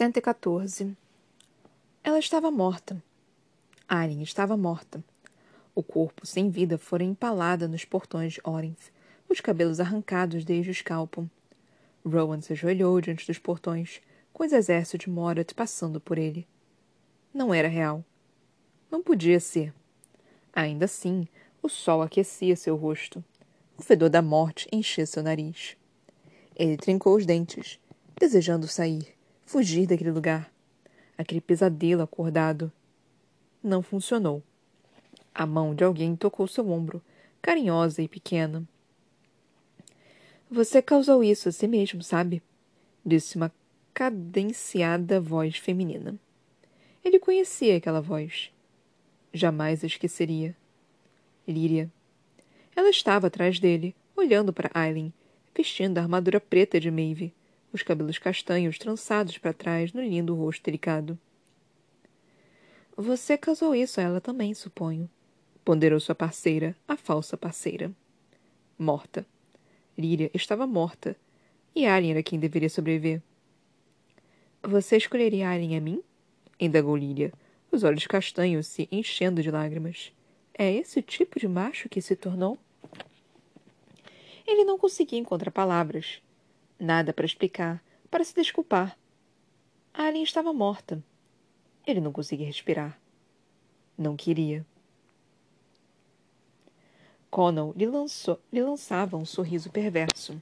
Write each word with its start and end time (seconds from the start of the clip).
114 0.00 0.96
Ela 2.02 2.18
estava 2.18 2.50
morta. 2.50 3.04
Arya 3.86 4.22
estava 4.22 4.56
morta. 4.56 5.04
O 5.74 5.82
corpo 5.82 6.26
sem 6.26 6.48
vida 6.48 6.78
fora 6.78 7.04
empalada 7.04 7.68
nos 7.68 7.84
portões 7.84 8.32
de 8.32 8.40
Orenth, 8.42 8.90
os 9.28 9.42
cabelos 9.42 9.78
arrancados 9.78 10.42
desde 10.42 10.70
o 10.70 10.72
escalpo. 10.72 11.28
Rowan 12.02 12.40
se 12.40 12.54
ajoelhou 12.54 12.98
diante 13.02 13.26
dos 13.26 13.38
portões, 13.38 14.00
com 14.32 14.42
os 14.42 14.52
exércitos 14.54 15.04
de 15.04 15.10
Morat 15.10 15.52
passando 15.52 16.00
por 16.00 16.16
ele. 16.16 16.48
Não 17.34 17.52
era 17.52 17.68
real. 17.68 18.02
Não 18.90 19.02
podia 19.02 19.38
ser. 19.38 19.70
Ainda 20.50 20.86
assim, 20.86 21.28
o 21.62 21.68
sol 21.68 22.00
aquecia 22.00 22.56
seu 22.56 22.74
rosto. 22.74 23.22
O 23.76 23.82
fedor 23.82 24.08
da 24.08 24.22
morte 24.22 24.66
enchia 24.72 25.04
seu 25.04 25.22
nariz. 25.22 25.76
Ele 26.56 26.78
trincou 26.78 27.14
os 27.16 27.26
dentes, 27.26 27.78
desejando 28.18 28.66
sair, 28.66 29.19
fugir 29.50 29.84
daquele 29.84 30.12
lugar. 30.12 30.48
Aquele 31.18 31.40
pesadelo 31.40 32.02
acordado. 32.02 32.70
Não 33.60 33.82
funcionou. 33.82 34.44
A 35.34 35.44
mão 35.44 35.74
de 35.74 35.82
alguém 35.82 36.14
tocou 36.14 36.46
seu 36.46 36.70
ombro, 36.70 37.02
carinhosa 37.42 38.00
e 38.00 38.06
pequena. 38.06 38.62
Você 40.48 40.80
causou 40.80 41.24
isso 41.24 41.48
a 41.48 41.52
si 41.52 41.66
mesmo, 41.66 42.00
sabe? 42.00 42.40
Disse 43.04 43.36
uma 43.36 43.52
cadenciada 43.92 45.20
voz 45.20 45.56
feminina. 45.56 46.14
Ele 47.04 47.18
conhecia 47.18 47.76
aquela 47.76 48.00
voz. 48.00 48.52
Jamais 49.34 49.82
a 49.82 49.88
esqueceria. 49.88 50.56
Líria. 51.46 51.90
Ela 52.76 52.90
estava 52.90 53.26
atrás 53.26 53.58
dele, 53.58 53.96
olhando 54.16 54.52
para 54.52 54.70
Aileen, 54.72 55.12
vestindo 55.56 55.98
a 55.98 56.02
armadura 56.02 56.38
preta 56.40 56.78
de 56.78 56.88
Maeve, 56.88 57.34
os 57.72 57.82
cabelos 57.82 58.18
castanhos 58.18 58.78
trançados 58.78 59.38
para 59.38 59.52
trás 59.52 59.92
no 59.92 60.02
lindo 60.02 60.34
rosto 60.34 60.64
delicado. 60.64 61.18
Você 62.96 63.38
causou 63.38 63.74
isso 63.74 64.00
a 64.00 64.02
ela 64.02 64.20
também, 64.20 64.52
suponho 64.54 65.08
ponderou 65.70 66.00
sua 66.00 66.16
parceira, 66.16 66.76
a 66.88 66.96
falsa 66.96 67.36
parceira. 67.36 67.92
Morta. 68.78 69.24
Líria 69.96 70.30
estava 70.34 70.66
morta. 70.66 71.16
E 71.74 71.86
Alien 71.86 72.12
era 72.12 72.22
quem 72.22 72.40
deveria 72.40 72.68
sobreviver. 72.68 73.22
Você 74.62 74.96
escolheria 74.96 75.48
Alien 75.48 75.76
a 75.76 75.80
mim? 75.80 76.02
indagou 76.58 76.96
Líria, 76.96 77.32
os 77.70 77.84
olhos 77.84 78.06
castanhos 78.06 78.66
se 78.66 78.88
enchendo 78.90 79.42
de 79.42 79.50
lágrimas. 79.50 80.12
É 80.52 80.70
esse 80.72 80.98
o 80.98 81.02
tipo 81.02 81.38
de 81.38 81.46
macho 81.46 81.88
que 81.88 82.02
se 82.02 82.16
tornou? 82.16 82.58
Ele 84.46 84.64
não 84.64 84.76
conseguia 84.76 85.20
encontrar 85.20 85.52
palavras. 85.52 86.20
Nada 86.80 87.12
para 87.12 87.26
explicar, 87.26 87.84
para 88.10 88.24
se 88.24 88.34
desculpar. 88.34 88.96
Alien 89.92 90.24
estava 90.24 90.50
morta. 90.50 91.04
Ele 91.86 92.00
não 92.00 92.10
conseguia 92.10 92.46
respirar. 92.46 92.98
Não 93.98 94.16
queria. 94.16 94.64
Connell 97.30 97.74
lhe, 97.76 97.86
lançou, 97.86 98.40
lhe 98.50 98.62
lançava 98.62 99.18
um 99.18 99.26
sorriso 99.26 99.70
perverso. 99.70 100.40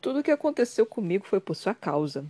Tudo 0.00 0.20
o 0.20 0.22
que 0.22 0.30
aconteceu 0.30 0.86
comigo 0.86 1.26
foi 1.26 1.38
por 1.38 1.54
sua 1.54 1.74
causa. 1.74 2.24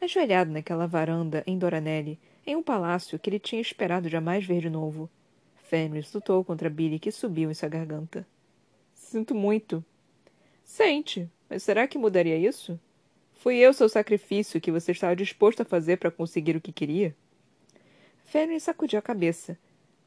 Ajoelhado 0.00 0.50
naquela 0.50 0.88
varanda 0.88 1.44
em 1.46 1.56
Doranelli, 1.56 2.18
em 2.44 2.56
um 2.56 2.64
palácio 2.64 3.16
que 3.16 3.30
ele 3.30 3.38
tinha 3.38 3.62
esperado 3.62 4.08
jamais 4.08 4.44
ver 4.44 4.60
de 4.60 4.68
novo, 4.68 5.08
Fenris 5.54 6.12
lutou 6.12 6.44
contra 6.44 6.68
Billy 6.68 6.98
que 6.98 7.12
subiu 7.12 7.48
em 7.48 7.54
sua 7.54 7.68
garganta. 7.68 8.26
Sinto 8.92 9.34
muito. 9.34 9.84
Sente, 10.64 11.30
mas 11.48 11.62
será 11.62 11.86
que 11.86 11.98
mudaria 11.98 12.36
isso? 12.36 12.78
Fui 13.34 13.56
eu 13.56 13.72
seu 13.72 13.88
sacrifício 13.88 14.60
que 14.60 14.72
você 14.72 14.92
estava 14.92 15.14
disposto 15.14 15.60
a 15.60 15.64
fazer 15.64 15.98
para 15.98 16.10
conseguir 16.10 16.56
o 16.56 16.60
que 16.60 16.72
queria? 16.72 17.14
Fenris 18.24 18.62
sacudiu 18.62 18.98
a 18.98 19.02
cabeça, 19.02 19.58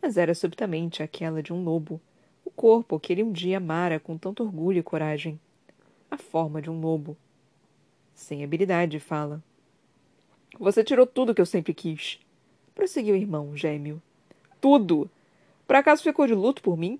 mas 0.01 0.17
era 0.17 0.33
subitamente 0.33 1.03
aquela 1.03 1.43
de 1.43 1.53
um 1.53 1.63
lobo, 1.63 2.01
o 2.43 2.49
corpo 2.49 2.99
que 2.99 3.13
ele 3.13 3.23
um 3.23 3.31
dia 3.31 3.57
amara 3.57 3.99
com 3.99 4.17
tanto 4.17 4.43
orgulho 4.43 4.79
e 4.79 4.83
coragem. 4.83 5.39
A 6.09 6.17
forma 6.17 6.61
de 6.61 6.69
um 6.69 6.79
lobo. 6.79 7.15
Sem 8.15 8.43
habilidade 8.43 8.93
de 8.93 8.99
fala. 8.99 9.43
Você 10.59 10.83
tirou 10.83 11.05
tudo 11.05 11.35
que 11.35 11.41
eu 11.41 11.45
sempre 11.45 11.73
quis. 11.73 12.19
Prosseguiu 12.73 13.13
o 13.13 13.17
irmão, 13.17 13.55
gêmeo. 13.55 14.01
Tudo! 14.59 15.09
Por 15.67 15.75
acaso 15.75 16.01
ficou 16.01 16.25
de 16.25 16.33
luto 16.33 16.61
por 16.61 16.77
mim? 16.77 16.99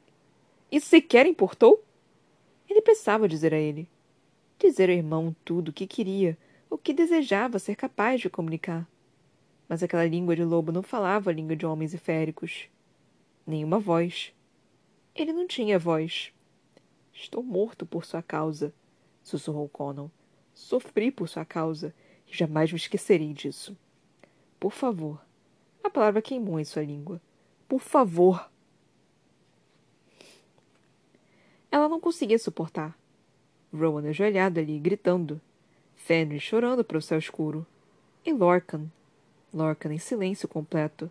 Isso 0.72 0.88
sequer 0.88 1.26
importou? 1.26 1.84
Ele 2.70 2.82
pensava 2.82 3.28
dizer 3.28 3.54
a 3.54 3.58
ele. 3.58 3.88
Dizer 4.60 4.90
ao 4.90 4.96
irmão 4.96 5.36
tudo 5.46 5.70
o 5.70 5.74
que 5.74 5.86
queria, 5.86 6.38
o 6.70 6.78
que 6.78 6.94
desejava 6.94 7.60
ser 7.60 7.76
capaz 7.76 8.22
de 8.22 8.30
comunicar. 8.30 8.88
Mas 9.70 9.84
aquela 9.84 10.06
língua 10.06 10.36
de 10.36 10.44
lobo 10.44 10.72
não 10.72 10.82
falava 10.82 11.30
a 11.30 11.34
língua 11.34 11.56
de 11.56 11.66
homens 11.66 11.94
e 11.94 11.98
féricos 11.98 12.70
nenhuma 13.46 13.80
voz. 13.80 14.34
Ele 15.16 15.32
não 15.32 15.48
tinha 15.48 15.80
voz. 15.80 16.34
Estou 17.14 17.42
morto 17.42 17.86
por 17.86 18.06
sua 18.06 18.22
causa, 18.22 18.74
sussurrou 19.24 19.70
Conan. 19.70 20.10
Sofri 20.54 21.12
por 21.12 21.30
sua 21.30 21.46
causa 21.46 21.94
e 22.28 22.36
jamais 22.36 22.72
me 22.72 22.78
esquecerei 22.78 23.34
disso. 23.34 23.78
Por 24.60 24.72
favor. 24.72 25.22
A 25.84 25.90
palavra 25.90 26.22
queimou 26.22 26.60
em 26.60 26.66
sua 26.66 26.84
língua. 26.84 27.22
Por 27.68 27.80
favor. 27.80 28.50
Ela 31.72 31.88
não 31.88 32.00
conseguia 32.00 32.40
suportar. 32.40 32.98
Rowan 33.74 34.08
ajoelhado 34.10 34.60
ali, 34.60 34.80
gritando. 34.80 35.42
Fenris 35.96 36.44
chorando 36.44 36.84
para 36.84 36.98
o 36.98 37.02
céu 37.02 37.18
escuro. 37.18 37.66
E 38.26 38.32
Lorcan. 38.32 38.92
Lorcan 39.54 39.94
em 39.94 39.98
silêncio 39.98 40.48
completo 40.48 41.10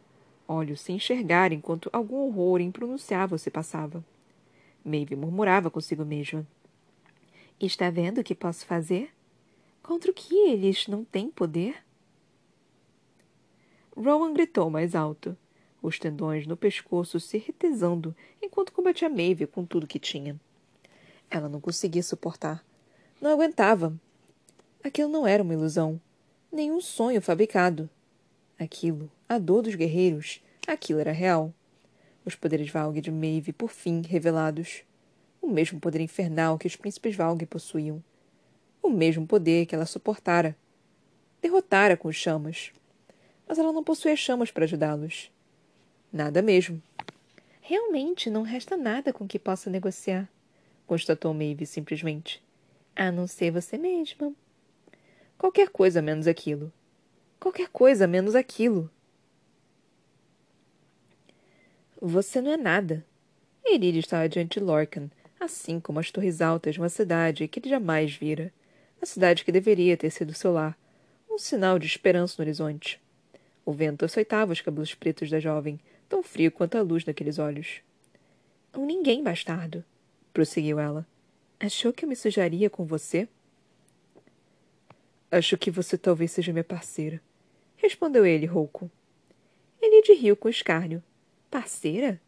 olhos 0.49 0.81
sem 0.81 0.97
enxergar 0.97 1.53
enquanto 1.53 1.91
algum 1.93 2.17
horror 2.17 2.61
impronunciável 2.61 3.39
se 3.39 3.51
passava. 3.51 4.05
Maeve 4.85 5.17
murmurava 5.17 5.71
consigo 5.71 6.05
mesma. 6.05 6.47
Está 7.61 7.91
vendo 7.91 8.19
o 8.19 8.25
que 8.25 8.35
posso 8.35 8.67
fazer? 8.67 9.11
Contra 9.83 10.11
o 10.11 10.15
que 10.15 10.35
eles 10.49 10.87
não 10.87 11.05
têm 11.05 11.31
poder? 11.31 11.83
Rowan 13.97 14.33
gritou 14.33 14.69
mais 14.69 14.95
alto, 14.95 15.37
os 15.83 15.99
tendões 15.99 16.47
no 16.47 16.57
pescoço 16.57 17.19
se 17.19 17.39
retesando 17.39 18.15
enquanto 18.43 18.73
combatia 18.73 19.09
Maeve 19.09 19.47
com 19.47 19.65
tudo 19.65 19.87
que 19.87 19.99
tinha. 19.99 20.39
Ela 21.31 21.49
não 21.49 21.61
conseguia 21.61 22.03
suportar. 22.03 22.65
Não 23.21 23.31
aguentava. 23.31 23.95
Aquilo 24.83 25.09
não 25.09 25.27
era 25.27 25.43
uma 25.43 25.53
ilusão, 25.55 26.01
nem 26.53 26.71
um 26.71 26.81
sonho 26.81 27.21
fabricado. 27.21 27.91
Aquilo, 28.59 29.11
a 29.29 29.39
dor 29.39 29.63
dos 29.63 29.75
guerreiros, 29.75 30.41
aquilo 30.67 31.01
era 31.01 31.13
real. 31.13 31.53
Os 32.25 32.35
poderes 32.35 32.71
Valg 32.71 33.01
de 33.01 33.11
Maeve, 33.11 33.53
por 33.53 33.71
fim, 33.71 34.03
revelados. 34.03 34.83
O 35.43 35.49
mesmo 35.49 35.79
poder 35.81 36.01
infernal 36.01 36.59
que 36.59 36.67
os 36.67 36.77
príncipes 36.77 37.15
Valg 37.15 37.45
possuíam. 37.47 38.03
O 38.83 38.89
mesmo 38.89 39.27
poder 39.27 39.67
que 39.67 39.75
ela 39.75 39.87
suportara. 39.87 40.57
Derrotara 41.43 41.97
com 41.97 42.11
chamas. 42.11 42.73
Mas 43.47 43.59
ela 43.59 43.73
não 43.73 43.85
possuía 43.85 44.17
chamas 44.17 44.51
para 44.51 44.65
ajudá-los. 44.65 45.31
Nada 46.13 46.41
mesmo. 46.41 46.83
Realmente 47.61 48.31
não 48.31 48.43
resta 48.43 48.77
nada 48.77 49.13
com 49.13 49.27
que 49.27 49.39
possa 49.39 49.69
negociar, 49.69 50.29
constatou 50.87 51.35
Maeve 51.35 51.67
simplesmente. 51.67 52.43
A 52.95 53.11
não 53.11 53.27
ser 53.27 53.51
você 53.51 53.77
mesma. 53.77 54.33
Qualquer 55.37 55.69
coisa 55.69 56.01
menos 56.01 56.27
aquilo. 56.27 56.73
Qualquer 57.39 57.69
coisa 57.69 58.07
menos 58.07 58.35
aquilo. 58.35 58.91
Você 62.01 62.41
não 62.41 62.53
é 62.53 62.57
nada. 62.57 63.05
Irid 63.65 63.99
estava 63.99 64.29
diante 64.29 64.59
de 64.59 64.65
Lorcan, 64.65 65.11
assim 65.41 65.81
como 65.81 65.99
as 65.99 66.11
torres 66.11 66.41
altas 66.41 66.75
de 66.75 66.81
uma 66.81 66.89
cidade 66.89 67.49
que 67.49 67.59
ele 67.59 67.69
jamais 67.69 68.15
vira. 68.15 68.53
A 69.03 69.07
cidade 69.07 69.45
que 69.45 69.53
deveria 69.53 69.97
ter 69.97 70.11
sido 70.11 70.33
seu 70.33 70.53
lar. 70.53 70.79
Um 71.31 71.39
sinal 71.39 71.79
de 71.79 71.87
esperança 71.87 72.37
no 72.39 72.45
horizonte. 72.45 73.01
O 73.65 73.73
vento 73.73 74.05
açoitava 74.05 74.53
os 74.53 74.61
cabelos 74.61 74.95
pretos 74.95 75.29
da 75.29 75.41
jovem, 75.41 75.79
tão 76.09 76.23
frio 76.23 76.51
quanto 76.51 76.79
a 76.79 76.83
luz 76.83 77.05
daqueles 77.05 77.39
olhos. 77.39 77.81
Um 78.75 78.87
ninguém, 78.87 79.23
bastardo, 79.23 79.85
prosseguiu 80.37 80.79
ela. 80.79 81.07
Achou 81.59 81.95
que 81.95 82.05
eu 82.05 82.09
me 82.11 82.15
sujaria 82.15 82.69
com 82.69 82.85
você? 82.85 83.27
Acho 85.31 85.57
que 85.57 85.71
você 85.71 85.97
talvez 85.97 86.31
seja 86.31 86.53
minha 86.53 86.63
parceira, 86.63 87.23
respondeu 87.75 88.27
ele, 88.27 88.45
rouco. 88.45 88.91
Elide 89.81 90.13
riu 90.13 90.37
com 90.37 90.47
escárnio. 90.47 91.03
Parceira? 91.51 92.21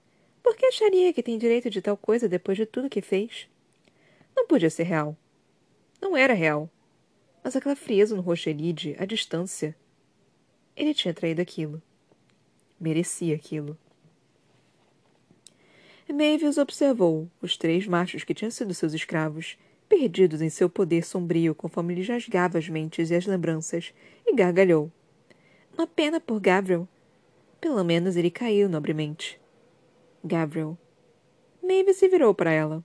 Por 0.43 0.57
que 0.57 0.65
acharia 0.65 1.13
que 1.13 1.23
tem 1.23 1.37
direito 1.37 1.69
de 1.69 1.83
tal 1.83 1.99
coisa 1.99 2.27
depois 2.27 2.57
de 2.57 2.65
tudo 2.65 2.89
que 2.89 3.03
fez? 3.03 3.47
Não 4.35 4.47
podia 4.47 4.71
ser 4.71 4.85
real. 4.85 5.15
Não 6.01 6.17
era 6.17 6.33
real. 6.33 6.71
Mas 7.45 7.57
aquela 7.57 7.77
frieza 7.77 8.17
no 8.17 8.23
rosto 8.23 8.49
Elide, 8.49 8.97
à 8.99 9.05
distância. 9.05 9.77
Ele 10.75 10.95
tinha 10.95 11.13
traído 11.13 11.43
aquilo. 11.43 11.83
Merecia 12.81 13.35
aquilo. 13.35 13.77
Maeve 16.13 16.47
os 16.47 16.57
observou, 16.57 17.31
os 17.41 17.57
três 17.57 17.87
machos 17.87 18.25
que 18.25 18.35
tinham 18.35 18.51
sido 18.51 18.73
seus 18.73 18.95
escravos, 18.95 19.59
perdidos 19.89 20.41
em 20.41 20.49
seu 20.49 20.69
poder 20.69 21.05
sombrio 21.05 21.55
conforme 21.55 21.95
lhe 21.95 22.03
rasgava 22.03 22.59
as 22.59 22.69
mentes 22.69 23.11
e 23.11 23.15
as 23.15 23.27
lembranças, 23.27 23.93
e 24.27 24.35
gargalhou. 24.35 24.91
Uma 25.77 25.87
pena 25.87 26.19
por 26.19 26.41
Gabriel. 26.41 26.89
Pelo 27.61 27.85
menos 27.85 28.17
ele 28.17 28.31
caiu 28.31 28.69
nobremente. 28.69 29.41
Gabriel. 30.25 30.77
Maeve 31.63 31.93
se 31.93 32.09
virou 32.09 32.35
para 32.35 32.51
ela. 32.51 32.85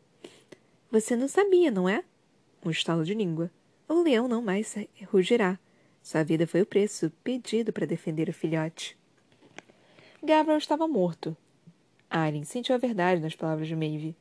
Você 0.92 1.16
não 1.16 1.28
sabia, 1.28 1.72
não 1.72 1.88
é? 1.88 2.04
Um 2.64 2.70
estalo 2.70 3.04
de 3.04 3.14
língua. 3.14 3.50
O 3.88 4.02
leão 4.04 4.28
não 4.28 4.42
mais 4.42 4.76
rugirá. 5.12 5.58
Sua 6.02 6.24
vida 6.24 6.46
foi 6.46 6.62
o 6.62 6.66
preço 6.66 7.12
pedido 7.24 7.72
para 7.72 7.88
defender 7.88 8.30
o 8.30 8.34
filhote. 8.34 8.98
Gabriel 10.22 10.58
estava 10.58 10.88
morto. 10.88 11.36
Arryn 12.16 12.44
sentiu 12.44 12.76
a 12.76 12.78
verdade 12.78 13.20
nas 13.20 13.36
palavras 13.36 13.68
de 13.68 13.76
Maeve. 13.76 14.16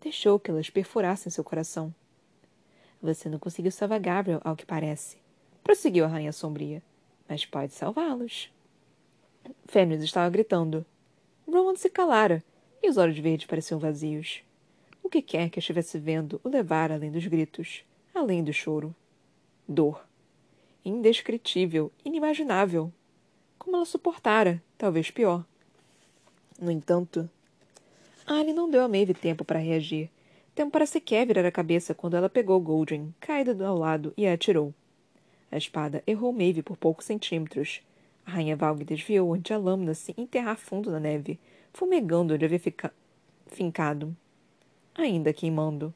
Deixou 0.00 0.40
que 0.40 0.50
elas 0.50 0.70
perfurassem 0.70 1.30
seu 1.30 1.44
coração. 1.44 1.94
Você 3.02 3.28
não 3.28 3.38
conseguiu 3.38 3.70
salvar 3.70 4.00
Gabriel, 4.00 4.40
ao 4.42 4.56
que 4.56 4.64
parece. 4.64 5.18
Prosseguiu 5.62 6.06
a 6.06 6.08
rainha 6.08 6.32
sombria. 6.32 6.82
Mas 7.28 7.44
pode 7.44 7.74
salvá-los. 7.74 8.50
Fenris 9.66 10.02
estava 10.02 10.30
gritando. 10.30 10.86
Rowan 11.46 11.76
se 11.76 11.90
calara, 11.90 12.42
e 12.82 12.88
os 12.88 12.96
olhos 12.96 13.18
verdes 13.18 13.46
pareciam 13.46 13.78
vazios. 13.78 14.42
O 15.02 15.10
que 15.10 15.20
quer 15.20 15.50
que 15.50 15.58
estivesse 15.58 15.98
vendo 15.98 16.40
o 16.42 16.48
levara 16.48 16.94
além 16.94 17.10
dos 17.10 17.26
gritos, 17.26 17.84
além 18.14 18.42
do 18.42 18.54
choro. 18.54 18.96
Dor. 19.68 20.02
Indescritível, 20.82 21.92
inimaginável. 22.02 22.90
Como 23.58 23.76
ela 23.76 23.84
suportara, 23.84 24.62
talvez 24.78 25.10
pior. 25.10 25.44
No 26.60 26.70
entanto, 26.70 27.28
Anne 28.26 28.52
não 28.52 28.70
deu 28.70 28.82
a 28.84 28.88
Maeve 28.88 29.12
tempo 29.12 29.44
para 29.44 29.58
reagir, 29.58 30.08
tempo 30.54 30.70
para 30.70 30.86
sequer 30.86 31.26
virar 31.26 31.44
a 31.44 31.50
cabeça 31.50 31.94
quando 31.94 32.16
ela 32.16 32.28
pegou 32.28 32.60
Goldrin, 32.60 33.12
caída 33.20 33.66
ao 33.66 33.76
lado, 33.76 34.14
e 34.16 34.26
a 34.26 34.32
atirou. 34.32 34.72
A 35.50 35.56
espada 35.56 36.02
errou 36.06 36.32
Maeve 36.32 36.62
por 36.62 36.76
poucos 36.76 37.06
centímetros. 37.06 37.82
A 38.24 38.30
rainha 38.30 38.56
Valg 38.56 38.84
desviou 38.84 39.34
antes 39.34 39.52
a 39.52 39.58
lâmina 39.58 39.94
se 39.94 40.14
enterrar 40.16 40.56
fundo 40.56 40.90
na 40.90 40.98
neve, 40.98 41.38
fumegando 41.72 42.34
onde 42.34 42.44
havia 42.44 42.58
fica... 42.58 42.94
fincado. 43.48 44.16
Ainda 44.94 45.32
queimando. 45.32 45.92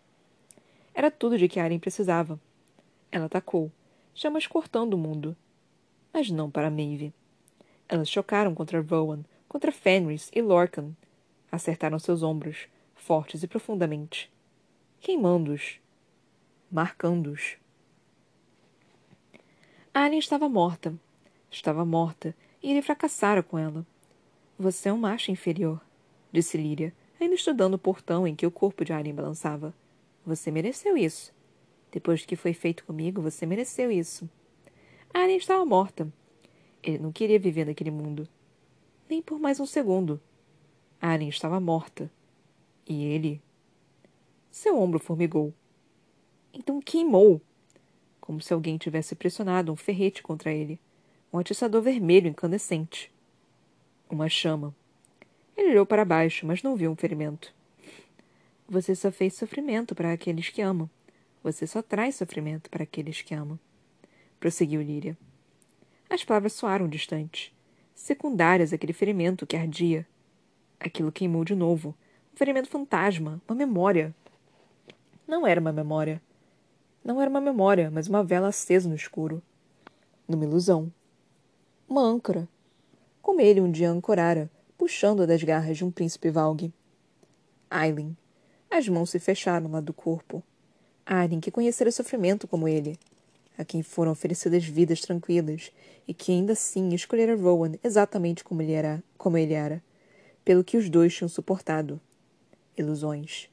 Era 0.93 1.11
tudo 1.11 1.39
de 1.39 1.49
que 1.49 1.61
Aren 1.61 1.79
precisava. 1.79 2.39
Ela 3.11 3.27
atacou, 3.27 3.71
chamas 4.13 4.47
cortando 4.47 4.95
o 4.95 4.99
mundo. 4.99 5.37
Mas 6.13 6.31
não 6.31 6.51
para 6.51 6.69
Maeve. 6.69 7.13
Elas 7.89 8.11
chocaram 8.11 8.55
contra 8.55 8.83
Rowan, 8.83 9.25
contra 9.49 9.73
Fenris 9.73 10.31
e 10.35 10.43
Lorcan. 10.43 10.93
Acertaram 11.51 11.99
seus 11.99 12.23
ombros, 12.23 12.69
fortes 12.95 13.43
e 13.43 13.49
profundamente 13.49 14.31
queimando-os, 15.01 15.81
marcando-os. 16.71 17.57
Alien 19.95 20.19
estava 20.19 20.49
morta. 20.49 20.95
Estava 21.51 21.85
morta, 21.85 22.35
e 22.63 22.71
ele 22.71 22.83
fracassara 22.83 23.43
com 23.43 23.59
ela. 23.59 23.87
Você 24.59 24.89
é 24.89 24.93
um 24.93 24.99
macho 24.99 25.31
inferior, 25.31 25.81
disse 26.31 26.59
Líria, 26.59 26.93
ainda 27.19 27.35
estudando 27.35 27.75
o 27.75 27.79
portão 27.79 28.27
em 28.27 28.35
que 28.35 28.47
o 28.47 28.51
corpo 28.51 28.85
de 28.85 28.93
Alien 28.93 29.15
balançava. 29.15 29.73
Você 30.27 30.51
mereceu 30.51 30.97
isso. 30.97 31.33
Depois 31.91 32.21
do 32.21 32.29
que 32.29 32.37
foi 32.37 32.53
feito 32.53 32.85
comigo, 32.85 33.23
você 33.23 33.47
mereceu 33.47 33.91
isso. 33.91 34.29
Alien 35.15 35.39
estava 35.39 35.65
morta. 35.65 36.13
Ele 36.83 36.99
não 36.99 37.11
queria 37.11 37.39
viver 37.39 37.65
naquele 37.65 37.91
mundo. 37.91 38.29
Nem 39.09 39.23
por 39.23 39.39
mais 39.39 39.59
um 39.59 39.67
segundo. 39.67 40.21
Alien 41.01 41.31
estava 41.31 41.59
morta. 41.59 42.11
E 42.87 43.05
ele 43.05 43.41
seu 44.51 44.79
ombro 44.79 44.99
formigou. 44.99 45.55
Então 46.53 46.81
queimou, 46.81 47.41
como 48.21 48.41
se 48.41 48.53
alguém 48.53 48.77
tivesse 48.77 49.15
pressionado 49.15 49.73
um 49.73 49.77
ferrete 49.77 50.23
contra 50.23 50.53
ele, 50.53 50.81
um 51.33 51.39
atiçador 51.39 51.81
vermelho 51.81 52.29
incandescente. 52.29 53.13
Uma 54.11 54.29
chama. 54.29 54.75
Ele 55.57 55.71
olhou 55.71 55.87
para 55.87 56.05
baixo, 56.05 56.47
mas 56.47 56.63
não 56.63 56.77
viu 56.77 56.91
um 56.91 56.97
ferimento. 56.97 57.55
Você 58.69 58.95
só 58.95 59.13
fez 59.13 59.35
sofrimento 59.35 59.95
para 59.95 60.13
aqueles 60.13 60.49
que 60.49 60.61
amam. 60.61 60.91
Você 61.43 61.67
só 61.67 61.81
traz 61.81 62.17
sofrimento 62.17 62.69
para 62.69 62.83
aqueles 62.83 63.23
que 63.23 63.35
amam. 63.35 63.59
Prosseguiu 64.41 64.83
Líria. 64.83 65.17
As 66.11 66.25
palavras 66.25 66.53
soaram 66.53 66.89
distantes, 66.89 67.53
secundárias 68.01 68.73
àquele 68.73 68.93
ferimento 68.93 69.47
que 69.47 69.57
ardia. 69.57 70.07
Aquilo 70.79 71.13
queimou 71.13 71.45
de 71.45 71.55
novo. 71.55 71.95
Um 72.33 72.37
ferimento 72.37 72.69
fantasma, 72.69 73.41
uma 73.49 73.57
memória, 73.57 74.15
não 75.29 75.47
era 75.47 75.61
uma 75.61 75.73
memória. 75.73 76.23
Não 77.05 77.21
era 77.21 77.29
uma 77.29 77.41
memória, 77.41 77.91
mas 77.91 78.09
uma 78.09 78.25
vela 78.25 78.49
acesa 78.49 78.89
no 78.89 78.95
escuro. 78.95 79.43
Numa 80.27 80.45
ilusão. 80.45 80.91
Uma 81.87 82.01
âncora. 82.01 82.49
Como 83.21 83.39
ele 83.39 83.61
um 83.61 83.71
dia 83.71 83.91
ancorara, 83.91 84.51
puxando-a 84.79 85.27
das 85.27 85.43
garras 85.43 85.77
de 85.77 85.85
um 85.85 85.91
príncipe 85.91 86.31
valgue. 86.31 86.73
Aileen. 87.71 88.17
As 88.71 88.89
mãos 88.89 89.11
se 89.11 89.19
fecharam 89.19 89.71
lá 89.71 89.83
do 89.83 89.93
corpo. 89.93 90.43
Aileen, 91.05 91.41
que 91.41 91.51
conhecera 91.51 91.93
sofrimento 91.93 92.49
como 92.49 92.67
ele, 92.67 92.99
a 93.59 93.65
quem 93.65 93.83
foram 93.83 94.13
oferecidas 94.13 94.65
vidas 94.65 95.01
tranquilas, 95.01 95.73
e 96.07 96.15
que 96.15 96.31
ainda 96.31 96.53
assim 96.53 96.95
escolhera 96.95 97.37
Rowan 97.37 97.73
exatamente 97.83 98.45
como 98.45 98.63
ele 98.63 98.73
era, 98.73 99.03
como 99.19 99.37
ele 99.37 99.53
era, 99.53 99.83
pelo 100.45 100.63
que 100.65 100.77
os 100.77 100.89
dois 100.89 101.15
tinham 101.15 101.29
suportado. 101.29 102.01
Ilusões. 102.77 103.51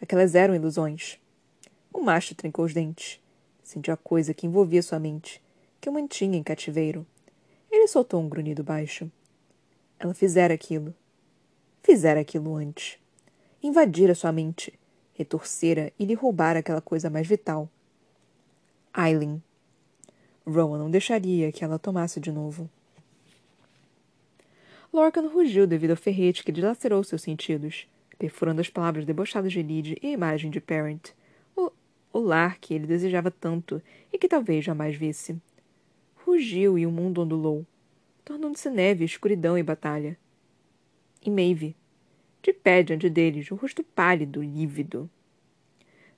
Aquelas 0.00 0.36
eram 0.36 0.54
ilusões. 0.54 1.18
O 1.92 2.00
macho 2.00 2.34
trincou 2.34 2.64
os 2.64 2.72
dentes. 2.72 3.20
Sentiu 3.62 3.92
a 3.92 3.96
coisa 3.96 4.32
que 4.32 4.46
envolvia 4.46 4.82
sua 4.82 4.98
mente, 4.98 5.42
que 5.80 5.88
o 5.88 5.92
mantinha 5.92 6.38
em 6.38 6.42
cativeiro. 6.42 7.06
Ele 7.70 7.88
soltou 7.88 8.20
um 8.20 8.28
grunhido 8.28 8.62
baixo. 8.62 9.10
Ela 9.98 10.14
fizera 10.14 10.54
aquilo. 10.54 10.94
Fizera 11.82 12.20
aquilo 12.20 12.54
antes. 12.54 12.98
Invadira 13.62 14.14
sua 14.14 14.32
mente, 14.32 14.72
retorcera 15.14 15.92
e 15.98 16.04
lhe 16.04 16.14
roubara 16.14 16.60
aquela 16.60 16.80
coisa 16.80 17.10
mais 17.10 17.26
vital. 17.26 17.68
Aileen. 18.92 19.42
Rowan 20.46 20.78
não 20.78 20.90
deixaria 20.90 21.52
que 21.52 21.64
ela 21.64 21.78
tomasse 21.78 22.20
de 22.20 22.32
novo. 22.32 22.68
Lorcan 24.92 25.28
rugiu 25.28 25.66
devido 25.66 25.92
ao 25.92 25.96
ferrete 25.96 26.44
que 26.44 26.52
dilacerou 26.52 27.02
seus 27.02 27.22
sentidos 27.22 27.86
perfurando 28.22 28.60
as 28.60 28.70
palavras 28.70 29.04
debochadas 29.04 29.52
de 29.52 29.60
Lyd 29.60 29.98
e 30.00 30.06
a 30.06 30.10
imagem 30.12 30.48
de 30.48 30.60
Parent, 30.60 31.10
o, 31.56 31.72
o 32.12 32.20
lar 32.20 32.56
que 32.60 32.72
ele 32.72 32.86
desejava 32.86 33.32
tanto 33.32 33.82
e 34.12 34.16
que 34.16 34.28
talvez 34.28 34.64
jamais 34.64 34.94
visse. 34.94 35.36
Rugiu 36.24 36.78
e 36.78 36.86
o 36.86 36.90
mundo 36.92 37.20
ondulou, 37.20 37.66
tornando-se 38.24 38.70
neve, 38.70 39.04
escuridão 39.04 39.58
e 39.58 39.62
batalha. 39.64 40.16
E 41.20 41.28
Maeve, 41.32 41.74
de 42.40 42.52
pé 42.52 42.84
diante 42.84 43.10
deles, 43.10 43.50
o 43.50 43.56
rosto 43.56 43.82
pálido, 43.82 44.40
lívido. 44.40 45.10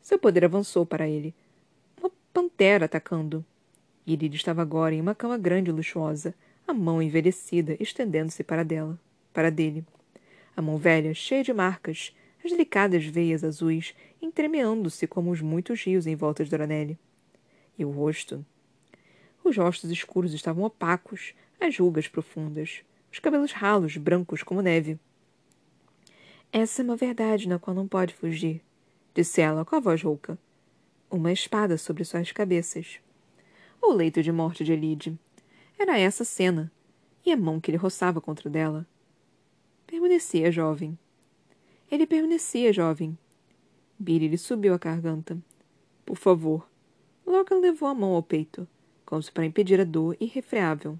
Seu 0.02 0.18
poder 0.18 0.44
avançou 0.44 0.84
para 0.84 1.08
ele, 1.08 1.34
pantera 2.34 2.84
atacando. 2.84 3.42
Lyd 4.06 4.36
estava 4.36 4.60
agora 4.60 4.94
em 4.94 5.00
uma 5.00 5.14
cama 5.14 5.38
grande 5.38 5.70
e 5.70 5.72
luxuosa, 5.72 6.34
a 6.68 6.74
mão 6.74 7.00
envelhecida 7.00 7.74
estendendo-se 7.80 8.44
para 8.44 8.62
dela, 8.62 9.00
para 9.32 9.50
dele 9.50 9.86
a 10.56 10.62
mão 10.62 10.76
velha 10.76 11.12
cheia 11.14 11.42
de 11.42 11.52
marcas, 11.52 12.14
as 12.44 12.50
delicadas 12.50 13.04
veias 13.04 13.42
azuis 13.42 13.94
entremeando-se 14.20 15.06
como 15.06 15.30
os 15.30 15.40
muitos 15.40 15.82
rios 15.82 16.06
em 16.06 16.14
volta 16.14 16.44
de 16.44 16.50
Doranelli. 16.50 16.98
E 17.78 17.84
o 17.84 17.90
rosto? 17.90 18.44
Os 19.42 19.56
rostos 19.56 19.90
escuros 19.90 20.32
estavam 20.32 20.64
opacos, 20.64 21.34
as 21.60 21.76
rugas 21.76 22.08
profundas, 22.08 22.82
os 23.12 23.18
cabelos 23.18 23.52
ralos, 23.52 23.96
brancos 23.96 24.42
como 24.42 24.62
neve. 24.62 24.98
Essa 26.52 26.82
é 26.82 26.84
uma 26.84 26.96
verdade 26.96 27.48
na 27.48 27.58
qual 27.58 27.74
não 27.74 27.88
pode 27.88 28.14
fugir, 28.14 28.62
disse 29.12 29.40
ela 29.40 29.64
com 29.64 29.74
a 29.74 29.80
voz 29.80 30.02
rouca. 30.02 30.38
Uma 31.16 31.30
espada 31.30 31.78
sobre 31.78 32.02
suas 32.02 32.32
cabeças. 32.32 32.98
O 33.80 33.92
leito 33.92 34.20
de 34.20 34.32
morte 34.32 34.64
de 34.64 34.72
Elide. 34.72 35.16
Era 35.78 35.96
essa 35.96 36.24
a 36.24 36.26
cena, 36.26 36.72
e 37.24 37.30
a 37.30 37.36
mão 37.36 37.60
que 37.60 37.70
lhe 37.70 37.76
roçava 37.76 38.20
contra 38.20 38.50
dela 38.50 38.84
Permanecia 39.86 40.50
jovem. 40.50 40.98
Ele 41.88 42.04
permanecia 42.04 42.72
jovem. 42.72 43.16
Billy 43.96 44.26
lhe 44.26 44.36
subiu 44.36 44.74
a 44.74 44.76
garganta. 44.76 45.38
Por 46.04 46.16
favor. 46.16 46.68
Logan 47.24 47.60
levou 47.60 47.88
a 47.88 47.94
mão 47.94 48.14
ao 48.14 48.22
peito, 48.22 48.66
como 49.06 49.22
se 49.22 49.30
para 49.30 49.46
impedir 49.46 49.80
a 49.80 49.84
dor 49.84 50.16
irrefreável. 50.18 50.98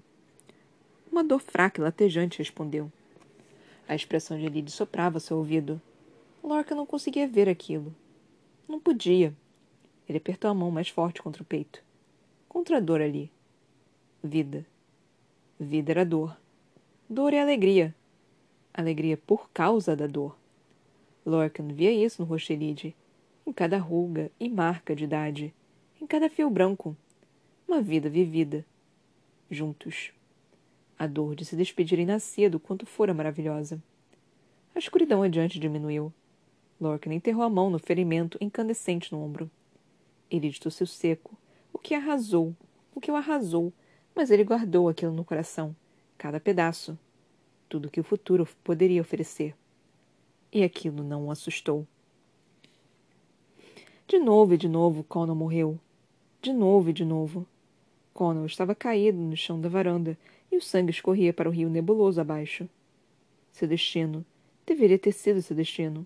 Uma 1.11 1.25
dor 1.25 1.39
fraca 1.39 1.81
e 1.81 1.83
latejante 1.83 2.39
respondeu. 2.39 2.89
A 3.85 3.93
expressão 3.93 4.39
de 4.39 4.47
Lily 4.47 4.71
soprava 4.71 5.19
seu 5.19 5.35
ouvido. 5.35 5.81
Lorca 6.41 6.73
não 6.73 6.85
conseguia 6.85 7.27
ver 7.27 7.49
aquilo. 7.49 7.93
Não 8.65 8.79
podia. 8.79 9.35
Ele 10.07 10.17
apertou 10.17 10.49
a 10.49 10.53
mão 10.53 10.71
mais 10.71 10.89
forte 10.89 11.21
contra 11.21 11.41
o 11.41 11.45
peito. 11.45 11.83
Contra 12.47 12.77
a 12.77 12.79
dor 12.79 13.01
ali. 13.01 13.31
Vida. 14.23 14.65
Vida 15.59 15.91
era 15.91 16.05
dor. 16.05 16.37
Dor 17.09 17.33
é 17.33 17.41
alegria 17.41 17.93
alegria 18.75 19.15
por 19.15 19.49
causa 19.51 19.95
da 19.95 20.05
dor. 20.05 20.37
Lorcan 21.25 21.69
via 21.69 21.91
isso 21.91 22.21
no 22.21 22.27
rosto 22.27 22.47
de 22.47 22.59
Lydie, 22.59 22.95
em 23.47 23.53
cada 23.53 23.77
ruga 23.77 24.29
e 24.39 24.49
marca 24.49 24.95
de 24.95 25.05
idade, 25.05 25.53
em 26.01 26.05
cada 26.05 26.29
fio 26.29 26.49
branco. 26.49 26.95
Uma 27.67 27.81
vida 27.81 28.09
vivida. 28.09 28.65
Juntos. 29.49 30.11
A 30.99 31.07
dor 31.07 31.35
de 31.35 31.45
se 31.45 31.55
despedirem 31.55 32.05
nascia 32.05 32.49
do 32.49 32.59
quanto 32.59 32.85
fora 32.85 33.13
maravilhosa. 33.13 33.81
A 34.75 34.79
escuridão 34.79 35.23
adiante 35.23 35.59
diminuiu. 35.59 36.13
Lorcan 36.79 37.13
enterrou 37.13 37.43
a 37.43 37.49
mão 37.49 37.69
no 37.69 37.79
ferimento 37.79 38.37
incandescente 38.41 39.11
no 39.11 39.23
ombro. 39.23 39.49
Ele 40.35 40.53
tossiu 40.53 40.85
seco, 40.85 41.37
o 41.71 41.79
que 41.79 41.93
arrasou, 41.93 42.55
o 42.93 43.01
que 43.01 43.11
o 43.11 43.15
arrasou, 43.15 43.71
mas 44.15 44.31
ele 44.31 44.43
guardou 44.43 44.89
aquilo 44.89 45.11
no 45.11 45.25
coração, 45.25 45.75
cada 46.17 46.39
pedaço, 46.39 46.97
tudo 47.67 47.89
que 47.89 47.99
o 47.99 48.03
futuro 48.03 48.47
poderia 48.63 49.01
oferecer. 49.01 49.55
E 50.51 50.63
aquilo 50.63 51.03
não 51.03 51.25
o 51.25 51.31
assustou. 51.31 51.85
De 54.07 54.19
novo 54.19 54.53
e 54.53 54.57
de 54.57 54.69
novo, 54.69 55.03
Connell 55.03 55.35
morreu. 55.35 55.79
De 56.41 56.53
novo 56.53 56.91
e 56.91 56.93
de 56.93 57.03
novo. 57.03 57.45
Connell 58.13 58.45
estava 58.45 58.75
caído 58.75 59.17
no 59.17 59.35
chão 59.35 59.59
da 59.59 59.67
varanda 59.67 60.17
e 60.51 60.55
o 60.55 60.61
sangue 60.61 60.91
escorria 60.91 61.33
para 61.33 61.49
o 61.49 61.51
rio 61.51 61.69
nebuloso 61.69 62.21
abaixo. 62.21 62.69
Seu 63.51 63.67
destino 63.67 64.25
deveria 64.65 64.99
ter 64.99 65.11
sido 65.11 65.41
seu 65.41 65.55
destino. 65.55 66.05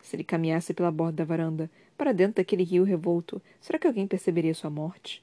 Se 0.00 0.16
ele 0.16 0.24
caminhasse 0.24 0.72
pela 0.72 0.90
borda 0.90 1.16
da 1.16 1.24
varanda, 1.24 1.70
para 1.96 2.12
dentro 2.12 2.36
daquele 2.36 2.64
rio 2.64 2.84
revolto, 2.84 3.40
será 3.60 3.78
que 3.78 3.86
alguém 3.86 4.06
perceberia 4.06 4.54
sua 4.54 4.70
morte? 4.70 5.22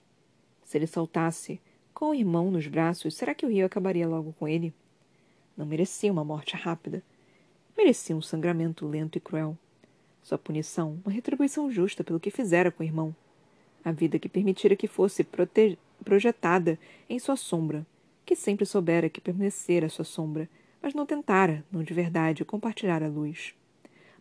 Se 0.63 0.77
ele 0.77 0.87
saltasse, 0.87 1.59
com 1.93 2.09
o 2.09 2.15
irmão 2.15 2.49
nos 2.49 2.67
braços, 2.67 3.13
será 3.13 3.35
que 3.35 3.45
o 3.45 3.49
rio 3.49 3.65
acabaria 3.65 4.07
logo 4.07 4.33
com 4.39 4.47
ele? 4.47 4.73
Não 5.55 5.65
merecia 5.65 6.11
uma 6.11 6.23
morte 6.23 6.55
rápida. 6.55 7.03
Merecia 7.77 8.15
um 8.15 8.21
sangramento 8.21 8.87
lento 8.87 9.17
e 9.17 9.21
cruel. 9.21 9.57
Sua 10.23 10.37
punição, 10.37 10.99
uma 11.05 11.13
retribuição 11.13 11.69
justa 11.69 12.03
pelo 12.03 12.19
que 12.19 12.31
fizera 12.31 12.71
com 12.71 12.83
o 12.83 12.85
irmão. 12.85 13.15
A 13.83 13.91
vida 13.91 14.17
que 14.17 14.29
permitira 14.29 14.75
que 14.75 14.87
fosse 14.87 15.27
projetada 16.03 16.79
em 17.09 17.19
sua 17.19 17.35
sombra, 17.35 17.85
que 18.25 18.35
sempre 18.35 18.65
soubera 18.65 19.09
que 19.09 19.19
permanecera 19.19 19.89
sua 19.89 20.05
sombra, 20.05 20.47
mas 20.81 20.93
não 20.93 21.05
tentara, 21.05 21.65
não 21.71 21.83
de 21.83 21.93
verdade, 21.93 22.45
compartilhar 22.45 23.03
a 23.03 23.07
luz. 23.07 23.53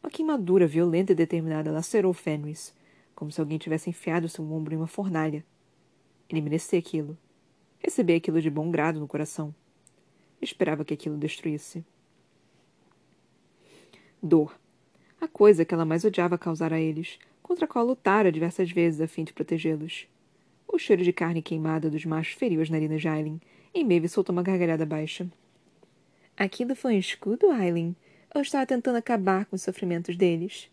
Uma 0.03 0.11
queimadura 0.11 0.67
violenta 0.67 1.13
e 1.13 1.15
determinada 1.15 1.71
lacerou 1.71 2.13
Fenris, 2.13 2.75
como 3.15 3.31
se 3.31 3.41
alguém 3.41 3.59
tivesse 3.59 3.91
enfiado 3.91 4.29
seu 4.29 4.45
ombro 4.51 4.75
em 4.75 4.77
uma 4.77 4.87
fornalha. 4.87 5.45
Ele 6.29 6.41
merecia 6.41 6.79
aquilo. 6.79 7.17
Recebia 7.79 8.17
aquilo 8.17 8.41
de 8.41 8.51
bom 8.51 8.71
grado 8.71 9.01
no 9.01 9.09
coração. 9.09 9.55
Esperava 10.41 10.85
que 10.85 10.95
aquilo 10.95 11.17
destruísse. 11.17 11.85
Dor 14.23 14.59
a 15.21 15.29
coisa 15.29 15.65
que 15.67 15.75
ela 15.75 15.85
mais 15.85 16.03
odiava 16.03 16.39
causar 16.39 16.73
a 16.73 16.81
eles, 16.81 17.19
contra 17.43 17.67
a 17.67 17.69
qual 17.69 17.85
lutara 17.85 18.33
diversas 18.33 18.71
vezes 18.71 19.01
a 19.03 19.07
fim 19.07 19.23
de 19.23 19.35
protegê-los. 19.35 20.09
O 20.67 20.79
cheiro 20.79 21.05
de 21.05 21.13
carne 21.13 21.43
queimada 21.43 21.91
dos 21.91 22.07
machos 22.07 22.35
feriu 22.35 22.63
as 22.63 22.71
narinas 22.71 23.03
de 23.03 23.09
Aileen, 23.09 23.41
e 23.75 23.85
Maeve 23.85 24.09
soltou 24.09 24.33
uma 24.33 24.43
gargalhada 24.43 24.87
baixa. 24.87 25.29
Aquilo 26.37 26.75
foi 26.75 26.95
um 26.95 26.99
escudo, 26.99 27.51
Aileen? 27.51 27.95
Ou 28.35 28.43
estava 28.43 28.67
tentando 28.67 28.97
acabar 28.97 29.45
com 29.47 29.57
os 29.57 29.63
sofrimentos 29.63 30.17
deles? 30.17 30.71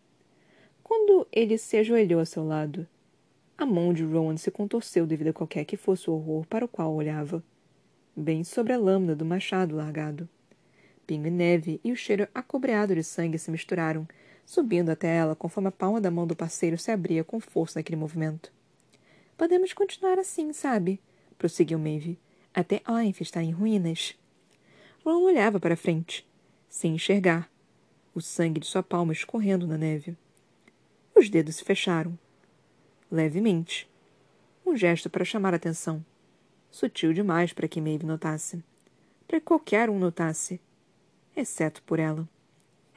Quando 0.83 1.27
ele 1.31 1.57
se 1.57 1.77
ajoelhou 1.77 2.19
a 2.19 2.25
seu 2.25 2.45
lado, 2.45 2.87
a 3.57 3.65
mão 3.65 3.91
de 3.91 4.03
Rowan 4.03 4.37
se 4.37 4.51
contorceu 4.51 5.07
devido 5.07 5.29
a 5.29 5.33
qualquer 5.33 5.65
que 5.65 5.75
fosse 5.75 6.09
o 6.09 6.13
horror 6.13 6.45
para 6.45 6.63
o 6.63 6.67
qual 6.67 6.93
olhava. 6.93 7.43
Bem 8.15 8.43
sobre 8.43 8.73
a 8.73 8.77
lâmina 8.77 9.15
do 9.15 9.25
machado 9.25 9.75
largado. 9.75 10.29
Pinho 11.07 11.25
e 11.25 11.31
neve 11.31 11.81
e 11.83 11.91
o 11.91 11.95
cheiro 11.95 12.27
acobreado 12.35 12.93
de 12.93 13.03
sangue 13.03 13.39
se 13.39 13.49
misturaram, 13.49 14.07
subindo 14.45 14.89
até 14.89 15.15
ela 15.15 15.35
conforme 15.35 15.69
a 15.69 15.71
palma 15.71 15.99
da 15.99 16.11
mão 16.11 16.27
do 16.27 16.35
parceiro 16.35 16.77
se 16.77 16.91
abria 16.91 17.23
com 17.23 17.39
força 17.39 17.79
naquele 17.79 17.95
movimento. 17.95 18.51
Podemos 19.35 19.73
continuar 19.73 20.19
assim, 20.19 20.53
sabe? 20.53 20.99
prosseguiu 21.37 21.79
Maeve. 21.79 22.19
Até 22.53 22.81
Oinf 22.87 23.21
estar 23.21 23.41
em 23.41 23.51
ruínas. 23.51 24.15
Ron 25.05 25.23
olhava 25.23 25.59
para 25.59 25.77
frente, 25.77 26.26
sem 26.77 26.95
enxergar, 26.95 27.49
o 28.13 28.21
sangue 28.21 28.59
de 28.59 28.67
sua 28.67 28.83
palma 28.83 29.11
escorrendo 29.11 29.67
na 29.67 29.77
neve. 29.77 30.17
Os 31.15 31.29
dedos 31.29 31.55
se 31.57 31.63
fecharam. 31.63 32.17
Levemente. 33.11 33.89
Um 34.65 34.75
gesto 34.75 35.09
para 35.09 35.25
chamar 35.25 35.53
atenção. 35.53 36.05
Sutil 36.69 37.13
demais 37.13 37.53
para 37.53 37.67
que 37.67 37.81
Maeve 37.81 38.05
notasse. 38.05 38.63
Para 39.27 39.39
que 39.39 39.45
qualquer 39.45 39.89
um 39.89 39.97
notasse. 39.97 40.59
Exceto 41.35 41.81
por 41.83 41.99
ela 41.99 42.27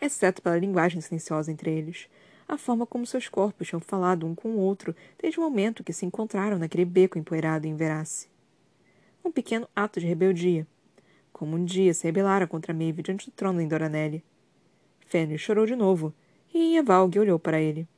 exceto 0.00 0.40
pela 0.40 0.58
linguagem 0.58 1.00
silenciosa 1.00 1.52
entre 1.52 1.70
eles, 1.70 2.08
a 2.48 2.56
forma 2.56 2.86
como 2.86 3.06
seus 3.06 3.28
corpos 3.28 3.68
tinham 3.68 3.80
falado 3.80 4.26
um 4.26 4.34
com 4.34 4.50
o 4.50 4.58
outro 4.58 4.94
desde 5.20 5.38
o 5.38 5.42
momento 5.42 5.84
que 5.84 5.92
se 5.92 6.06
encontraram 6.06 6.58
naquele 6.58 6.84
beco 6.84 7.18
empoeirado 7.18 7.66
em 7.66 7.76
Verace. 7.76 8.28
Um 9.24 9.30
pequeno 9.30 9.68
ato 9.76 10.00
de 10.00 10.06
rebeldia, 10.06 10.66
como 11.40 11.56
um 11.56 11.64
dia 11.64 11.94
se 11.94 12.04
rebelara 12.04 12.46
contra 12.46 12.74
Maeve 12.74 13.02
diante 13.02 13.30
do 13.30 13.32
trono 13.32 13.62
em 13.62 13.66
Doranelli. 13.66 14.22
Fenrir 15.06 15.38
chorou 15.38 15.64
de 15.64 15.74
novo, 15.74 16.12
e 16.52 16.76
Evalg 16.76 17.18
olhou 17.18 17.38
para 17.38 17.58
ele. 17.58 17.88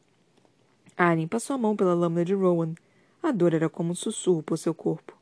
Arryn 0.96 1.26
passou 1.26 1.54
a 1.54 1.58
mão 1.58 1.74
pela 1.74 1.92
lâmina 1.92 2.24
de 2.24 2.34
Rowan. 2.34 2.72
A 3.20 3.32
dor 3.32 3.52
era 3.52 3.68
como 3.68 3.90
um 3.90 3.94
sussurro 3.96 4.44
por 4.44 4.56
seu 4.56 4.72
corpo. 4.72 5.18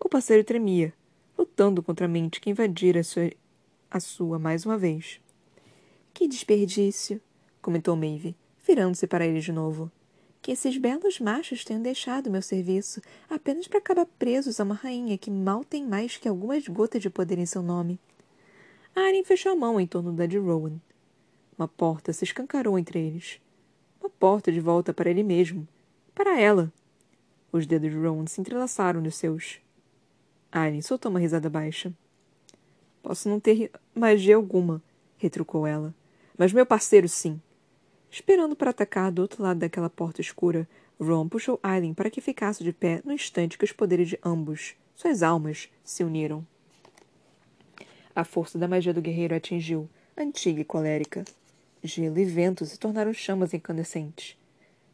O 0.00 0.08
parceiro 0.08 0.42
tremia, 0.42 0.92
lutando 1.38 1.84
contra 1.84 2.06
a 2.06 2.08
mente 2.08 2.40
que 2.40 2.50
invadira 2.50 2.98
a 2.98 3.04
sua, 3.04 3.30
a 3.88 4.00
sua 4.00 4.40
mais 4.40 4.66
uma 4.66 4.76
vez. 4.76 5.20
Que 6.12 6.26
desperdício, 6.26 7.20
comentou 7.62 7.94
Maeve, 7.94 8.34
virando-se 8.66 9.06
para 9.06 9.24
ele 9.24 9.38
de 9.38 9.52
novo. 9.52 9.88
Que 10.46 10.52
esses 10.52 10.76
belos 10.76 11.18
machos 11.18 11.64
tenham 11.64 11.82
deixado 11.82 12.30
meu 12.30 12.40
serviço 12.40 13.02
apenas 13.28 13.66
para 13.66 13.80
acabar 13.80 14.06
presos 14.06 14.60
a 14.60 14.62
uma 14.62 14.76
rainha 14.76 15.18
que 15.18 15.28
mal 15.28 15.64
tem 15.64 15.84
mais 15.84 16.18
que 16.18 16.28
algumas 16.28 16.68
gotas 16.68 17.02
de 17.02 17.10
poder 17.10 17.36
em 17.36 17.44
seu 17.44 17.62
nome. 17.62 17.98
Arryn 18.94 19.24
fechou 19.24 19.50
a 19.50 19.56
mão 19.56 19.80
em 19.80 19.88
torno 19.88 20.12
da 20.12 20.24
de 20.24 20.38
Rowan. 20.38 20.80
Uma 21.58 21.66
porta 21.66 22.12
se 22.12 22.22
escancarou 22.22 22.78
entre 22.78 22.96
eles. 22.96 23.40
Uma 24.00 24.08
porta 24.08 24.52
de 24.52 24.60
volta 24.60 24.94
para 24.94 25.10
ele 25.10 25.24
mesmo. 25.24 25.66
Para 26.14 26.40
ela. 26.40 26.72
Os 27.50 27.66
dedos 27.66 27.90
de 27.90 27.98
Rowan 27.98 28.28
se 28.28 28.40
entrelaçaram 28.40 29.00
nos 29.00 29.16
seus. 29.16 29.58
Arryn 30.52 30.80
soltou 30.80 31.10
uma 31.10 31.18
risada 31.18 31.50
baixa. 31.50 31.92
Posso 33.02 33.28
não 33.28 33.40
ter 33.40 33.72
magia 33.92 34.36
alguma, 34.36 34.80
retrucou 35.18 35.66
ela 35.66 35.92
mas 36.38 36.52
meu 36.52 36.66
parceiro 36.66 37.08
sim. 37.08 37.40
Esperando 38.18 38.56
para 38.56 38.70
atacar 38.70 39.12
do 39.12 39.20
outro 39.20 39.42
lado 39.42 39.58
daquela 39.58 39.90
porta 39.90 40.22
escura, 40.22 40.66
Ron 40.98 41.28
puxou 41.28 41.60
Aileen 41.62 41.92
para 41.92 42.08
que 42.08 42.22
ficasse 42.22 42.64
de 42.64 42.72
pé 42.72 43.02
no 43.04 43.12
instante 43.12 43.58
que 43.58 43.64
os 43.66 43.72
poderes 43.72 44.08
de 44.08 44.18
ambos, 44.24 44.74
suas 44.94 45.22
almas, 45.22 45.68
se 45.84 46.02
uniram. 46.02 46.42
A 48.14 48.24
força 48.24 48.58
da 48.58 48.66
magia 48.66 48.94
do 48.94 49.02
guerreiro 49.02 49.34
atingiu, 49.34 49.86
antiga 50.16 50.62
e 50.62 50.64
colérica. 50.64 51.26
Gelo 51.84 52.18
e 52.18 52.24
vento 52.24 52.64
se 52.64 52.78
tornaram 52.78 53.12
chamas 53.12 53.52
incandescentes. 53.52 54.38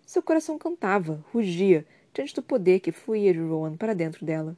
Seu 0.04 0.20
coração 0.20 0.58
cantava, 0.58 1.24
rugia, 1.32 1.86
diante 2.12 2.34
do 2.34 2.42
poder 2.42 2.80
que 2.80 2.90
fluía 2.90 3.32
de 3.32 3.38
Rowan 3.38 3.76
para 3.76 3.94
dentro 3.94 4.26
dela. 4.26 4.56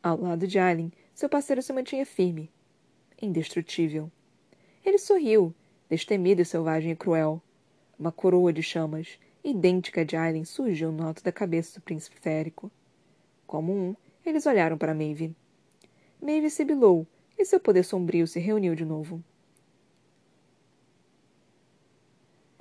Ao 0.00 0.16
lado 0.20 0.46
de 0.46 0.56
Aileen, 0.56 0.92
seu 1.12 1.28
parceiro 1.28 1.60
se 1.60 1.72
mantinha 1.72 2.06
firme, 2.06 2.48
indestrutível. 3.20 4.08
Ele 4.84 4.98
sorriu, 4.98 5.52
destemida 5.90 6.42
e 6.42 6.44
selvagem 6.44 6.92
e 6.92 6.96
cruel. 6.96 7.42
Uma 7.98 8.12
coroa 8.12 8.52
de 8.52 8.62
chamas, 8.62 9.18
idêntica 9.42 10.04
de 10.04 10.16
Aileen, 10.16 10.44
surgiu 10.44 10.92
no 10.92 11.04
alto 11.04 11.24
da 11.24 11.32
cabeça 11.32 11.80
do 11.80 11.82
príncipe 11.82 12.16
férico. 12.20 12.70
Como 13.46 13.72
um, 13.72 13.96
eles 14.24 14.46
olharam 14.46 14.78
para 14.78 14.94
Maeve. 14.94 15.34
Maeve 16.22 16.48
sibilou, 16.48 17.06
e 17.36 17.44
seu 17.44 17.58
poder 17.58 17.82
sombrio 17.82 18.26
se 18.26 18.38
reuniu 18.38 18.74
de 18.74 18.84
novo. 18.84 19.22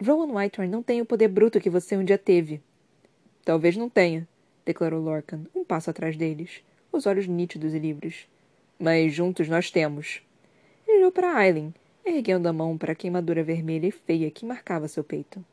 Rowan 0.03 0.33
Whitehorn 0.33 0.71
não 0.71 0.83
tem 0.83 1.01
o 1.01 1.05
poder 1.05 1.27
bruto 1.27 1.59
que 1.59 1.69
você 1.69 1.97
um 1.97 2.03
dia 2.03 2.17
teve. 2.17 2.61
Talvez 3.43 3.75
não 3.75 3.89
tenha, 3.89 4.27
declarou 4.65 5.01
Lorcan, 5.01 5.45
um 5.55 5.63
passo 5.63 5.89
atrás 5.89 6.15
deles, 6.15 6.63
os 6.91 7.05
olhos 7.05 7.27
nítidos 7.27 7.73
e 7.73 7.79
livres. 7.79 8.27
Mas 8.79 9.13
juntos 9.13 9.47
nós 9.47 9.71
temos. 9.71 10.21
Ele 10.87 10.99
olhou 10.99 11.11
para 11.11 11.35
Aileen, 11.35 11.73
erguendo 12.09 12.47
a 12.47 12.53
mão 12.53 12.77
para 12.77 12.93
a 12.93 12.95
queimadura 12.95 13.43
vermelha 13.43 13.87
e 13.87 13.91
feia 13.91 14.31
que 14.31 14.45
marcava 14.45 14.87
seu 14.87 15.03
peito. 15.03 15.43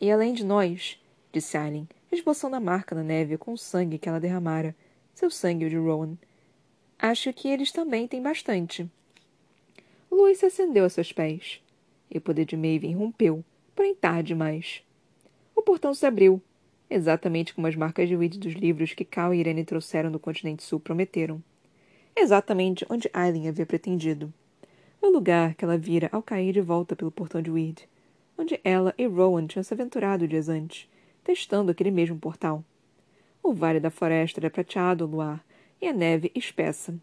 E 0.00 0.10
além 0.10 0.32
de 0.32 0.44
nós, 0.44 1.00
disse 1.32 1.56
Aileen, 1.56 1.88
esboçando 2.10 2.56
a 2.56 2.60
marca 2.60 2.94
na 2.94 3.02
neve 3.02 3.36
com 3.36 3.52
o 3.52 3.58
sangue 3.58 3.98
que 3.98 4.08
ela 4.08 4.20
derramara, 4.20 4.74
seu 5.14 5.30
sangue 5.30 5.66
o 5.66 5.70
de 5.70 5.76
Rowan. 5.76 6.16
Acho 6.98 7.32
que 7.32 7.48
eles 7.48 7.72
também 7.72 8.06
têm 8.06 8.22
bastante. 8.22 8.88
Louis 10.10 10.38
se 10.38 10.46
acendeu 10.46 10.84
a 10.84 10.88
seus 10.88 11.12
pés, 11.12 11.60
e 12.10 12.18
o 12.18 12.20
poder 12.20 12.44
de 12.44 12.56
Maven 12.56 12.94
rompeu, 12.94 13.44
tarde 14.00 14.28
demais. 14.28 14.82
O 15.54 15.62
portão 15.62 15.92
se 15.92 16.06
abriu, 16.06 16.40
exatamente 16.88 17.54
como 17.54 17.66
as 17.66 17.74
marcas 17.74 18.08
de 18.08 18.16
Weed 18.16 18.38
dos 18.38 18.54
livros 18.54 18.94
que 18.94 19.04
Cal 19.04 19.34
e 19.34 19.38
Irene 19.38 19.64
trouxeram 19.64 20.10
do 20.10 20.18
continente 20.18 20.62
sul 20.62 20.78
prometeram. 20.78 21.42
Exatamente 22.14 22.86
onde 22.88 23.10
Aileen 23.12 23.48
havia 23.48 23.66
pretendido 23.66 24.32
o 25.00 25.08
lugar 25.08 25.54
que 25.54 25.64
ela 25.64 25.78
vira 25.78 26.08
ao 26.12 26.22
cair 26.22 26.52
de 26.52 26.60
volta 26.60 26.96
pelo 26.96 27.10
portão 27.10 27.42
de 27.42 27.50
Weed. 27.50 27.88
onde 28.38 28.60
ela 28.62 28.94
e 28.98 29.06
Rowan 29.06 29.46
tinham 29.46 29.62
se 29.62 29.72
aventurado 29.72 30.28
dias 30.28 30.48
antes, 30.48 30.88
testando 31.24 31.70
aquele 31.70 31.90
mesmo 31.90 32.18
portal. 32.18 32.64
O 33.42 33.52
vale 33.52 33.80
da 33.80 33.90
floresta 33.90 34.40
era 34.40 34.50
prateado 34.50 35.04
ao 35.04 35.10
luar 35.10 35.44
e 35.80 35.86
a 35.86 35.92
neve 35.92 36.30
espessa. 36.34 36.94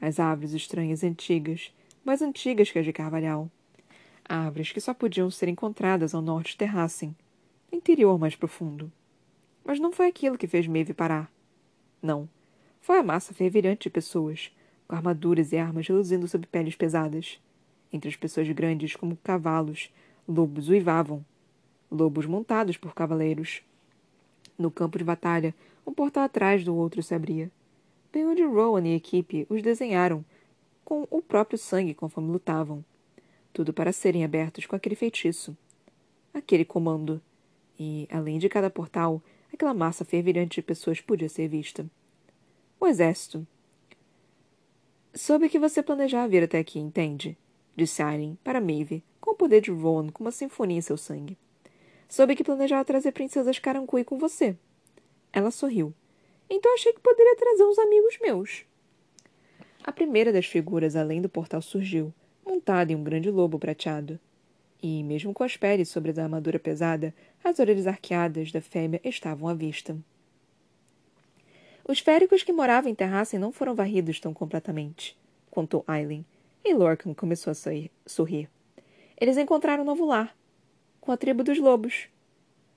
As 0.00 0.18
árvores 0.18 0.52
estranhas 0.52 1.02
e 1.02 1.06
antigas, 1.06 1.72
mais 2.04 2.22
antigas 2.22 2.70
que 2.70 2.78
as 2.78 2.84
de 2.84 2.92
Carvalhal. 2.92 3.50
Árvores 4.24 4.72
que 4.72 4.80
só 4.80 4.92
podiam 4.92 5.30
ser 5.30 5.48
encontradas 5.48 6.14
ao 6.14 6.22
norte 6.22 6.52
de 6.52 6.58
Terrassen, 6.58 7.14
no 7.70 7.78
interior 7.78 8.18
mais 8.18 8.34
profundo. 8.34 8.90
Mas 9.64 9.78
não 9.78 9.92
foi 9.92 10.08
aquilo 10.08 10.38
que 10.38 10.46
fez 10.46 10.66
Maeve 10.66 10.92
parar. 10.92 11.30
Não. 12.00 12.28
Foi 12.80 12.98
a 12.98 13.02
massa 13.02 13.32
fervilhante 13.32 13.84
de 13.84 13.90
pessoas, 13.90 14.50
com 14.92 14.96
armaduras 14.96 15.52
e 15.52 15.56
armas 15.56 15.88
reluzindo 15.88 16.28
sob 16.28 16.46
peles 16.46 16.76
pesadas. 16.76 17.40
Entre 17.90 18.10
as 18.10 18.16
pessoas 18.16 18.46
grandes, 18.50 18.94
como 18.94 19.16
cavalos, 19.16 19.90
lobos 20.28 20.68
uivavam. 20.68 21.24
Lobos 21.90 22.26
montados 22.26 22.76
por 22.76 22.94
cavaleiros. 22.94 23.62
No 24.58 24.70
campo 24.70 24.98
de 24.98 25.04
batalha, 25.04 25.54
um 25.86 25.94
portal 25.94 26.24
atrás 26.24 26.62
do 26.62 26.76
outro 26.76 27.02
se 27.02 27.14
abria. 27.14 27.50
Bem 28.12 28.26
onde 28.26 28.44
Rowan 28.44 28.86
e 28.86 28.92
a 28.92 28.96
equipe 28.96 29.46
os 29.48 29.62
desenharam, 29.62 30.22
com 30.84 31.06
o 31.10 31.22
próprio 31.22 31.58
sangue 31.58 31.94
conforme 31.94 32.30
lutavam. 32.30 32.84
Tudo 33.50 33.72
para 33.72 33.94
serem 33.94 34.24
abertos 34.24 34.66
com 34.66 34.76
aquele 34.76 34.94
feitiço. 34.94 35.56
Aquele 36.34 36.66
comando. 36.66 37.18
E, 37.78 38.06
além 38.10 38.38
de 38.38 38.46
cada 38.46 38.68
portal, 38.68 39.22
aquela 39.50 39.72
massa 39.72 40.04
fervilhante 40.04 40.56
de 40.56 40.62
pessoas 40.62 41.00
podia 41.00 41.30
ser 41.30 41.48
vista. 41.48 41.86
O 42.78 42.86
exército. 42.86 43.46
Soube 45.14 45.50
que 45.50 45.58
você 45.58 45.82
planejava 45.82 46.26
vir 46.26 46.42
até 46.42 46.58
aqui, 46.58 46.78
entende? 46.78 47.36
Disse 47.76 48.02
Aileen 48.02 48.38
para 48.42 48.62
Maeve, 48.62 49.04
com 49.20 49.32
o 49.32 49.34
poder 49.34 49.60
de 49.60 49.70
Rowan 49.70 50.08
como 50.08 50.26
uma 50.26 50.32
sinfonia 50.32 50.78
em 50.78 50.80
seu 50.80 50.96
sangue. 50.96 51.36
Soube 52.08 52.34
que 52.34 52.42
planejava 52.42 52.82
trazer 52.82 53.12
princesas 53.12 53.58
Carancui 53.58 54.04
com 54.04 54.18
você. 54.18 54.56
Ela 55.30 55.50
sorriu. 55.50 55.92
Então 56.48 56.72
achei 56.74 56.94
que 56.94 57.00
poderia 57.00 57.36
trazer 57.36 57.62
uns 57.62 57.78
amigos 57.78 58.18
meus. 58.22 58.64
A 59.84 59.92
primeira 59.92 60.32
das 60.32 60.46
figuras 60.46 60.96
além 60.96 61.20
do 61.20 61.28
portal 61.28 61.60
surgiu, 61.60 62.12
montada 62.46 62.92
em 62.92 62.96
um 62.96 63.04
grande 63.04 63.30
lobo 63.30 63.58
prateado. 63.58 64.18
E, 64.82 65.04
mesmo 65.04 65.34
com 65.34 65.44
as 65.44 65.58
peles 65.58 65.90
sobre 65.90 66.18
a 66.18 66.24
armadura 66.24 66.58
pesada, 66.58 67.14
as 67.44 67.58
orelhas 67.58 67.86
arqueadas 67.86 68.50
da 68.50 68.62
fêmea 68.62 69.00
estavam 69.04 69.46
à 69.46 69.54
vista. 69.54 69.96
Os 71.84 71.98
féricos 71.98 72.42
que 72.42 72.52
moravam 72.52 72.90
em 72.90 72.94
Terrassen 72.94 73.40
não 73.40 73.50
foram 73.52 73.74
varridos 73.74 74.20
tão 74.20 74.32
completamente, 74.32 75.16
contou 75.50 75.84
Aileen, 75.86 76.24
e 76.64 76.72
Lorcan 76.72 77.12
começou 77.12 77.50
a 77.50 77.54
sorrir. 78.06 78.48
Eles 79.20 79.36
encontraram 79.36 79.82
um 79.82 79.86
novo 79.86 80.04
lar, 80.04 80.36
com 81.00 81.10
a 81.10 81.16
tribo 81.16 81.42
dos 81.42 81.58
lobos. 81.58 82.08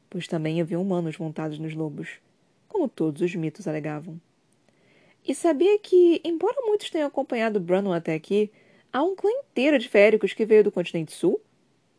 Pois 0.10 0.28
também 0.28 0.60
havia 0.60 0.80
humanos 0.80 1.18
montados 1.18 1.60
nos 1.60 1.76
lobos, 1.76 2.20
como 2.68 2.90
todos 2.90 3.22
os 3.22 3.36
mitos 3.36 3.68
alegavam. 3.68 4.20
E 5.24 5.34
sabia 5.36 5.78
que, 5.80 6.22
embora 6.24 6.56
muitos 6.62 6.90
tenham 6.90 7.08
acompanhado 7.08 7.60
Brannon 7.60 7.92
até 7.92 8.14
aqui, 8.14 8.52
há 8.92 9.04
um 9.04 9.16
clã 9.16 9.30
inteiro 9.32 9.78
de 9.78 9.90
féricos 9.90 10.34
que 10.34 10.46
veio 10.46 10.64
do 10.64 10.72
continente 10.72 11.12
sul? 11.12 11.42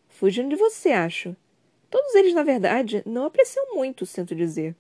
Fugindo 0.09 0.49
de 0.49 0.57
você, 0.57 0.91
acho. 0.91 1.37
Todos 1.91 2.15
eles, 2.15 2.35
na 2.35 2.43
verdade, 2.43 3.03
não 3.07 3.25
apreciam 3.25 3.75
muito, 3.75 4.07
sinto 4.07 4.35
dizer. 4.35 4.75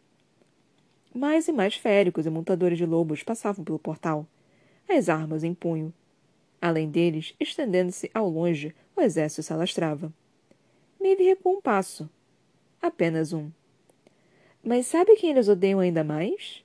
Mais 1.16 1.48
e 1.48 1.52
mais 1.52 1.74
féricos 1.74 2.26
e 2.26 2.30
montadores 2.30 2.76
de 2.76 2.84
lobos 2.84 3.22
passavam 3.22 3.64
pelo 3.64 3.78
portal, 3.78 4.26
as 4.86 5.08
armas 5.08 5.42
em 5.42 5.54
punho. 5.54 5.90
Além 6.60 6.90
deles, 6.90 7.34
estendendo-se 7.40 8.10
ao 8.12 8.28
longe, 8.28 8.74
o 8.94 9.00
exército 9.00 9.42
se 9.42 9.50
alastrava. 9.50 10.12
Maeve 11.00 11.22
recuou 11.22 11.56
um 11.56 11.60
passo. 11.62 12.06
Apenas 12.82 13.32
um. 13.32 13.50
Mas 14.62 14.88
sabe 14.88 15.16
quem 15.16 15.30
eles 15.30 15.48
odeiam 15.48 15.80
ainda 15.80 16.04
mais? 16.04 16.62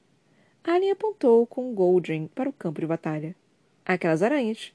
Alien 0.65 0.91
apontou 0.91 1.47
com 1.47 1.73
Goldring 1.73 2.27
para 2.27 2.49
o 2.49 2.53
campo 2.53 2.81
de 2.81 2.87
batalha. 2.87 3.33
Aquelas 3.85 4.21
aranhas. 4.21 4.73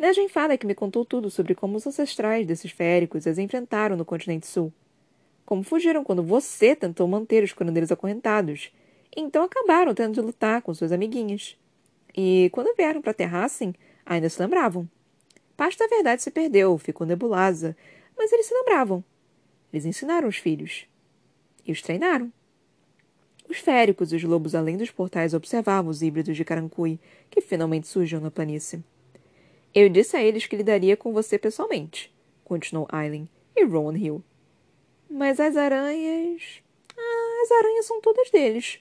Nejin 0.00 0.28
fala 0.28 0.58
que 0.58 0.66
me 0.66 0.74
contou 0.74 1.04
tudo 1.04 1.30
sobre 1.30 1.54
como 1.54 1.76
os 1.76 1.86
ancestrais 1.86 2.44
desses 2.44 2.72
féricos 2.72 3.24
as 3.24 3.38
enfrentaram 3.38 3.96
no 3.96 4.04
continente 4.04 4.48
sul. 4.48 4.72
Como 5.44 5.62
fugiram 5.62 6.02
quando 6.02 6.24
você 6.24 6.74
tentou 6.74 7.06
manter 7.06 7.44
os 7.44 7.52
curandeiros 7.52 7.92
acorrentados 7.92 8.72
então 9.14 9.44
acabaram 9.44 9.94
tendo 9.94 10.14
de 10.14 10.20
lutar 10.20 10.62
com 10.62 10.72
suas 10.72 10.92
amiguinhas. 10.92 11.56
E 12.16 12.48
quando 12.52 12.74
vieram 12.74 13.02
para 13.02 13.12
Terrassen, 13.12 13.74
ainda 14.04 14.28
se 14.28 14.40
lembravam. 14.40 14.88
Parte 15.56 15.78
da 15.78 15.86
verdade 15.86 16.22
se 16.22 16.30
perdeu, 16.30 16.76
ficou 16.78 17.06
nebulosa, 17.06 17.76
mas 18.16 18.32
eles 18.32 18.46
se 18.46 18.54
lembravam. 18.54 19.04
Eles 19.72 19.84
ensinaram 19.84 20.28
os 20.28 20.36
filhos. 20.36 20.86
E 21.64 21.72
os 21.72 21.82
treinaram. 21.82 22.32
Os 23.48 23.58
féricos 23.58 24.12
e 24.12 24.16
os 24.16 24.24
lobos 24.24 24.54
além 24.54 24.76
dos 24.76 24.90
portais 24.90 25.34
observavam 25.34 25.90
os 25.90 26.02
híbridos 26.02 26.36
de 26.36 26.44
Carancui, 26.44 26.98
que 27.30 27.40
finalmente 27.40 27.86
surgiam 27.86 28.20
na 28.20 28.30
planície. 28.30 28.82
Eu 29.74 29.88
disse 29.88 30.16
a 30.16 30.22
eles 30.22 30.46
que 30.46 30.56
lidaria 30.56 30.96
com 30.96 31.12
você 31.12 31.38
pessoalmente, 31.38 32.12
continuou 32.44 32.88
Aileen, 32.90 33.28
e 33.54 33.64
Rowan 33.64 33.96
riu. 33.96 34.22
Mas 35.08 35.38
as 35.38 35.56
aranhas. 35.56 36.62
Ah, 36.96 37.42
as 37.44 37.50
aranhas 37.52 37.86
são 37.86 38.00
todas 38.00 38.30
deles. 38.30 38.80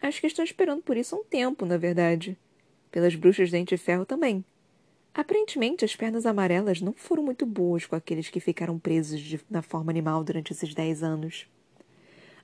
Acho 0.00 0.20
que 0.20 0.26
estão 0.26 0.44
esperando 0.44 0.82
por 0.82 0.96
isso 0.96 1.14
há 1.14 1.18
um 1.18 1.24
tempo, 1.24 1.64
na 1.64 1.76
verdade. 1.76 2.36
Pelas 2.90 3.14
bruxas 3.14 3.48
de 3.48 3.52
dente 3.52 3.74
de 3.74 3.82
ferro 3.82 4.04
também. 4.04 4.44
Aparentemente, 5.14 5.84
as 5.84 5.96
pernas 5.96 6.26
amarelas 6.26 6.82
não 6.82 6.92
foram 6.92 7.22
muito 7.22 7.46
boas 7.46 7.86
com 7.86 7.96
aqueles 7.96 8.28
que 8.28 8.38
ficaram 8.38 8.78
presos 8.78 9.18
de, 9.18 9.40
na 9.50 9.62
forma 9.62 9.90
animal 9.90 10.22
durante 10.22 10.52
esses 10.52 10.74
dez 10.74 11.02
anos. 11.02 11.48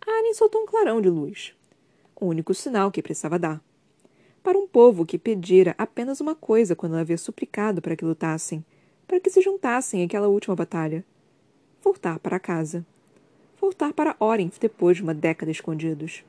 A 0.06 0.10
Annie 0.20 0.34
soltou 0.34 0.62
um 0.62 0.66
clarão 0.66 1.00
de 1.00 1.10
luz. 1.10 1.54
O 2.16 2.26
único 2.26 2.54
sinal 2.54 2.90
que 2.90 3.02
precisava 3.02 3.38
dar. 3.38 3.62
Para 4.42 4.58
um 4.58 4.66
povo 4.66 5.04
que 5.04 5.18
pedira 5.18 5.74
apenas 5.76 6.20
uma 6.20 6.34
coisa 6.34 6.74
quando 6.74 6.92
ela 6.92 7.02
havia 7.02 7.18
suplicado 7.18 7.82
para 7.82 7.94
que 7.94 8.04
lutassem, 8.04 8.64
para 9.06 9.20
que 9.20 9.28
se 9.28 9.42
juntassem 9.42 10.02
àquela 10.02 10.28
última 10.28 10.56
batalha. 10.56 11.04
Voltar 11.82 12.18
para 12.18 12.40
casa. 12.40 12.86
Voltar 13.60 13.92
para 13.92 14.16
Orinth 14.18 14.58
depois 14.58 14.96
de 14.96 15.02
uma 15.02 15.12
década 15.14 15.52
escondidos. 15.52 16.24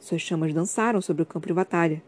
Suas 0.00 0.22
chamas 0.22 0.54
dançaram 0.54 1.02
sobre 1.02 1.22
o 1.22 1.26
campo 1.26 1.46
de 1.46 1.52
batalha. 1.52 2.02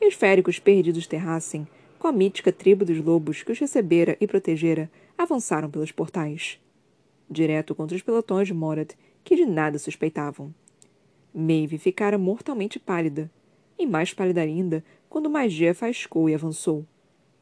E 0.00 0.06
os 0.06 0.14
féricos 0.14 0.58
perdidos 0.58 1.06
terrassem, 1.06 1.66
com 1.98 2.08
a 2.08 2.12
mítica 2.12 2.52
tribo 2.52 2.84
dos 2.84 2.98
lobos 3.02 3.42
que 3.42 3.52
os 3.52 3.58
recebera 3.58 4.16
e 4.20 4.26
protegera, 4.26 4.90
avançaram 5.16 5.70
pelos 5.70 5.92
portais. 5.92 6.60
Direto 7.30 7.74
contra 7.74 7.96
os 7.96 8.02
pelotões 8.02 8.48
de 8.48 8.54
Morat, 8.54 8.94
que 9.24 9.36
de 9.36 9.46
nada 9.46 9.78
suspeitavam. 9.78 10.52
Maeve 11.32 11.78
ficara 11.78 12.18
mortalmente 12.18 12.78
pálida, 12.78 13.30
e 13.78 13.86
mais 13.86 14.12
pálida 14.12 14.40
ainda 14.40 14.84
quando 15.08 15.30
magia 15.30 15.74
faiscou 15.74 16.28
e 16.28 16.34
avançou. 16.34 16.84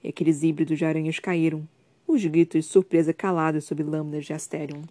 E 0.04 0.08
aqueles 0.08 0.42
híbridos 0.42 0.78
de 0.78 0.84
aranhas 0.84 1.18
caíram, 1.18 1.66
os 2.06 2.24
gritos 2.24 2.64
de 2.64 2.70
surpresa 2.70 3.12
calados 3.12 3.64
sob 3.64 3.82
lâminas 3.82 4.26
de 4.26 4.32
Asterion. 4.32 4.82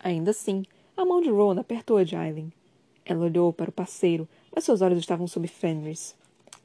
Ainda 0.00 0.30
assim, 0.30 0.64
a 0.96 1.04
mão 1.04 1.20
de 1.20 1.30
Rowan 1.30 1.60
apertou 1.60 1.96
a 1.96 2.04
de 2.04 2.16
Aileen. 2.16 2.52
Ela 3.06 3.24
olhou 3.24 3.52
para 3.52 3.70
o 3.70 3.72
parceiro, 3.72 4.28
mas 4.52 4.64
seus 4.64 4.82
olhos 4.82 4.98
estavam 4.98 5.28
sobre 5.28 5.48
Fenris, 5.48 6.16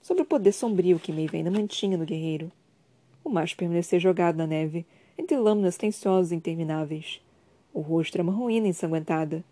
sobre 0.02 0.24
o 0.24 0.26
poder 0.26 0.52
sombrio 0.52 1.00
que 1.00 1.12
Maeve 1.12 1.38
ainda 1.38 1.52
mantinha 1.52 1.96
no 1.96 2.06
guerreiro. 2.06 2.52
O 3.24 3.30
macho 3.30 3.56
permaneceu 3.56 4.00
jogado 4.00 4.38
na 4.38 4.48
neve, 4.48 4.84
entre 5.16 5.38
lâminas 5.38 5.78
tensiosas 5.78 6.32
e 6.32 6.36
intermináveis. 6.36 7.22
O 7.72 7.80
rosto 7.80 8.16
era 8.16 8.24
uma 8.24 8.34
ruína 8.34 8.68
ensanguentada. 8.68 9.44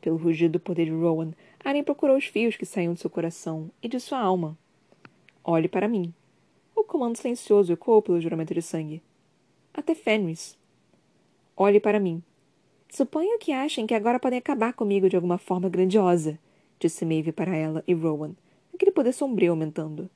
Pelo 0.00 0.16
rugido 0.16 0.54
do 0.54 0.60
poder 0.60 0.86
de 0.86 0.90
Rowan, 0.90 1.30
Aren 1.64 1.84
procurou 1.84 2.16
os 2.16 2.26
fios 2.26 2.56
que 2.56 2.66
saíam 2.66 2.94
de 2.94 3.00
seu 3.00 3.08
coração 3.08 3.70
e 3.80 3.88
de 3.88 4.00
sua 4.00 4.18
alma. 4.18 4.58
Olhe 5.44 5.68
para 5.68 5.86
mim. 5.88 6.12
O 6.74 6.82
comando 6.82 7.16
silencioso 7.16 7.72
ecoou 7.72 8.02
pelo 8.02 8.20
juramento 8.20 8.52
de 8.52 8.60
sangue. 8.60 9.00
Até 9.72 9.94
Fenris. 9.94 10.58
Olhe 11.56 11.78
para 11.78 12.00
mim. 12.00 12.20
Suponho 12.94 13.40
que 13.40 13.50
achem 13.50 13.88
que 13.88 13.94
agora 13.94 14.20
podem 14.20 14.38
acabar 14.38 14.72
comigo 14.72 15.08
de 15.08 15.16
alguma 15.16 15.36
forma 15.36 15.68
grandiosa, 15.68 16.38
disse 16.78 17.04
Maeve 17.04 17.32
para 17.32 17.56
ela 17.56 17.82
e 17.88 17.92
Rowan, 17.92 18.36
aquele 18.72 18.92
poder 18.92 19.12
sombrio 19.12 19.50
aumentando. 19.50 20.08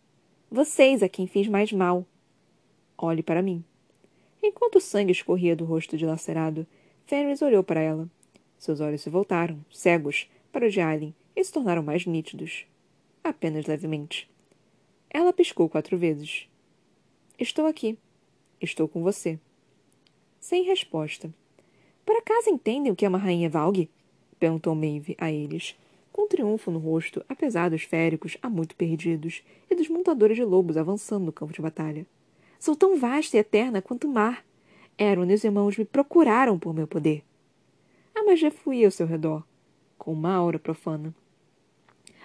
Vocês 0.48 1.02
a 1.02 1.08
quem 1.08 1.26
fiz 1.26 1.48
mais 1.48 1.72
mal. 1.72 2.06
Olhe 2.96 3.20
para 3.20 3.42
mim. 3.42 3.64
Enquanto 4.40 4.76
o 4.76 4.80
sangue 4.80 5.10
escorria 5.10 5.56
do 5.56 5.64
rosto 5.64 5.96
dilacerado, 5.96 6.64
Fenris 7.04 7.42
olhou 7.42 7.64
para 7.64 7.80
ela. 7.80 8.08
Seus 8.56 8.78
olhos 8.78 9.00
se 9.00 9.10
voltaram, 9.10 9.58
cegos, 9.72 10.30
para 10.52 10.64
os 10.64 10.72
de 10.72 10.80
Aileen 10.80 11.12
e 11.34 11.42
se 11.42 11.52
tornaram 11.52 11.82
mais 11.82 12.06
nítidos. 12.06 12.64
Apenas 13.24 13.66
levemente. 13.66 14.30
Ela 15.10 15.32
piscou 15.32 15.68
quatro 15.68 15.98
vezes. 15.98 16.48
Estou 17.36 17.66
aqui. 17.66 17.98
Estou 18.60 18.86
com 18.86 19.02
você. 19.02 19.36
Sem 20.38 20.62
resposta. 20.62 21.28
Por 22.08 22.16
acaso 22.16 22.48
entendem 22.48 22.90
o 22.90 22.96
que 22.96 23.04
é 23.04 23.08
uma 23.08 23.18
rainha 23.18 23.50
Valgue? 23.50 23.90
Perguntou 24.40 24.74
Maeve 24.74 25.14
a 25.20 25.30
eles, 25.30 25.76
com 26.10 26.26
triunfo 26.26 26.70
no 26.70 26.78
rosto, 26.78 27.22
apesar 27.28 27.68
dos 27.68 27.82
féricos 27.82 28.38
há 28.40 28.48
muito 28.48 28.74
perdidos 28.74 29.42
e 29.70 29.74
dos 29.74 29.90
montadores 29.90 30.38
de 30.38 30.42
lobos 30.42 30.78
avançando 30.78 31.26
no 31.26 31.32
campo 31.32 31.52
de 31.52 31.60
batalha. 31.60 32.06
Sou 32.58 32.74
tão 32.74 32.98
vasta 32.98 33.36
e 33.36 33.40
eterna 33.40 33.82
quanto 33.82 34.06
o 34.06 34.10
mar. 34.10 34.42
Eram 34.96 35.24
onde 35.24 35.34
os 35.34 35.44
irmãos 35.44 35.76
me 35.76 35.84
procuraram 35.84 36.58
por 36.58 36.72
meu 36.72 36.86
poder. 36.86 37.22
A 38.14 38.24
magia 38.24 38.50
fluía 38.50 38.86
ao 38.86 38.90
seu 38.90 39.06
redor, 39.06 39.44
com 39.98 40.10
uma 40.10 40.32
aura 40.32 40.58
profana. 40.58 41.14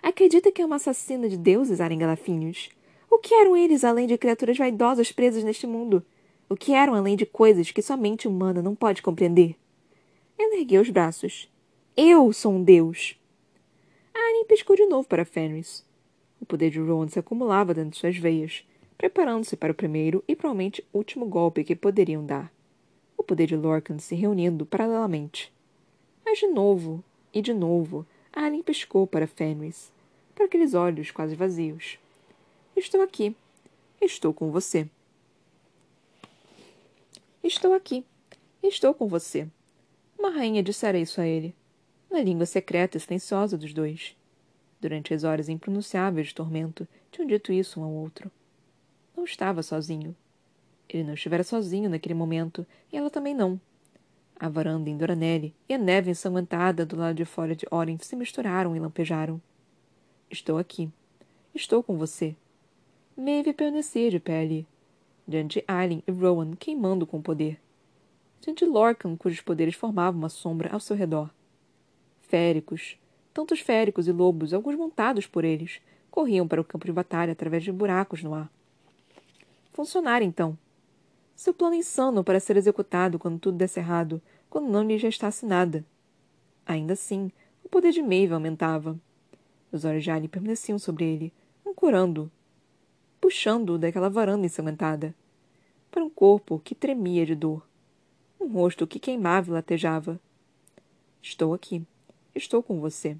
Acredita 0.01 0.49
que 0.49 0.61
é 0.61 0.65
uma 0.65 0.77
assassina 0.77 1.27
de 1.27 1.35
deuses, 1.35 1.81
Aren 1.81 1.97
Galafinhos? 1.97 2.69
O 3.11 3.17
que 3.19 3.33
eram 3.33 3.57
eles 3.57 3.83
além 3.83 4.07
de 4.07 4.17
criaturas 4.17 4.57
vaidosas 4.57 5.11
presas 5.11 5.43
neste 5.43 5.67
mundo? 5.67 6.01
O 6.47 6.55
que 6.55 6.71
eram 6.71 6.95
além 6.95 7.17
de 7.17 7.25
coisas 7.25 7.69
que 7.69 7.81
somente 7.81 8.29
humana 8.29 8.61
não 8.61 8.75
pode 8.75 9.01
compreender? 9.01 9.57
Ela 10.37 10.57
ergueu 10.57 10.81
os 10.81 10.89
braços. 10.89 11.49
Eu 11.95 12.31
sou 12.33 12.53
um 12.53 12.63
deus! 12.63 13.15
Aren 14.13 14.45
piscou 14.45 14.75
de 14.75 14.85
novo 14.85 15.07
para 15.07 15.25
Fenris. 15.25 15.85
O 16.41 16.45
poder 16.45 16.69
de 16.69 16.79
Rowan 16.79 17.07
se 17.07 17.19
acumulava 17.19 17.73
dentro 17.73 17.91
de 17.91 17.97
suas 17.97 18.17
veias, 18.17 18.65
preparando-se 18.97 19.55
para 19.55 19.71
o 19.71 19.75
primeiro 19.75 20.23
e 20.27 20.35
provavelmente 20.35 20.85
último 20.93 21.25
golpe 21.25 21.63
que 21.63 21.75
poderiam 21.75 22.25
dar. 22.25 22.51
O 23.17 23.23
poder 23.23 23.47
de 23.47 23.55
Lorcan 23.55 23.99
se 23.99 24.15
reunindo 24.15 24.65
paralelamente. 24.65 25.53
Mas 26.25 26.39
de 26.39 26.47
novo, 26.47 27.03
e 27.33 27.41
de 27.41 27.53
novo, 27.53 28.05
Aren 28.31 28.61
piscou 28.61 29.07
para 29.07 29.27
Fenris, 29.27 29.91
para 30.33 30.45
aqueles 30.45 30.73
olhos 30.73 31.11
quase 31.11 31.35
vazios. 31.35 31.97
Estou 32.75 33.01
aqui. 33.01 33.35
Estou 34.01 34.33
com 34.33 34.51
você. 34.51 34.89
Estou 37.43 37.73
aqui. 37.73 38.03
Estou 38.61 38.93
com 38.93 39.07
você. 39.07 39.47
Uma 40.23 40.31
rainha 40.31 40.63
dissera 40.63 40.97
isso 40.97 41.19
a 41.19 41.27
ele, 41.27 41.53
na 42.09 42.21
língua 42.21 42.45
secreta 42.45 42.95
e 42.95 42.99
silenciosa 43.01 43.57
dos 43.57 43.73
dois. 43.73 44.15
Durante 44.79 45.13
as 45.13 45.25
horas 45.25 45.49
impronunciáveis 45.49 46.27
de 46.27 46.35
tormento, 46.35 46.87
tinham 47.11 47.27
dito 47.27 47.51
isso 47.51 47.81
um 47.81 47.83
ao 47.83 47.91
outro. 47.91 48.31
Não 49.17 49.25
estava 49.25 49.61
sozinho. 49.61 50.15
Ele 50.87 51.03
não 51.03 51.15
estivera 51.15 51.43
sozinho 51.43 51.89
naquele 51.89 52.13
momento, 52.13 52.65
e 52.89 52.95
ela 52.95 53.09
também 53.09 53.35
não. 53.35 53.59
A 54.39 54.47
varanda 54.47 54.89
em 54.89 54.95
Doranelli 54.95 55.53
e 55.67 55.73
a 55.73 55.77
neve 55.77 56.11
ensanguentada 56.11 56.85
do 56.85 56.95
lado 56.95 57.17
de 57.17 57.25
fora 57.25 57.53
de 57.53 57.67
Oren 57.69 57.97
se 57.99 58.15
misturaram 58.15 58.73
e 58.77 58.79
lampejaram. 58.79 59.41
Estou 60.31 60.57
aqui. 60.57 60.89
Estou 61.53 61.83
com 61.83 61.97
você. 61.97 62.33
Maeve 63.17 63.51
permanecia 63.51 64.09
de 64.09 64.21
pé 64.21 64.39
ali, 64.39 64.65
diante 65.27 65.59
de 65.59 65.65
Aileen 65.67 66.01
e 66.07 66.11
Rowan 66.13 66.53
queimando 66.55 67.05
com 67.05 67.21
poder. 67.21 67.59
Diante 68.43 68.65
de 68.65 68.69
Lorcan, 68.69 69.15
cujos 69.15 69.39
poderes 69.39 69.73
formavam 69.73 70.19
uma 70.19 70.27
sombra 70.27 70.69
ao 70.73 70.79
seu 70.81 70.97
redor. 70.97 71.29
Féricos, 72.23 72.97
tantos 73.33 73.61
féricos 73.61 74.05
e 74.05 74.11
lobos, 74.11 74.53
alguns 74.53 74.75
montados 74.75 75.25
por 75.25 75.45
eles, 75.45 75.79
corriam 76.11 76.45
para 76.45 76.59
o 76.59 76.63
campo 76.65 76.85
de 76.85 76.91
batalha 76.91 77.31
através 77.31 77.63
de 77.63 77.71
buracos 77.71 78.21
no 78.21 78.33
ar. 78.33 78.51
Funcionara 79.71 80.25
então. 80.25 80.57
Seu 81.33 81.53
plano 81.53 81.75
insano 81.75 82.21
para 82.21 82.37
ser 82.37 82.57
executado 82.57 83.17
quando 83.17 83.39
tudo 83.39 83.57
desse 83.57 83.79
errado, 83.79 84.21
quando 84.49 84.67
não 84.67 84.83
lhe 84.83 84.97
restasse 84.97 85.45
nada. 85.45 85.85
Ainda 86.65 86.91
assim, 86.91 87.31
o 87.63 87.69
poder 87.69 87.93
de 87.93 88.01
Maeve 88.01 88.33
aumentava. 88.33 88.99
Os 89.71 89.85
olhos 89.85 90.03
de 90.03 90.11
Aileen 90.11 90.27
permaneciam 90.27 90.77
sobre 90.77 91.05
ele, 91.05 91.33
ancorando-o 91.65 92.29
puxando-o 93.23 93.77
daquela 93.77 94.09
varanda 94.09 94.45
ensanguentada, 94.45 95.15
para 95.89 96.03
um 96.03 96.09
corpo 96.09 96.59
que 96.61 96.75
tremia 96.75 97.25
de 97.25 97.35
dor, 97.35 97.65
um 98.43 98.47
rosto 98.47 98.85
que 98.85 98.99
queimava 98.99 99.49
e 99.49 99.53
latejava. 99.53 100.19
Estou 101.21 101.53
aqui. 101.53 101.81
Estou 102.35 102.61
com 102.61 102.79
você. 102.79 103.17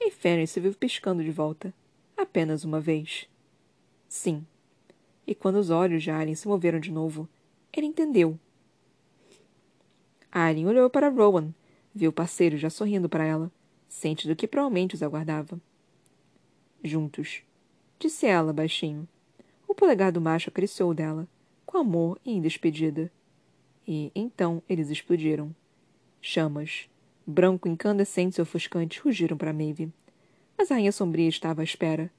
E 0.00 0.10
Fenris 0.10 0.50
se 0.50 0.58
viu 0.58 0.74
piscando 0.74 1.22
de 1.22 1.30
volta, 1.30 1.72
apenas 2.16 2.64
uma 2.64 2.80
vez. 2.80 3.28
Sim. 4.08 4.44
E 5.24 5.34
quando 5.34 5.56
os 5.56 5.70
olhos 5.70 6.02
de 6.02 6.10
Alien 6.10 6.34
se 6.34 6.48
moveram 6.48 6.80
de 6.80 6.90
novo, 6.90 7.28
ele 7.72 7.86
entendeu. 7.86 8.36
Alien 10.30 10.66
olhou 10.66 10.90
para 10.90 11.08
Rowan, 11.08 11.54
viu 11.94 12.10
o 12.10 12.12
parceiro 12.12 12.56
já 12.56 12.68
sorrindo 12.68 13.08
para 13.08 13.24
ela, 13.24 13.50
ciente 13.88 14.26
do 14.26 14.34
que 14.34 14.48
provavelmente 14.48 14.96
os 14.96 15.02
aguardava. 15.02 15.60
Juntos, 16.82 17.42
disse 18.00 18.26
ela 18.26 18.52
baixinho. 18.52 19.06
O 19.68 19.74
polegar 19.74 20.10
do 20.10 20.20
macho 20.20 20.50
acariciou 20.50 20.92
dela, 20.92 21.28
com 21.64 21.78
amor 21.78 22.18
e 22.24 22.32
em 22.32 22.40
despedida. 22.40 23.12
E, 23.86 24.10
então, 24.14 24.62
eles 24.68 24.90
explodiram. 24.90 25.54
Chamas, 26.20 26.88
branco 27.26 27.68
incandescentes 27.68 28.38
e 28.38 28.42
ofuscantes, 28.42 28.98
rugiram 28.98 29.36
para 29.36 29.52
Maeve. 29.52 29.92
Mas 30.56 30.70
a 30.70 30.74
rainha 30.74 30.92
sombria 30.92 31.28
estava 31.28 31.62
à 31.62 31.64
espera. 31.64 32.10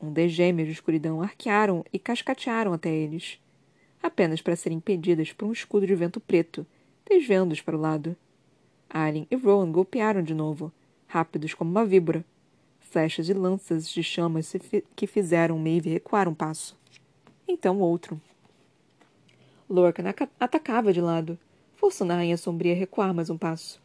Um 0.00 0.12
gêmeas 0.28 0.68
de 0.68 0.74
escuridão 0.74 1.22
arquearam 1.22 1.84
e 1.92 1.98
cascatearam 1.98 2.72
até 2.72 2.90
eles, 2.90 3.38
apenas 4.02 4.42
para 4.42 4.56
serem 4.56 4.78
impedidas 4.78 5.32
por 5.32 5.46
um 5.46 5.52
escudo 5.52 5.86
de 5.86 5.94
vento 5.94 6.20
preto, 6.20 6.66
desviando-os 7.08 7.60
para 7.60 7.76
o 7.76 7.80
lado. 7.80 8.16
Alien 8.90 9.26
e 9.30 9.36
Rowan 9.36 9.70
golpearam 9.72 10.22
de 10.22 10.34
novo, 10.34 10.72
rápidos 11.06 11.54
como 11.54 11.70
uma 11.70 11.86
víbora. 11.86 12.24
Flechas 12.80 13.28
e 13.28 13.32
lanças 13.32 13.88
de 13.88 14.02
chamas 14.02 14.54
que 14.94 15.06
fizeram 15.06 15.58
Maeve 15.58 15.90
recuar 15.90 16.28
um 16.28 16.34
passo 16.34 16.76
então 17.46 17.80
outro. 17.80 18.20
Lorcan 19.68 20.04
atacava 20.38 20.92
de 20.92 21.00
lado, 21.00 21.38
forçando 21.74 22.12
a 22.12 22.16
rainha 22.16 22.36
sombria 22.36 22.74
a 22.74 22.76
recuar 22.76 23.14
mais 23.14 23.30
um 23.30 23.38
passo. 23.38 23.82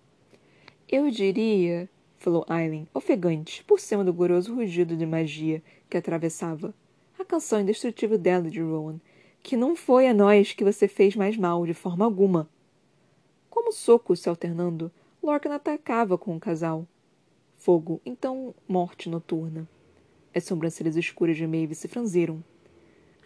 Eu 0.90 1.10
diria, 1.10 1.90
falou 2.18 2.46
Aileen, 2.50 2.88
ofegante, 2.94 3.64
por 3.64 3.80
cima 3.80 4.04
do 4.04 4.14
glorioso 4.14 4.54
rugido 4.54 4.98
de 4.98 5.06
magia 5.06 5.64
que 5.90 5.96
atravessava, 5.96 6.74
a 7.18 7.24
canção 7.24 7.62
indestrutível 7.62 8.18
dela 8.18 8.50
de 8.50 8.60
Rowan, 8.62 9.00
que 9.42 9.56
não 9.56 9.74
foi 9.74 10.08
a 10.08 10.14
nós 10.14 10.52
que 10.52 10.66
você 10.66 10.86
fez 10.88 11.16
mais 11.16 11.38
mal, 11.38 11.66
de 11.66 11.74
forma 11.74 12.04
alguma. 12.04 12.50
Como 13.50 13.72
socos 13.72 14.20
se 14.20 14.28
alternando, 14.28 14.92
Lorcan 15.24 15.54
atacava 15.54 16.18
com 16.18 16.36
o 16.36 16.40
casal. 16.40 16.86
Fogo, 17.58 18.02
então 18.06 18.54
morte 18.68 19.10
noturna. 19.10 19.68
As 20.36 20.44
sobrancelhas 20.44 20.98
escuras 20.98 21.38
de 21.38 21.48
Maeve 21.48 21.74
se 21.74 21.88
franziram. 21.88 22.44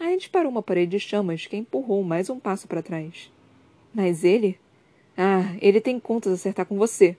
Aí 0.03 0.17
disparou 0.17 0.51
uma 0.51 0.61
parede 0.61 0.91
de 0.91 0.99
chamas 0.99 1.45
que 1.45 1.55
empurrou 1.55 2.03
mais 2.03 2.29
um 2.29 2.37
passo 2.37 2.67
para 2.67 2.83
trás. 2.83 3.31
Mas 3.93 4.25
ele? 4.25 4.59
Ah, 5.15 5.55
ele 5.61 5.79
tem 5.79 5.97
contas 5.97 6.33
a 6.33 6.35
acertar 6.35 6.65
com 6.65 6.77
você. 6.77 7.15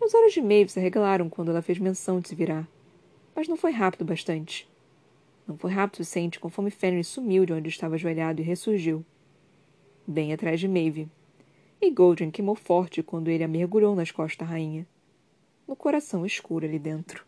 Os 0.00 0.14
olhos 0.14 0.32
de 0.32 0.40
Maeve 0.40 0.70
se 0.70 0.78
arregalaram 0.78 1.28
quando 1.28 1.50
ela 1.50 1.60
fez 1.60 1.80
menção 1.80 2.20
de 2.20 2.28
se 2.28 2.34
virar. 2.36 2.68
Mas 3.34 3.48
não 3.48 3.56
foi 3.56 3.72
rápido 3.72 4.04
bastante. 4.04 4.68
Não 5.48 5.58
foi 5.58 5.72
rápido 5.72 5.94
o 5.94 6.04
suficiente 6.04 6.38
conforme 6.38 6.70
Fenrir 6.70 7.04
sumiu 7.04 7.44
de 7.44 7.52
onde 7.52 7.68
estava 7.68 7.96
ajoelhado 7.96 8.40
e 8.40 8.44
ressurgiu. 8.44 9.04
Bem 10.06 10.32
atrás 10.32 10.60
de 10.60 10.68
Maeve. 10.68 11.08
E 11.82 11.90
Goldrin 11.90 12.30
queimou 12.30 12.54
forte 12.54 13.02
quando 13.02 13.32
ele 13.32 13.42
a 13.42 13.48
mergulhou 13.48 13.96
nas 13.96 14.12
costas 14.12 14.46
da 14.46 14.52
rainha. 14.52 14.86
No 15.66 15.74
coração 15.74 16.24
escuro 16.24 16.64
ali 16.64 16.78
dentro. 16.78 17.26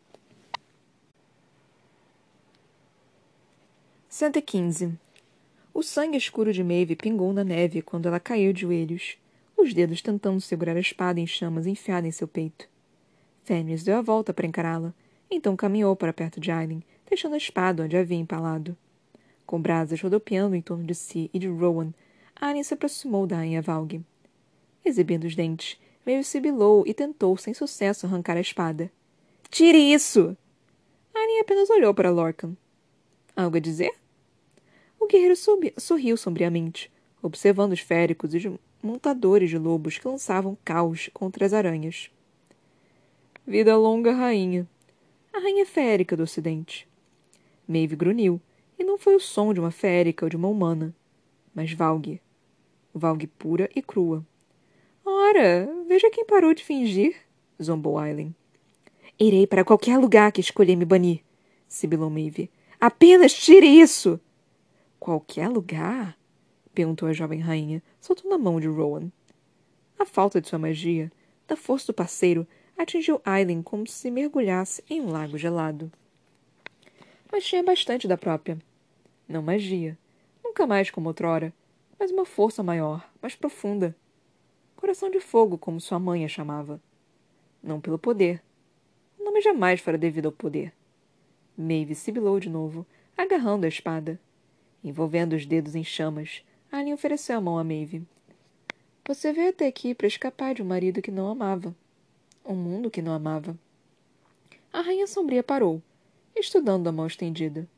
115. 4.12 4.92
O 5.72 5.83
sangue 5.83 6.18
escuro 6.18 6.53
de 6.53 6.62
Maeve 6.62 6.94
pingou 6.94 7.33
na 7.33 7.42
neve 7.42 7.81
quando 7.81 8.07
ela 8.07 8.20
caiu 8.20 8.53
de 8.53 8.61
joelhos, 8.61 9.16
os 9.57 9.72
dedos 9.72 10.03
tentando 10.03 10.38
segurar 10.38 10.77
a 10.77 10.81
espada 10.81 11.18
em 11.18 11.27
chamas 11.27 11.66
enfiada 11.66 12.07
em 12.07 12.11
seu 12.11 12.29
peito. 12.29 12.68
Fenris 13.42 13.83
deu 13.83 13.96
a 13.96 14.03
volta 14.03 14.35
para 14.35 14.46
encará-la, 14.46 14.92
então 15.31 15.57
caminhou 15.57 15.96
para 15.96 16.12
perto 16.12 16.38
de 16.38 16.51
Aileen, 16.51 16.85
deixando 17.09 17.33
a 17.33 17.38
espada 17.38 17.85
onde 17.85 17.96
havia 17.96 18.18
empalado. 18.18 18.77
Com 19.46 19.62
brasas 19.62 19.98
rodopiando 20.03 20.55
em 20.55 20.61
torno 20.61 20.85
de 20.85 20.94
si 20.94 21.31
e 21.33 21.38
de 21.38 21.48
Rowan, 21.48 21.94
Aileen 22.38 22.64
se 22.64 22.75
aproximou 22.75 23.27
da 23.27 23.37
rainha 23.37 23.62
Valg. 23.62 24.05
Exibindo 24.85 25.25
os 25.25 25.35
dentes, 25.35 25.81
Maeve 26.05 26.25
sibilou 26.25 26.85
e 26.87 26.92
tentou, 26.92 27.35
sem 27.38 27.55
sucesso, 27.55 28.05
arrancar 28.05 28.37
a 28.37 28.40
espada. 28.42 28.92
Tire 29.48 29.79
isso! 29.79 30.37
Aileen 31.14 31.40
apenas 31.40 31.70
olhou 31.70 31.94
para 31.94 32.11
Lorcan. 32.11 32.55
Algo 33.35 33.57
a 33.57 33.61
dizer? 33.61 34.02
O 35.03 35.07
guerreiro 35.09 35.35
sorriu 35.79 36.17
sombriamente, 36.17 36.88
observando 37.21 37.73
os 37.73 37.81
féricos 37.81 38.33
e 38.37 38.61
montadores 38.81 39.51
de 39.51 39.59
lobos 39.59 39.99
que 39.99 40.07
lançavam 40.07 40.57
caos 40.65 41.11
contra 41.12 41.45
as 41.45 41.53
aranhas. 41.53 42.09
Vida 43.45 43.77
longa, 43.77 44.12
rainha. 44.12 44.65
A 45.33 45.41
rainha 45.41 45.67
férica 45.67 46.17
do 46.17 46.23
ocidente. 46.23 46.88
Maeve 47.67 47.97
grunhiu, 47.97 48.41
e 48.79 48.85
não 48.85 48.97
foi 48.97 49.17
o 49.17 49.21
som 49.21 49.53
de 49.53 49.59
uma 49.59 49.73
férica 49.73 50.25
ou 50.25 50.31
de 50.31 50.37
uma 50.37 50.47
humana, 50.47 50.95
mas 51.53 51.73
Valg. 51.73 52.21
Valg 52.95 53.27
pura 53.27 53.69
e 53.75 53.83
crua. 53.83 54.25
Ora, 55.05 55.69
veja 55.88 56.11
quem 56.11 56.25
parou 56.25 56.55
de 56.55 56.62
fingir, 56.62 57.17
zombou 57.61 57.99
Aileen. 57.99 58.33
Irei 59.19 59.49
para 59.49 59.65
qualquer 59.65 59.99
lugar 59.99 60.31
que 60.31 60.41
escolher 60.41 60.77
me 60.77 60.85
banir, 60.85 61.23
sibilou 61.67 62.09
Maeve. 62.09 62.49
Apenas 62.81 63.33
tire 63.35 63.67
isso! 63.67 64.21
Qualquer 65.03 65.49
lugar? 65.49 66.17
perguntou 66.73 67.09
a 67.09 67.12
jovem 67.12 67.41
rainha, 67.41 67.83
soltando 68.01 68.33
a 68.37 68.38
mão 68.38 68.61
de 68.61 68.69
Rowan. 68.69 69.11
A 69.99 70.07
falta 70.07 70.41
de 70.41 70.47
sua 70.47 70.61
magia, 70.61 71.11
da 71.49 71.57
força 71.57 71.88
do 71.88 71.93
parceiro, 71.93 72.47
atingiu 72.79 73.21
Aileen 73.25 73.65
como 73.65 73.85
se 73.85 74.12
mergulhasse 74.12 74.81
em 74.88 75.01
um 75.01 75.11
lago 75.11 75.37
gelado. 75.37 75.91
Mas 77.33 77.45
tinha 77.45 77.65
bastante 77.65 78.07
da 78.07 78.17
própria. 78.17 78.57
Não 79.27 79.43
magia, 79.43 79.99
nunca 80.45 80.69
mais 80.69 80.88
como 80.88 81.09
outrora, 81.09 81.53
mas 81.99 82.12
uma 82.12 82.25
força 82.25 82.62
maior, 82.62 83.05
mais 83.21 83.35
profunda. 83.35 83.97
Coração 84.77 85.11
de 85.11 85.19
fogo, 85.19 85.59
como 85.59 85.81
sua 85.81 85.99
mãe 85.99 86.25
a 86.25 86.29
chamava. 86.29 86.81
Não 87.61 87.81
pelo 87.81 87.99
poder. 87.99 88.41
O 89.19 89.25
nome 89.25 89.41
jamais 89.41 89.81
fora 89.81 89.99
devido 89.99 90.27
ao 90.27 90.33
poder. 90.33 90.73
Maeve 91.59 91.93
sibilou 91.93 92.38
de 92.38 92.49
novo, 92.49 92.87
agarrando 93.17 93.67
a 93.67 93.69
espada. 93.69 94.21
Envolvendo 94.85 95.35
os 95.35 95.47
dedos 95.47 95.75
em 95.75 95.85
chamas, 95.85 96.42
Alien 96.71 96.95
ofereceu 96.95 97.37
a 97.37 97.40
mão 97.40 97.59
a 97.59 97.64
Maeve. 97.64 98.07
Você 99.07 99.33
veio 99.33 99.51
até 99.51 99.66
aqui 99.66 99.95
para 99.95 100.07
escapar 100.07 100.55
de 100.55 100.62
um 100.62 100.64
marido 100.64 101.03
que 101.03 101.11
não 101.11 101.29
amava. 101.29 101.75
Um 102.45 102.55
mundo 102.55 102.90
que 102.90 103.03
não 103.03 103.12
amava. 103.12 103.57
A 104.73 104.81
rainha 104.81 105.07
sombria 105.07 105.42
parou, 105.42 105.83
estudando 106.35 106.88
a 106.88 106.92
mão 106.92 107.07
estendida. 107.07 107.68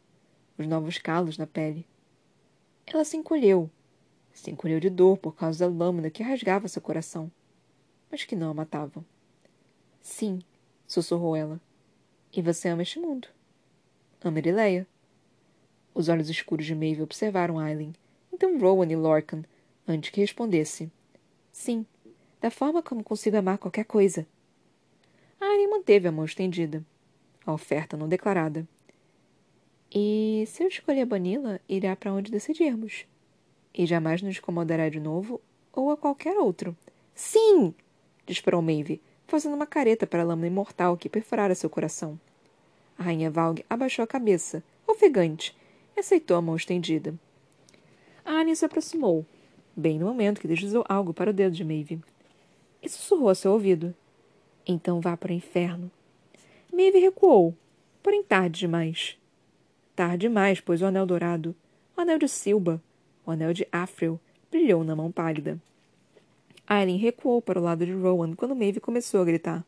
Os 0.56 0.66
novos 0.66 0.98
calos 0.98 1.36
na 1.36 1.46
pele. 1.46 1.86
Ela 2.86 3.04
se 3.04 3.16
encolheu. 3.16 3.68
Se 4.32 4.50
encolheu 4.50 4.80
de 4.80 4.88
dor 4.88 5.18
por 5.18 5.34
causa 5.34 5.68
da 5.68 5.74
lâmina 5.74 6.10
que 6.10 6.22
rasgava 6.22 6.68
seu 6.68 6.80
coração, 6.80 7.30
mas 8.10 8.24
que 8.24 8.36
não 8.36 8.50
a 8.50 8.54
matava. 8.54 9.04
Sim, 10.00 10.40
sussurrou 10.86 11.34
ela. 11.34 11.60
E 12.32 12.42
você 12.42 12.68
ama 12.68 12.82
este 12.82 12.98
mundo. 12.98 13.28
Ama 14.22 14.38
Erileia. 14.38 14.86
Os 15.94 16.08
olhos 16.08 16.28
escuros 16.28 16.66
de 16.66 16.74
Maeve 16.74 17.02
observaram 17.02 17.58
Aileen, 17.58 17.94
então 18.32 18.58
Rowan 18.58 18.90
e 18.90 18.96
Lorcan, 18.96 19.44
antes 19.86 20.10
que 20.10 20.20
respondesse. 20.20 20.90
Sim, 21.52 21.86
da 22.40 22.50
forma 22.50 22.82
como 22.82 23.04
consigo 23.04 23.36
amar 23.36 23.58
qualquer 23.58 23.84
coisa. 23.84 24.26
Aileen 25.40 25.70
manteve 25.70 26.08
a 26.08 26.12
mão 26.12 26.24
estendida, 26.24 26.84
a 27.46 27.52
oferta 27.52 27.96
não 27.96 28.08
declarada. 28.08 28.66
E 29.94 30.42
se 30.48 30.64
eu 30.64 30.68
escolher 30.68 31.06
Banila, 31.06 31.60
irá 31.68 31.94
para 31.94 32.12
onde 32.12 32.32
decidirmos. 32.32 33.06
E 33.72 33.86
jamais 33.86 34.20
nos 34.20 34.36
incomodará 34.36 34.88
de 34.88 34.98
novo, 34.98 35.40
ou 35.72 35.92
a 35.92 35.96
qualquer 35.96 36.36
outro. 36.36 36.76
Sim! 37.14 37.72
disparou 38.26 38.60
Maeve, 38.60 39.00
fazendo 39.28 39.54
uma 39.54 39.66
careta 39.66 40.08
para 40.08 40.22
a 40.22 40.24
lâmina 40.24 40.48
imortal 40.48 40.96
que 40.96 41.08
perfurara 41.08 41.54
seu 41.54 41.70
coração. 41.70 42.18
A 42.98 43.04
rainha 43.04 43.30
Valg 43.30 43.64
abaixou 43.70 44.02
a 44.02 44.08
cabeça, 44.08 44.62
ofegante, 44.86 45.56
aceitou 46.00 46.36
a 46.36 46.42
mão 46.42 46.56
estendida. 46.56 47.14
A 48.24 48.54
se 48.54 48.64
aproximou, 48.64 49.26
bem 49.76 49.98
no 49.98 50.06
momento 50.06 50.40
que 50.40 50.48
deslizou 50.48 50.84
algo 50.88 51.12
para 51.12 51.30
o 51.30 51.32
dedo 51.32 51.54
de 51.54 51.64
Maeve. 51.64 52.00
E 52.82 52.88
sussurrou 52.88 53.28
a 53.28 53.34
seu 53.34 53.52
ouvido. 53.52 53.94
Então 54.66 55.00
vá 55.00 55.16
para 55.16 55.30
o 55.30 55.34
inferno. 55.34 55.90
Maeve 56.72 56.98
recuou, 56.98 57.54
porém 58.02 58.22
tarde 58.22 58.60
demais. 58.60 59.18
Tarde 59.94 60.26
demais, 60.26 60.60
pois 60.60 60.82
o 60.82 60.86
anel 60.86 61.06
dourado, 61.06 61.54
o 61.96 62.00
anel 62.00 62.18
de 62.18 62.28
Silba, 62.28 62.82
o 63.24 63.30
anel 63.30 63.52
de 63.52 63.66
Afrel, 63.70 64.18
brilhou 64.50 64.82
na 64.82 64.96
mão 64.96 65.12
pálida. 65.12 65.60
Aileen 66.66 66.96
recuou 66.96 67.42
para 67.42 67.60
o 67.60 67.62
lado 67.62 67.84
de 67.84 67.92
Rowan 67.92 68.34
quando 68.34 68.56
Maeve 68.56 68.80
começou 68.80 69.20
a 69.20 69.24
gritar. 69.24 69.64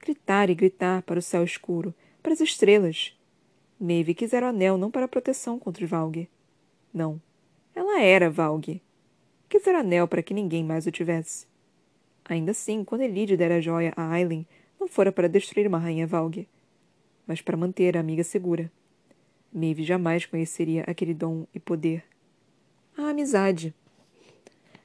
Gritar 0.00 0.50
e 0.50 0.54
gritar 0.54 1.02
para 1.02 1.18
o 1.18 1.22
céu 1.22 1.42
escuro, 1.42 1.94
para 2.22 2.32
as 2.32 2.40
estrelas. 2.40 3.17
Maeve 3.80 4.12
quisera 4.12 4.46
o 4.46 4.48
anel 4.48 4.76
não 4.76 4.90
para 4.90 5.06
proteção 5.06 5.58
contra 5.58 5.86
Valg. 5.86 6.28
Não. 6.92 7.20
Ela 7.74 8.00
era 8.00 8.28
Valg. 8.28 8.82
Quisera 9.48 9.80
anel 9.80 10.08
para 10.08 10.22
que 10.22 10.34
ninguém 10.34 10.64
mais 10.64 10.86
o 10.86 10.90
tivesse. 10.90 11.46
Ainda 12.24 12.50
assim, 12.50 12.82
quando 12.84 13.02
Elide 13.02 13.36
dera 13.36 13.56
a 13.56 13.60
joia 13.60 13.92
a 13.96 14.12
Aileen, 14.12 14.46
não 14.80 14.88
fora 14.88 15.12
para 15.12 15.28
destruir 15.28 15.66
uma 15.66 15.78
rainha 15.78 16.06
Valg, 16.06 16.46
mas 17.26 17.40
para 17.40 17.56
manter 17.56 17.96
a 17.96 18.00
amiga 18.00 18.24
segura. 18.24 18.70
Maeve 19.52 19.84
jamais 19.84 20.26
conheceria 20.26 20.82
aquele 20.82 21.14
dom 21.14 21.46
e 21.54 21.60
poder. 21.60 22.04
A 22.96 23.10
amizade. 23.10 23.72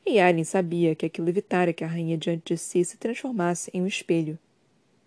E 0.05 0.19
Aileen 0.19 0.43
sabia 0.43 0.93
que 0.93 1.05
aquilo 1.05 1.29
evitara 1.29 1.73
que 1.73 1.83
a 1.83 1.87
rainha 1.87 2.17
diante 2.17 2.53
de 2.53 2.57
si 2.59 2.85
se 2.85 2.97
transformasse 2.97 3.71
em 3.73 3.81
um 3.81 3.87
espelho. 3.87 4.37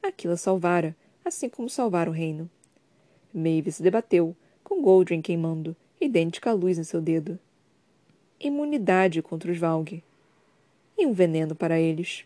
Aquilo 0.03 0.35
a 0.35 0.37
salvara, 0.37 0.95
assim 1.25 1.49
como 1.49 1.71
salvara 1.71 2.11
o 2.11 2.13
reino. 2.13 2.51
Maeve 3.39 3.71
se 3.71 3.83
debateu, 3.83 4.35
com 4.65 4.81
Goldrin 4.81 5.21
queimando, 5.21 5.77
idêntica 6.01 6.51
à 6.51 6.53
luz 6.55 6.79
em 6.79 6.85
seu 6.85 7.03
dedo. 7.03 7.39
Imunidade 8.41 9.21
contra 9.21 9.53
os 9.53 9.59
Valg. 9.59 10.03
E 10.97 11.07
um 11.07 11.13
veneno 11.13 11.55
para 11.55 11.79
eles. 11.79 12.25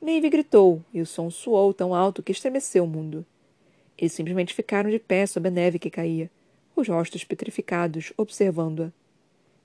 Maeve 0.00 0.30
gritou, 0.30 0.84
e 0.94 1.00
o 1.00 1.06
som 1.06 1.30
soou 1.30 1.74
tão 1.74 1.92
alto 1.92 2.22
que 2.22 2.30
estremeceu 2.30 2.84
o 2.84 2.86
mundo. 2.86 3.26
Eles 3.98 4.12
simplesmente 4.12 4.54
ficaram 4.54 4.88
de 4.88 5.00
pé 5.00 5.26
sob 5.26 5.48
a 5.48 5.50
neve 5.50 5.80
que 5.80 5.90
caía, 5.90 6.30
os 6.76 6.86
rostos 6.86 7.24
petrificados, 7.24 8.12
observando-a. 8.16 8.92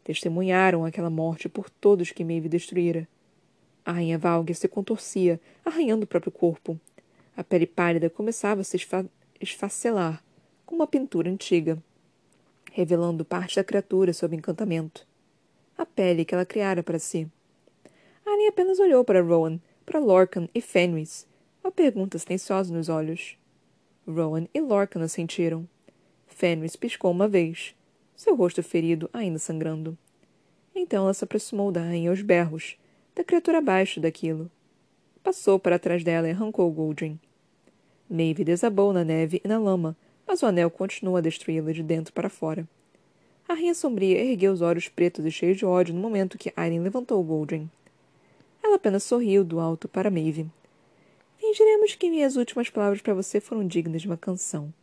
Testemunharam 0.04 0.84
aquela 0.84 1.12
morte 1.12 1.48
por 1.48 1.70
todos 1.70 2.12
que 2.12 2.24
Maeve 2.24 2.50
destruíra. 2.50 3.08
A 3.86 3.92
rainha 3.92 4.18
Valg 4.18 4.52
se 4.56 4.68
contorcia, 4.68 5.40
arranhando 5.64 6.06
o 6.06 6.08
próprio 6.08 6.32
corpo. 6.32 6.80
A 7.38 7.44
pele 7.44 7.68
pálida 7.68 8.10
começava 8.10 8.62
a 8.62 8.64
se 8.64 8.78
esfa 8.78 9.06
esfacelar, 9.40 10.24
como 10.66 10.82
uma 10.82 10.88
pintura 10.88 11.30
antiga, 11.30 11.82
revelando 12.72 13.24
parte 13.24 13.56
da 13.56 13.64
criatura 13.64 14.14
sob 14.14 14.36
encantamento. 14.36 15.08
A 15.78 15.86
pele 15.86 16.26
que 16.26 16.34
ela 16.34 16.46
criara 16.46 16.82
para 16.82 17.00
si. 17.00 17.30
Annie 18.26 18.48
apenas 18.48 18.80
olhou 18.80 19.04
para 19.04 19.22
Rowan, 19.22 19.60
para 19.86 20.00
Lorcan 20.00 20.50
e 20.54 20.62
Fenris, 20.62 21.28
uma 21.64 21.72
pergunta 21.72 22.18
silenciosa 22.18 22.74
nos 22.74 22.90
olhos. 22.90 23.38
Rowan 24.08 24.48
e 24.54 24.62
Lorcan 24.62 25.02
assentiram. 25.02 25.68
Fenris 26.28 26.76
piscou 26.76 27.12
uma 27.12 27.28
vez, 27.28 27.76
seu 28.16 28.36
rosto 28.36 28.62
ferido 28.62 29.10
ainda 29.14 29.40
sangrando. 29.40 29.98
Então 30.76 31.06
ela 31.06 31.14
se 31.14 31.24
aproximou 31.24 31.72
da 31.72 31.82
rainha 31.82 32.10
aos 32.10 32.22
berros, 32.22 32.78
da 33.16 33.24
criatura 33.24 33.60
abaixo 33.60 34.00
daquilo. 34.00 34.52
Passou 35.24 35.58
para 35.58 35.80
trás 35.80 36.04
dela 36.04 36.28
e 36.28 36.32
arrancou 36.32 36.70
Goldrin. 36.72 37.20
Maeve 38.10 38.44
desabou 38.44 38.94
na 38.94 39.04
neve 39.04 39.42
e 39.44 39.48
na 39.48 39.58
lama, 39.58 39.96
mas 40.28 40.42
o 40.42 40.46
anel 40.46 40.70
continuou 40.70 41.18
a 41.18 41.22
destruí-la 41.22 41.72
de 41.72 41.84
dentro 41.84 42.14
para 42.14 42.30
fora. 42.30 42.68
A 43.48 43.54
rainha 43.54 43.76
sombria 43.76 44.24
ergueu 44.24 44.52
os 44.52 44.62
olhos 44.62 44.88
pretos 44.88 45.24
e 45.26 45.32
cheios 45.32 45.58
de 45.58 45.66
ódio 45.66 45.94
no 45.94 46.02
momento 46.02 46.38
que 46.38 46.52
Aileen 46.56 46.82
levantou 46.82 47.24
Goldrin. 47.24 47.70
Ela 48.64 48.78
apenas 48.78 49.04
sorriu 49.04 49.44
do 49.44 49.60
alto 49.60 49.88
para 49.88 50.10
Maeve. 50.10 50.48
Fingiremos 51.38 51.94
que 51.94 52.10
minhas 52.10 52.36
últimas 52.36 52.70
palavras 52.70 53.02
para 53.02 53.14
você 53.14 53.40
foram 53.40 53.68
dignas 53.68 54.02
de 54.02 54.08
uma 54.08 54.18
canção. 54.18 54.74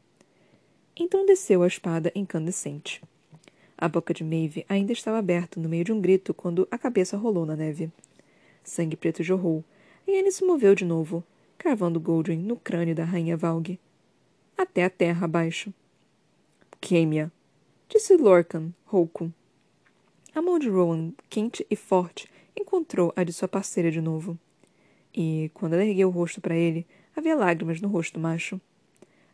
Então 0.94 1.26
desceu 1.26 1.62
a 1.62 1.66
espada 1.66 2.12
incandescente. 2.14 3.02
A 3.76 3.88
boca 3.88 4.14
de 4.14 4.22
Maeve 4.22 4.64
ainda 4.68 4.92
estava 4.92 5.18
aberta 5.18 5.58
no 5.58 5.68
meio 5.68 5.82
de 5.82 5.92
um 5.92 6.00
grito 6.00 6.32
quando 6.32 6.68
a 6.70 6.78
cabeça 6.78 7.16
rolou 7.16 7.44
na 7.44 7.56
neve. 7.56 7.90
Sangue 8.62 8.96
preto 8.96 9.24
jorrou, 9.24 9.64
e 10.06 10.16
Anne 10.16 10.30
se 10.30 10.44
moveu 10.44 10.74
de 10.76 10.84
novo, 10.84 11.24
cravando 11.58 11.98
Goldrin 11.98 12.38
no 12.38 12.56
crânio 12.56 12.94
da 12.94 13.04
rainha 13.04 13.36
Valg. 13.36 13.76
Até 14.62 14.84
a 14.84 14.90
terra 14.90 15.24
abaixo. 15.24 15.74
Queime-a, 16.80 17.32
disse 17.88 18.16
Lorcan, 18.16 18.72
rouco. 18.84 19.32
A 20.32 20.40
mão 20.40 20.56
de 20.56 20.68
Rowan, 20.68 21.10
quente 21.28 21.66
e 21.68 21.74
forte, 21.74 22.30
encontrou 22.56 23.12
a 23.16 23.24
de 23.24 23.32
sua 23.32 23.48
parceira 23.48 23.90
de 23.90 24.00
novo. 24.00 24.38
E, 25.12 25.50
quando 25.52 25.72
ela 25.72 25.84
ergueu 25.84 26.06
o 26.06 26.12
rosto 26.12 26.40
para 26.40 26.54
ele, 26.54 26.86
havia 27.16 27.34
lágrimas 27.34 27.80
no 27.80 27.88
rosto 27.88 28.20
macho. 28.20 28.60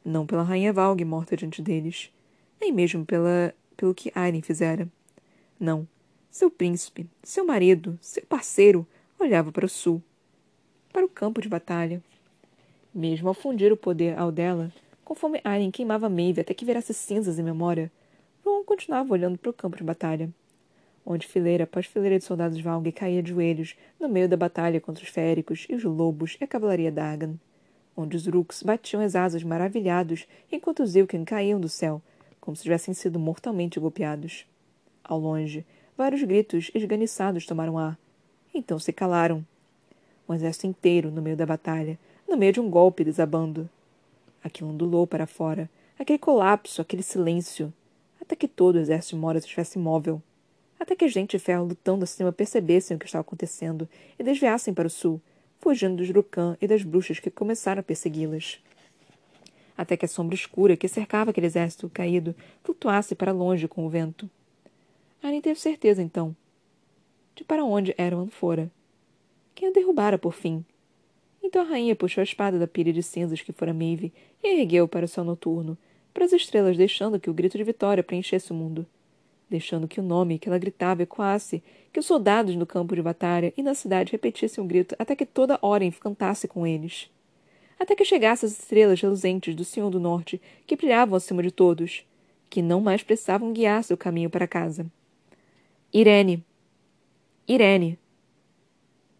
Não 0.03 0.27
pela 0.27 0.43
rainha 0.43 0.73
Valg 0.73 1.05
morta 1.05 1.37
diante 1.37 1.61
deles, 1.61 2.11
nem 2.59 2.73
mesmo 2.73 3.05
pela, 3.05 3.55
pelo 3.77 3.95
que 3.95 4.11
Aileen 4.15 4.41
fizera. 4.41 4.89
Não. 5.61 5.87
Seu 6.31 6.51
príncipe, 6.51 7.07
seu 7.23 7.45
marido, 7.45 7.99
seu 8.01 8.25
parceiro, 8.25 8.87
olhava 9.19 9.53
para 9.53 9.67
o 9.67 9.69
sul, 9.69 10.03
para 10.91 11.05
o 11.05 11.09
campo 11.09 11.43
de 11.43 11.51
batalha. 11.51 12.03
Mesmo 12.95 13.29
ao 13.29 13.35
fundir 13.35 13.71
o 13.71 13.77
poder 13.77 14.19
ao 14.19 14.33
dela, 14.33 14.73
conforme 15.09 15.41
Aileen 15.43 15.71
queimava 15.71 16.11
Maeve 16.11 16.43
até 16.43 16.53
que 16.53 16.67
virasse 16.67 16.93
cinzas 16.93 17.39
em 17.39 17.43
memória, 17.43 17.91
Ron 18.45 18.63
continuava 18.63 19.11
olhando 19.11 19.39
para 19.39 19.49
o 19.49 19.55
campo 19.55 19.79
de 19.79 19.83
batalha, 19.83 20.29
onde 21.07 21.27
fileira 21.27 21.65
após 21.65 21.87
fileira 21.87 22.19
de 22.19 22.25
soldados 22.27 22.61
Valg 22.61 22.93
caía 22.93 23.23
de 23.23 23.31
joelhos 23.31 23.75
no 23.99 24.07
meio 24.07 24.29
da 24.29 24.37
batalha 24.37 24.83
contra 24.83 25.03
os 25.03 25.09
féricos 25.09 25.67
e 25.67 25.75
os 25.75 25.83
lobos 25.83 26.37
e 26.39 26.45
a 26.45 26.47
cavalaria 26.47 26.93
Dagan 26.93 27.39
onde 27.97 28.17
os 28.17 28.27
Rooks 28.27 28.63
batiam 28.63 29.03
as 29.03 29.17
asas 29.17 29.43
maravilhados 29.43 30.29
enquanto 30.53 30.83
os 30.83 30.95
Ilken 30.95 31.25
caíam 31.25 31.59
do 31.59 31.71
céu, 31.71 32.01
como 32.41 32.55
se 32.55 32.63
tivessem 32.63 32.95
sido 32.95 33.19
mortalmente 33.19 33.81
golpeados. 33.81 34.47
Ao 35.03 35.19
longe, 35.19 35.67
vários 35.97 36.23
gritos 36.23 36.71
esganiçados 36.75 37.45
tomaram 37.45 37.77
ar. 37.77 37.99
Então 38.55 38.79
se 38.79 38.93
calaram. 38.93 39.45
Um 40.29 40.35
exército 40.35 40.67
inteiro 40.67 41.11
no 41.11 41.23
meio 41.23 41.37
da 41.37 41.47
batalha, 41.47 41.99
no 42.29 42.37
meio 42.37 42.53
de 42.53 42.61
um 42.61 42.71
golpe 42.71 43.03
desabando. 43.03 43.69
Aquilo 44.49 44.71
ondulou 44.71 45.07
para 45.07 45.27
fora, 45.27 45.69
aquele 45.99 46.19
colapso, 46.19 46.81
aquele 46.81 47.03
silêncio, 47.03 47.71
até 48.19 48.35
que 48.35 48.49
todo 48.49 48.77
o 48.77 48.79
exército 48.79 49.15
de 49.15 49.21
Moras 49.21 49.45
estivesse 49.45 49.79
imóvel. 49.79 50.23
Até 50.81 50.97
que 50.97 51.05
a 51.05 51.09
gente 51.09 51.37
de 51.37 51.39
ferro 51.39 51.67
lutando 51.67 52.05
acima 52.05 52.33
percebessem 52.33 52.97
o 52.97 52.99
que 52.99 53.05
estava 53.05 53.21
acontecendo 53.21 53.87
e 54.19 54.23
desviassem 54.23 54.73
para 54.73 54.87
o 54.87 54.91
sul, 54.91 55.21
fugindo 55.61 55.97
dos 55.97 56.09
Drucan 56.09 56.57
e 56.63 56.67
das 56.67 56.83
bruxas 56.83 57.21
que 57.21 57.31
começaram 57.31 57.81
a 57.81 57.83
persegui-las. 57.83 58.59
Até 59.77 59.99
que 59.99 60.07
a 60.07 60.09
sombra 60.09 60.35
escura 60.35 60.79
que 60.79 60.89
cercava 60.89 61.31
aquele 61.31 61.47
exército 61.47 61.91
caído 61.91 62.35
flutuasse 62.65 63.15
para 63.15 63.33
longe 63.33 63.69
com 63.69 63.85
o 63.85 63.91
vento. 63.91 64.31
Annie 65.23 65.43
teve 65.43 65.61
certeza, 65.61 66.03
então. 66.03 66.35
de 67.35 67.45
para 67.45 67.63
onde 67.63 67.95
Erwan 67.99 68.29
fora. 68.29 68.71
Quem 69.55 69.69
a 69.69 69.73
derrubara, 69.73 70.17
por 70.17 70.33
fim? 70.33 70.65
Então 71.49 71.63
a 71.63 71.65
rainha 71.65 71.97
puxou 71.97 72.21
a 72.21 72.25
espada 72.25 72.59
da 72.59 72.67
pilha 72.67 72.93
de 72.93 73.03
cinzas 73.03 73.41
que 73.41 73.55
fora 73.55 73.73
Maeve 73.73 74.13
e 74.45 74.61
ergueu 74.61 74.87
para 74.87 75.07
o 75.07 75.09
céu 75.09 75.25
noturno, 75.25 75.79
para 76.13 76.27
as 76.27 76.33
estrelas, 76.35 76.77
deixando 76.77 77.19
que 77.19 77.31
o 77.31 77.33
grito 77.33 77.57
de 77.57 77.65
vitória 77.65 78.03
preenchesse 78.03 78.53
o 78.53 78.55
mundo. 78.55 78.85
Deixando 79.49 79.89
que 79.89 79.99
o 79.99 80.03
nome 80.03 80.39
que 80.39 80.47
ela 80.47 80.59
gritava 80.59 81.05
ecoasse, 81.05 81.63
que 81.91 81.99
os 81.99 82.05
soldados 82.05 82.55
no 82.55 82.67
campo 82.67 82.95
de 82.95 83.01
batalha 83.01 83.51
e 83.57 83.63
na 83.63 83.75
cidade 83.75 84.13
repetissem 84.13 84.63
o 84.63 84.67
grito 84.67 84.95
até 84.99 85.17
que 85.17 85.25
toda 85.25 85.59
Oren 85.63 85.91
cantasse 85.91 86.47
com 86.47 86.67
eles. 86.67 87.11
Até 87.81 87.97
que 87.97 88.05
chegassem 88.05 88.47
as 88.47 88.53
estrelas 88.53 89.01
reluzentes 89.01 89.55
do 89.55 89.65
Senhor 89.65 89.89
do 89.89 89.99
Norte, 89.99 90.39
que 90.67 90.77
brilhavam 90.77 91.17
acima 91.17 91.43
de 91.43 91.51
todos, 91.51 92.05
que 92.51 92.61
não 92.61 92.79
mais 92.79 93.03
precisavam 93.03 93.55
guiar 93.55 93.83
seu 93.83 93.97
caminho 93.97 94.29
para 94.29 94.47
casa. 94.47 94.85
Irene. 95.95 96.45
Irene. 97.49 97.99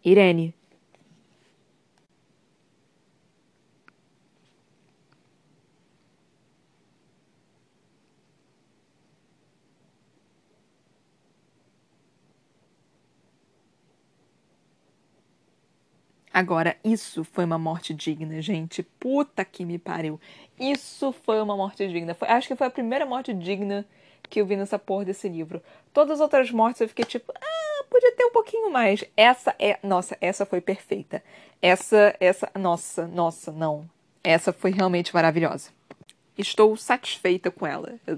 Irene. 0.05 0.58
Agora, 16.39 16.77
isso 16.85 17.25
foi 17.25 17.43
uma 17.43 17.57
morte 17.57 17.93
digna, 17.93 18.41
gente. 18.41 18.81
Puta 18.81 19.43
que 19.43 19.65
me 19.65 19.77
pariu. 19.77 20.17
Isso 20.57 21.11
foi 21.11 21.41
uma 21.41 21.57
morte 21.57 21.85
digna. 21.85 22.13
Foi, 22.13 22.29
acho 22.29 22.47
que 22.47 22.55
foi 22.55 22.67
a 22.67 22.69
primeira 22.69 23.05
morte 23.05 23.33
digna 23.33 23.85
que 24.29 24.39
eu 24.39 24.45
vi 24.45 24.55
nessa 24.55 24.79
porra 24.79 25.03
desse 25.03 25.27
livro. 25.27 25.61
Todas 25.93 26.13
as 26.13 26.21
outras 26.21 26.49
mortes 26.49 26.79
eu 26.79 26.87
fiquei 26.87 27.03
tipo, 27.03 27.33
ah, 27.35 27.83
podia 27.89 28.13
ter 28.13 28.23
um 28.23 28.31
pouquinho 28.31 28.71
mais. 28.71 29.03
Essa 29.17 29.53
é, 29.59 29.79
nossa, 29.83 30.15
essa 30.21 30.45
foi 30.45 30.61
perfeita. 30.61 31.21
Essa, 31.61 32.15
essa, 32.21 32.49
nossa, 32.57 33.05
nossa, 33.05 33.51
não. 33.51 33.85
Essa 34.23 34.53
foi 34.53 34.71
realmente 34.71 35.13
maravilhosa. 35.13 35.71
Estou 36.37 36.77
satisfeita 36.77 37.51
com 37.51 37.67
ela. 37.67 37.99
Eu, 38.07 38.17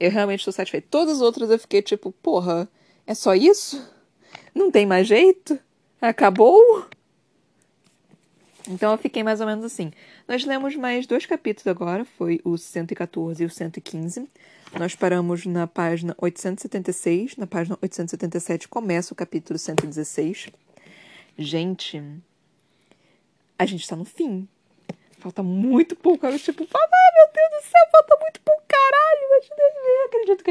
eu 0.00 0.10
realmente 0.10 0.40
estou 0.40 0.52
satisfeita. 0.52 0.88
Todas 0.90 1.18
as 1.18 1.22
outras 1.22 1.50
eu 1.50 1.58
fiquei 1.60 1.82
tipo, 1.82 2.10
porra, 2.10 2.68
é 3.06 3.14
só 3.14 3.32
isso? 3.32 3.88
Não 4.52 4.72
tem 4.72 4.84
mais 4.84 5.06
jeito? 5.06 5.56
Acabou? 6.02 6.84
Então 8.70 8.92
eu 8.92 8.98
fiquei 8.98 9.24
mais 9.24 9.40
ou 9.40 9.46
menos 9.46 9.64
assim. 9.64 9.92
Nós 10.28 10.44
lemos 10.44 10.76
mais 10.76 11.04
dois 11.06 11.26
capítulos 11.26 11.66
agora, 11.66 12.04
foi 12.04 12.40
o 12.44 12.56
114 12.56 13.42
e 13.42 13.46
o 13.46 13.50
115. 13.50 14.28
Nós 14.78 14.94
paramos 14.94 15.44
na 15.44 15.66
página 15.66 16.14
876, 16.16 17.36
na 17.36 17.46
página 17.46 17.76
877 17.82 18.68
começa 18.68 19.12
o 19.12 19.16
capítulo 19.16 19.58
116. 19.58 20.50
Gente, 21.36 22.00
a 23.58 23.66
gente 23.66 23.88
tá 23.88 23.96
no 23.96 24.04
fim. 24.04 24.48
Falta 25.18 25.42
muito 25.42 25.96
pouco. 25.96 26.24
Eu, 26.24 26.38
tipo, 26.38 26.62
ah, 26.62 26.88
meu 27.12 27.32
Deus 27.34 27.62
do 27.62 27.68
céu, 27.68 27.88
falta 27.90 28.09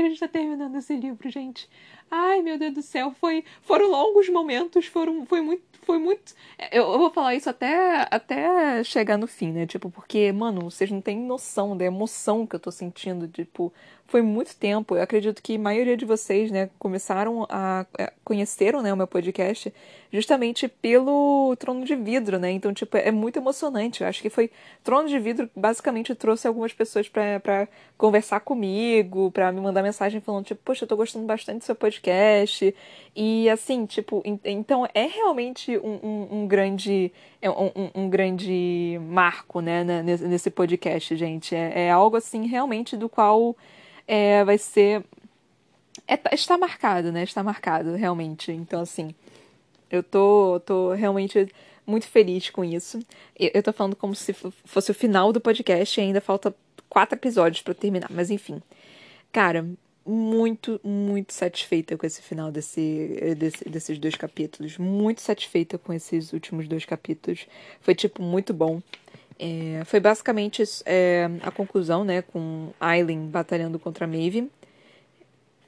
a 0.05 0.09
gente 0.09 0.19
tá 0.19 0.27
terminando 0.27 0.75
esse 0.75 0.95
livro, 0.95 1.29
gente. 1.29 1.69
Ai, 2.09 2.41
meu 2.41 2.57
Deus 2.57 2.73
do 2.73 2.81
céu, 2.81 3.13
foi, 3.19 3.43
foram 3.61 3.89
longos 3.89 4.29
momentos, 4.29 4.85
foram, 4.87 5.25
foi 5.25 5.41
muito 5.41 5.69
foi 5.89 5.97
muito. 5.97 6.35
Eu, 6.71 6.83
eu, 6.83 6.99
vou 6.99 7.09
falar 7.09 7.33
isso 7.33 7.49
até, 7.49 8.07
até 8.11 8.83
chegar 8.83 9.17
no 9.17 9.25
fim, 9.25 9.51
né? 9.51 9.65
Tipo, 9.65 9.89
porque, 9.89 10.31
mano, 10.31 10.69
vocês 10.69 10.91
não 10.91 11.01
têm 11.01 11.17
noção 11.17 11.75
da 11.75 11.83
emoção 11.83 12.45
que 12.45 12.55
eu 12.55 12.59
tô 12.59 12.71
sentindo. 12.71 13.27
Tipo, 13.27 13.73
foi 14.05 14.21
muito 14.21 14.55
tempo. 14.55 14.95
Eu 14.95 15.01
acredito 15.01 15.41
que 15.41 15.55
a 15.55 15.59
maioria 15.59 15.97
de 15.97 16.05
vocês, 16.05 16.51
né, 16.51 16.69
começaram 16.77 17.47
a. 17.49 17.87
É, 17.97 18.13
conheceram, 18.23 18.83
né, 18.83 18.93
o 18.93 18.97
meu 18.97 19.07
podcast 19.07 19.73
justamente 20.11 20.67
pelo 20.67 21.55
Trono 21.57 21.85
de 21.85 21.95
Vidro, 21.95 22.39
né? 22.39 22.51
Então, 22.51 22.73
tipo, 22.73 22.97
é 22.97 23.11
muito 23.11 23.37
emocionante. 23.37 24.01
Eu 24.01 24.07
acho 24.07 24.21
que 24.21 24.29
foi. 24.29 24.49
Trono 24.83 25.07
de 25.07 25.19
Vidro 25.19 25.49
basicamente 25.55 26.15
trouxe 26.15 26.47
algumas 26.47 26.73
pessoas 26.73 27.07
para 27.07 27.67
conversar 27.97 28.39
comigo, 28.39 29.29
para 29.31 29.51
me 29.51 29.61
mandar 29.61 29.83
mensagem 29.83 30.19
falando, 30.19 30.45
tipo, 30.45 30.61
poxa, 30.63 30.83
eu 30.83 30.87
tô 30.87 30.95
gostando 30.95 31.25
bastante 31.25 31.59
do 31.59 31.63
seu 31.63 31.75
podcast. 31.75 32.73
E 33.15 33.49
assim, 33.49 33.85
tipo, 33.85 34.23
então 34.43 34.87
é 34.93 35.05
realmente 35.05 35.77
um, 35.77 35.99
um, 36.03 36.27
um 36.31 36.47
grande. 36.47 37.11
É 37.41 37.49
um, 37.49 37.71
um, 37.95 38.09
grande 38.09 38.99
marco, 39.01 39.61
né, 39.61 39.83
nesse 40.03 40.49
podcast, 40.49 41.15
gente. 41.15 41.55
É, 41.55 41.85
é 41.85 41.91
algo 41.91 42.17
assim 42.17 42.47
realmente 42.47 42.97
do 42.97 43.07
qual 43.07 43.55
é, 44.07 44.43
vai 44.43 44.57
ser. 44.57 45.03
É, 46.07 46.17
tá, 46.17 46.31
está 46.33 46.57
marcado, 46.57 47.11
né? 47.11 47.23
Está 47.23 47.43
marcado, 47.43 47.95
realmente. 47.95 48.51
Então, 48.51 48.81
assim, 48.81 49.13
eu 49.89 50.03
tô, 50.03 50.61
tô 50.65 50.93
realmente 50.93 51.47
muito 51.85 52.07
feliz 52.07 52.49
com 52.49 52.63
isso. 52.63 52.99
Eu 53.37 53.63
tô 53.63 53.73
falando 53.73 53.95
como 53.95 54.15
se 54.15 54.33
fosse 54.33 54.91
o 54.91 54.93
final 54.93 55.33
do 55.33 55.41
podcast 55.41 55.99
e 55.99 56.03
ainda 56.03 56.21
falta 56.21 56.53
quatro 56.87 57.17
episódios 57.17 57.61
para 57.61 57.73
terminar, 57.73 58.09
mas 58.11 58.29
enfim. 58.29 58.61
Cara, 59.31 59.65
muito, 60.05 60.79
muito 60.83 61.33
satisfeita 61.33 61.97
com 61.97 62.05
esse 62.05 62.21
final 62.21 62.51
desse, 62.51 63.35
desse, 63.37 63.69
desses 63.69 63.99
dois 63.99 64.15
capítulos. 64.15 64.77
Muito 64.77 65.21
satisfeita 65.21 65.77
com 65.77 65.93
esses 65.93 66.33
últimos 66.33 66.67
dois 66.67 66.85
capítulos. 66.85 67.47
Foi, 67.81 67.93
tipo, 67.93 68.21
muito 68.21 68.53
bom. 68.53 68.81
É, 69.37 69.83
foi 69.85 69.99
basicamente 69.99 70.63
é, 70.85 71.29
a 71.41 71.51
conclusão, 71.51 72.03
né, 72.03 72.21
com 72.21 72.71
Aileen 72.79 73.27
batalhando 73.27 73.77
contra 73.79 74.07
Maeve. 74.07 74.49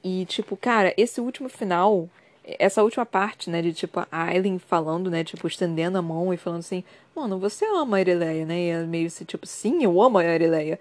E, 0.02 0.26
tipo, 0.26 0.56
cara, 0.56 0.92
esse 0.96 1.20
último 1.20 1.48
final, 1.48 2.08
essa 2.44 2.82
última 2.82 3.06
parte, 3.06 3.48
né, 3.50 3.62
de, 3.62 3.72
tipo, 3.72 4.00
a 4.00 4.06
Aileen 4.10 4.58
falando, 4.58 5.10
né, 5.10 5.22
tipo, 5.24 5.46
estendendo 5.46 5.98
a 5.98 6.02
mão 6.02 6.32
e 6.32 6.36
falando 6.36 6.60
assim, 6.60 6.82
mano, 7.14 7.38
você 7.38 7.64
ama 7.66 7.96
a 7.96 8.00
Erileia, 8.00 8.44
né, 8.44 8.60
e 8.60 8.68
é 8.70 8.82
meio 8.84 9.06
assim, 9.06 9.24
tipo, 9.24 9.46
sim, 9.46 9.84
eu 9.84 10.00
amo 10.02 10.18
a 10.18 10.24
Erileia. 10.24 10.78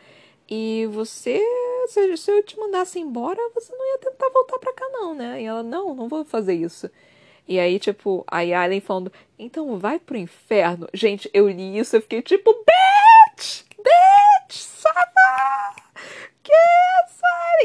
E 0.50 0.86
você, 0.91 1.41
se, 1.88 2.30
eu 2.30 2.43
te 2.43 2.60
mandasse 2.60 3.00
embora, 3.00 3.39
você 3.56 3.74
não 3.74 3.91
ia 3.93 3.97
tentar 4.00 4.30
voltar 4.30 4.60
pra 4.60 4.74
cá 4.74 4.86
não, 4.91 5.15
né? 5.15 5.41
E 5.41 5.45
ela, 5.45 5.63
não, 5.63 5.95
não 5.95 6.10
vou 6.10 6.26
fazer 6.26 6.54
isso. 6.54 6.89
E 7.47 7.58
aí, 7.58 7.80
tipo, 7.80 8.26
a 8.28 8.41
Yalen 8.41 8.82
falando, 8.82 9.13
então 9.39 9.80
vai 9.80 9.97
pro 9.97 10.17
inferno. 10.17 10.89
Gente, 10.93 11.30
eu 11.34 11.47
li 11.50 11.78
isso, 11.78 11.95
eu 11.95 12.02
fiquei 12.02 12.21
tipo, 12.21 12.54
bitch! 12.54 13.63
Bitch! 13.78 14.58
Sava! 14.58 15.81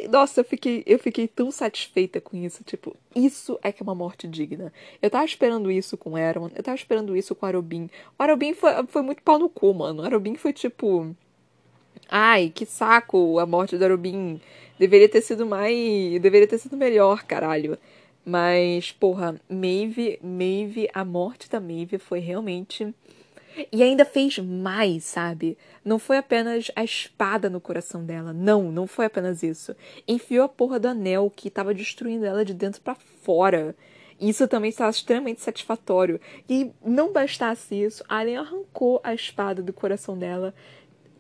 Nossa, 0.09 0.40
eu 0.40 0.45
fiquei, 0.45 0.83
eu 0.87 0.99
fiquei 0.99 1.29
tão 1.29 1.51
satisfeita 1.51 2.21
com 2.21 2.37
isso. 2.37 2.62
Tipo, 2.64 2.97
isso 3.14 3.59
é 3.62 3.73
que 3.73 3.83
é 3.83 3.85
uma 3.85 3.95
morte 3.95 4.27
digna. 4.27 4.73
Eu 5.01 5.11
tava 5.11 5.25
esperando 5.25 5.71
isso 5.71 5.97
com 5.97 6.16
Aaron, 6.16 6.51
eu 6.55 6.62
tava 6.62 6.77
esperando 6.77 7.16
isso 7.16 7.35
com 7.35 7.47
Arobin. 7.47 7.90
O 8.19 8.23
Arobin 8.23 8.55
foi, 8.55 8.71
foi 8.88 9.03
muito 9.03 9.23
pau 9.23 9.38
no 9.38 9.49
cu, 9.49 9.73
mano. 9.75 10.03
O 10.03 10.05
Arobin 10.05 10.37
foi 10.37 10.53
tipo. 10.53 11.14
Ai, 12.09 12.51
que 12.55 12.66
saco 12.66 13.38
a 13.38 13.47
morte 13.47 13.77
do 13.77 13.85
Arobin. 13.85 14.40
Deveria 14.79 15.09
ter 15.09 15.21
sido 15.21 15.47
mais. 15.47 16.21
Deveria 16.21 16.47
ter 16.47 16.59
sido 16.59 16.77
melhor, 16.77 17.25
caralho. 17.25 17.79
Mas, 18.25 18.90
porra, 18.92 19.40
Maeve, 19.49 20.19
Maeve, 20.23 20.88
a 20.92 21.05
morte 21.05 21.49
da 21.49 21.61
Maeve 21.61 21.99
foi 21.99 22.19
realmente. 22.19 22.92
E 23.73 23.83
ainda 23.83 24.05
fez 24.05 24.38
mais, 24.38 25.05
sabe? 25.05 25.57
Não 25.85 25.99
foi 25.99 26.19
apenas 26.19 26.71
a 26.77 26.85
espada 26.85 27.49
no 27.49 27.61
coração 27.61 28.05
dela. 28.05 28.33
Não, 28.33 28.71
não 28.71 28.87
foi 28.87 29.07
apenas 29.07 29.42
isso. 29.42 29.75
Enfiou 30.07 30.45
a 30.45 30.49
porra 30.49 30.79
do 30.79 30.88
anel 30.88 31.33
que 31.35 31.49
estava 31.49 31.73
destruindo 31.73 32.25
ela 32.25 32.45
de 32.45 32.53
dentro 32.53 32.81
para 32.81 32.95
fora. 32.95 33.75
Isso 34.21 34.49
também 34.49 34.71
estava 34.71 34.90
extremamente 34.90 35.40
satisfatório. 35.40 36.21
E 36.49 36.71
não 36.85 37.12
bastasse 37.12 37.75
isso, 37.75 38.05
Alien 38.09 38.38
arrancou 38.38 39.01
a 39.05 39.14
espada 39.14 39.62
do 39.62 39.73
coração 39.73 40.19
dela, 40.19 40.55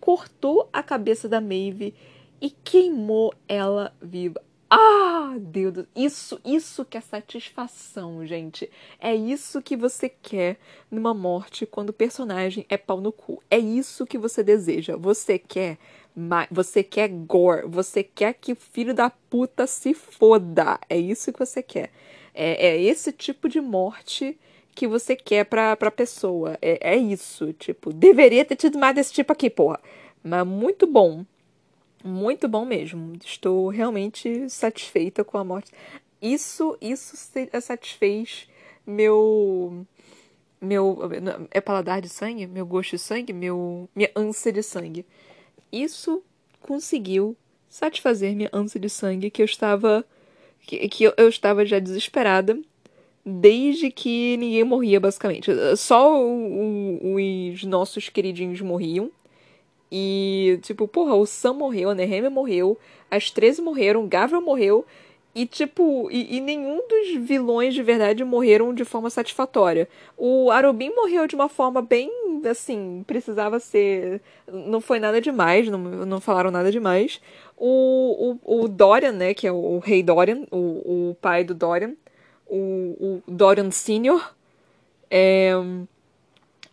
cortou 0.00 0.68
a 0.72 0.82
cabeça 0.82 1.28
da 1.28 1.40
Maeve 1.40 1.94
e 2.40 2.50
queimou 2.50 3.34
ela 3.48 3.94
viva. 4.00 4.45
Ah, 4.68 5.36
Deus, 5.40 5.86
isso, 5.94 6.40
isso 6.44 6.84
que 6.84 6.98
é 6.98 7.00
satisfação, 7.00 8.26
gente. 8.26 8.68
É 8.98 9.14
isso 9.14 9.62
que 9.62 9.76
você 9.76 10.08
quer 10.08 10.58
numa 10.90 11.14
morte 11.14 11.64
quando 11.64 11.90
o 11.90 11.92
personagem 11.92 12.66
é 12.68 12.76
pau 12.76 13.00
no 13.00 13.12
cu. 13.12 13.40
É 13.48 13.58
isso 13.58 14.04
que 14.06 14.18
você 14.18 14.42
deseja. 14.42 14.96
Você 14.96 15.38
quer, 15.38 15.78
você 16.50 16.82
quer 16.82 17.08
gore. 17.08 17.68
Você 17.68 18.02
quer 18.02 18.34
que 18.34 18.52
o 18.52 18.56
filho 18.56 18.92
da 18.92 19.08
puta 19.08 19.66
se 19.68 19.94
foda. 19.94 20.80
É 20.90 20.98
isso 20.98 21.32
que 21.32 21.38
você 21.38 21.62
quer. 21.62 21.92
É, 22.34 22.68
é 22.70 22.82
esse 22.82 23.12
tipo 23.12 23.48
de 23.48 23.60
morte 23.60 24.36
que 24.74 24.88
você 24.88 25.14
quer 25.14 25.44
pra, 25.44 25.76
pra 25.76 25.90
pessoa. 25.92 26.58
É, 26.60 26.94
é 26.94 26.96
isso, 26.96 27.52
tipo, 27.52 27.92
deveria 27.92 28.44
ter 28.44 28.56
tido 28.56 28.78
mais 28.78 28.94
desse 28.96 29.12
tipo 29.12 29.32
aqui, 29.32 29.48
porra. 29.48 29.80
Mas 30.24 30.44
muito 30.46 30.86
bom. 30.88 31.24
Muito 32.06 32.46
bom 32.46 32.64
mesmo. 32.64 33.14
Estou 33.24 33.68
realmente 33.68 34.48
satisfeita 34.48 35.24
com 35.24 35.38
a 35.38 35.44
morte. 35.44 35.72
Isso, 36.22 36.78
isso 36.80 37.16
satisfez 37.60 38.48
meu 38.86 39.84
meu 40.60 40.98
é 41.50 41.60
paladar 41.60 42.00
de 42.00 42.08
sangue, 42.08 42.46
meu 42.46 42.64
gosto 42.64 42.92
de 42.92 42.98
sangue, 42.98 43.32
meu 43.32 43.88
minha 43.94 44.10
ânsia 44.14 44.52
de 44.52 44.62
sangue. 44.62 45.04
Isso 45.72 46.22
conseguiu 46.60 47.36
satisfazer 47.68 48.34
minha 48.34 48.50
ânsia 48.52 48.80
de 48.80 48.88
sangue 48.88 49.30
que 49.30 49.42
eu 49.42 49.46
estava 49.46 50.04
que, 50.62 50.88
que 50.88 51.04
eu, 51.04 51.12
eu 51.16 51.28
estava 51.28 51.66
já 51.66 51.78
desesperada 51.78 52.58
desde 53.24 53.90
que 53.90 54.36
ninguém 54.36 54.62
morria, 54.62 55.00
basicamente. 55.00 55.50
Só 55.76 56.22
o, 56.22 56.98
o, 57.02 57.16
os 57.16 57.64
nossos 57.64 58.08
queridinhos 58.08 58.60
morriam. 58.60 59.10
E, 59.90 60.58
tipo, 60.62 60.88
porra, 60.88 61.14
o 61.14 61.26
Sam 61.26 61.54
morreu, 61.54 61.90
a 61.90 61.94
Nehemia 61.94 62.30
morreu, 62.30 62.78
as 63.10 63.30
13 63.30 63.62
morreram, 63.62 64.08
Gavril 64.08 64.40
morreu. 64.40 64.84
E, 65.34 65.44
tipo, 65.44 66.08
e, 66.10 66.38
e, 66.38 66.40
nenhum 66.40 66.80
dos 66.88 67.26
vilões 67.26 67.74
de 67.74 67.82
verdade 67.82 68.24
morreram 68.24 68.72
de 68.72 68.86
forma 68.86 69.10
satisfatória. 69.10 69.86
O 70.16 70.50
Arobin 70.50 70.88
morreu 70.94 71.26
de 71.26 71.34
uma 71.34 71.46
forma 71.46 71.82
bem, 71.82 72.10
assim, 72.50 73.04
precisava 73.06 73.60
ser. 73.60 74.22
Não 74.50 74.80
foi 74.80 74.98
nada 74.98 75.20
demais, 75.20 75.68
não, 75.68 75.78
não 75.78 76.22
falaram 76.22 76.50
nada 76.50 76.72
demais. 76.72 77.20
O, 77.54 78.38
o, 78.46 78.62
o 78.62 78.66
Dorian, 78.68 79.12
né, 79.12 79.34
que 79.34 79.46
é 79.46 79.52
o, 79.52 79.56
o 79.56 79.78
rei 79.78 80.02
Dorian, 80.02 80.46
o, 80.50 81.10
o 81.10 81.16
pai 81.20 81.44
do 81.44 81.54
Dorian, 81.54 81.92
o, 82.46 83.20
o 83.26 83.30
Dorian 83.30 83.70
Senior, 83.70 84.34
é, 85.10 85.52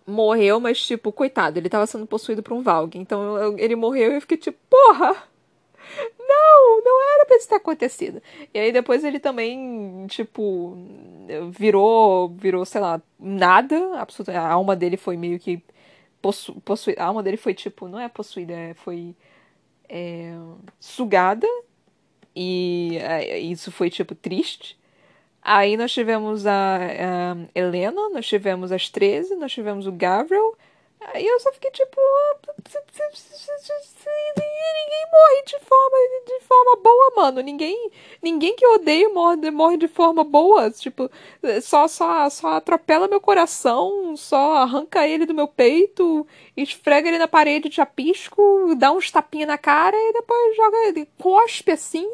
morreu, 0.05 0.59
mas, 0.59 0.85
tipo, 0.85 1.11
coitado, 1.11 1.59
ele 1.59 1.69
tava 1.69 1.87
sendo 1.87 2.05
possuído 2.05 2.43
por 2.43 2.53
um 2.53 2.61
Valg. 2.61 2.97
Então 2.97 3.37
eu, 3.37 3.57
ele 3.59 3.75
morreu 3.75 4.11
e 4.11 4.15
eu 4.15 4.21
fiquei 4.21 4.37
tipo, 4.37 4.57
porra! 4.69 5.23
Não, 6.19 6.81
não 6.83 7.13
era 7.15 7.25
pra 7.25 7.37
isso 7.37 7.47
ter 7.49 7.55
acontecido. 7.55 8.21
E 8.53 8.59
aí 8.59 8.71
depois 8.71 9.03
ele 9.03 9.19
também, 9.19 10.05
tipo, 10.07 10.77
virou, 11.51 12.29
virou, 12.29 12.65
sei 12.65 12.81
lá, 12.81 13.01
nada. 13.19 13.99
Absolutamente. 13.99 14.43
A 14.43 14.51
alma 14.51 14.75
dele 14.75 14.97
foi 14.97 15.17
meio 15.17 15.39
que 15.39 15.61
possu, 16.21 16.55
possuída. 16.61 17.01
A 17.03 17.05
alma 17.07 17.23
dele 17.23 17.37
foi, 17.37 17.53
tipo, 17.53 17.87
não 17.87 17.99
é 17.99 18.07
possuída, 18.09 18.53
é, 18.53 18.73
foi 18.73 19.15
é, 19.89 20.33
sugada. 20.79 21.47
E 22.35 22.97
é, 23.01 23.39
isso 23.39 23.71
foi, 23.71 23.89
tipo, 23.89 24.15
triste. 24.15 24.77
Aí 25.43 25.75
nós 25.75 25.91
tivemos 25.91 26.45
a, 26.47 26.77
a 26.77 27.35
Helena, 27.53 28.09
nós 28.09 28.25
tivemos 28.25 28.71
as 28.71 28.89
13, 28.89 29.35
nós 29.35 29.51
tivemos 29.51 29.85
o 29.85 29.91
Gabriel. 29.91 30.55
Aí 31.13 31.25
eu 31.25 31.37
só 31.41 31.51
fiquei 31.51 31.69
tipo. 31.71 31.99
Ninguém 34.37 35.05
morre 35.11 35.43
de 35.45 35.59
forma, 35.59 35.97
de 36.25 36.39
forma 36.45 36.75
boa, 36.77 37.13
mano. 37.17 37.41
Ninguém, 37.41 37.91
ninguém 38.21 38.55
que 38.55 38.65
eu 38.65 38.75
odeio 38.75 39.13
morre, 39.13 39.51
morre 39.51 39.75
de 39.75 39.89
forma 39.89 40.23
boa. 40.23 40.71
Tipo, 40.71 41.11
só, 41.61 41.89
só, 41.89 42.29
só 42.29 42.47
atropela 42.53 43.09
meu 43.09 43.19
coração, 43.19 44.15
só 44.15 44.53
arranca 44.55 45.05
ele 45.05 45.25
do 45.25 45.33
meu 45.33 45.47
peito, 45.47 46.25
esfrega 46.55 47.09
ele 47.09 47.17
na 47.17 47.27
parede 47.27 47.67
de 47.67 47.75
chapisco, 47.75 48.73
dá 48.77 48.93
uns 48.93 49.11
tapinhas 49.11 49.49
na 49.49 49.57
cara 49.57 49.97
e 49.97 50.13
depois 50.13 50.55
joga 50.55 50.77
ele, 50.87 51.07
cospe 51.17 51.71
assim 51.71 52.07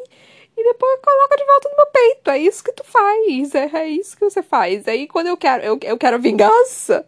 e 0.60 0.64
depois 0.64 1.00
coloca 1.02 1.36
de 1.36 1.44
volta 1.44 1.68
no 1.70 1.76
meu 1.76 1.86
peito. 1.86 2.30
É 2.30 2.38
isso 2.38 2.62
que 2.62 2.72
tu 2.72 2.84
faz, 2.84 3.54
é, 3.54 3.70
é 3.72 3.88
isso 3.88 4.16
que 4.16 4.24
você 4.24 4.42
faz. 4.42 4.86
Aí 4.86 5.06
quando 5.06 5.28
eu 5.28 5.36
quero, 5.36 5.62
eu, 5.64 5.78
eu 5.82 5.98
quero 5.98 6.18
vingança 6.18 7.06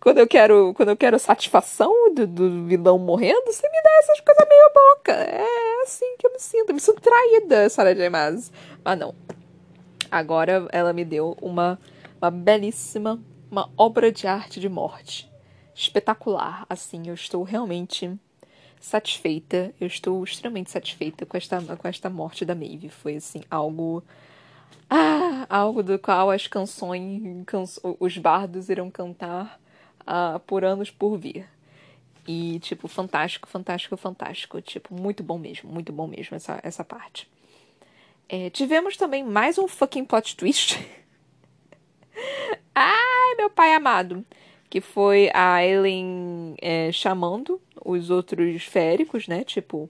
quando 0.00 0.18
eu 0.18 0.28
quero, 0.28 0.72
quando 0.74 0.90
eu 0.90 0.96
quero 0.96 1.18
satisfação 1.18 2.14
do, 2.14 2.26
do 2.26 2.64
vilão 2.66 2.98
morrendo, 2.98 3.42
você 3.46 3.68
me 3.68 3.82
dá 3.82 3.90
essas 3.98 4.20
coisas 4.20 4.46
meio 4.48 4.72
boca. 4.72 5.12
É 5.12 5.82
assim 5.82 6.16
que 6.16 6.26
eu 6.26 6.32
me 6.32 6.38
sinto. 6.38 6.70
Eu 6.70 6.74
me 6.74 6.80
sinto 6.80 7.00
traída, 7.00 7.68
Sarah 7.68 7.94
J. 7.94 8.08
Maas. 8.08 8.52
Mas 8.84 8.98
não. 8.98 9.14
Agora 10.10 10.68
ela 10.70 10.92
me 10.92 11.04
deu 11.04 11.36
uma, 11.42 11.78
uma 12.20 12.30
belíssima, 12.30 13.20
uma 13.50 13.68
obra 13.76 14.12
de 14.12 14.26
arte 14.26 14.60
de 14.60 14.68
morte. 14.68 15.30
Espetacular. 15.74 16.64
Assim, 16.70 17.02
eu 17.08 17.14
estou 17.14 17.42
realmente 17.42 18.10
satisfeita. 18.80 19.74
Eu 19.80 19.86
estou 19.86 20.22
extremamente 20.24 20.70
satisfeita 20.70 21.26
com 21.26 21.36
esta, 21.36 21.60
com 21.60 21.88
esta 21.88 22.10
morte 22.10 22.44
da 22.44 22.54
Maeve. 22.54 22.88
Foi, 22.88 23.16
assim, 23.16 23.42
algo... 23.50 24.02
Ah, 24.90 25.46
algo 25.50 25.82
do 25.82 25.98
qual 25.98 26.30
as 26.30 26.46
canções, 26.46 27.44
canso, 27.44 27.96
os 28.00 28.16
bardos 28.16 28.70
irão 28.70 28.90
cantar 28.90 29.60
uh, 30.00 30.40
por 30.40 30.64
anos 30.64 30.90
por 30.90 31.18
vir. 31.18 31.46
E, 32.26 32.58
tipo, 32.60 32.88
fantástico, 32.88 33.48
fantástico, 33.48 33.96
fantástico. 33.96 34.60
Tipo, 34.60 34.94
muito 34.94 35.22
bom 35.22 35.38
mesmo, 35.38 35.70
muito 35.70 35.92
bom 35.92 36.06
mesmo 36.06 36.36
essa, 36.36 36.60
essa 36.62 36.84
parte. 36.84 37.28
É, 38.28 38.50
tivemos 38.50 38.96
também 38.96 39.24
mais 39.24 39.56
um 39.56 39.66
fucking 39.66 40.04
plot 40.04 40.36
twist. 40.36 40.78
Ai, 42.74 43.34
meu 43.36 43.48
pai 43.48 43.74
amado. 43.74 44.24
Que 44.70 44.80
foi 44.80 45.30
a 45.34 45.64
Ellen 45.64 46.54
é, 46.60 46.92
chamando 46.92 47.60
os 47.84 48.10
outros 48.10 48.64
féricos, 48.64 49.26
né? 49.26 49.44
Tipo. 49.44 49.88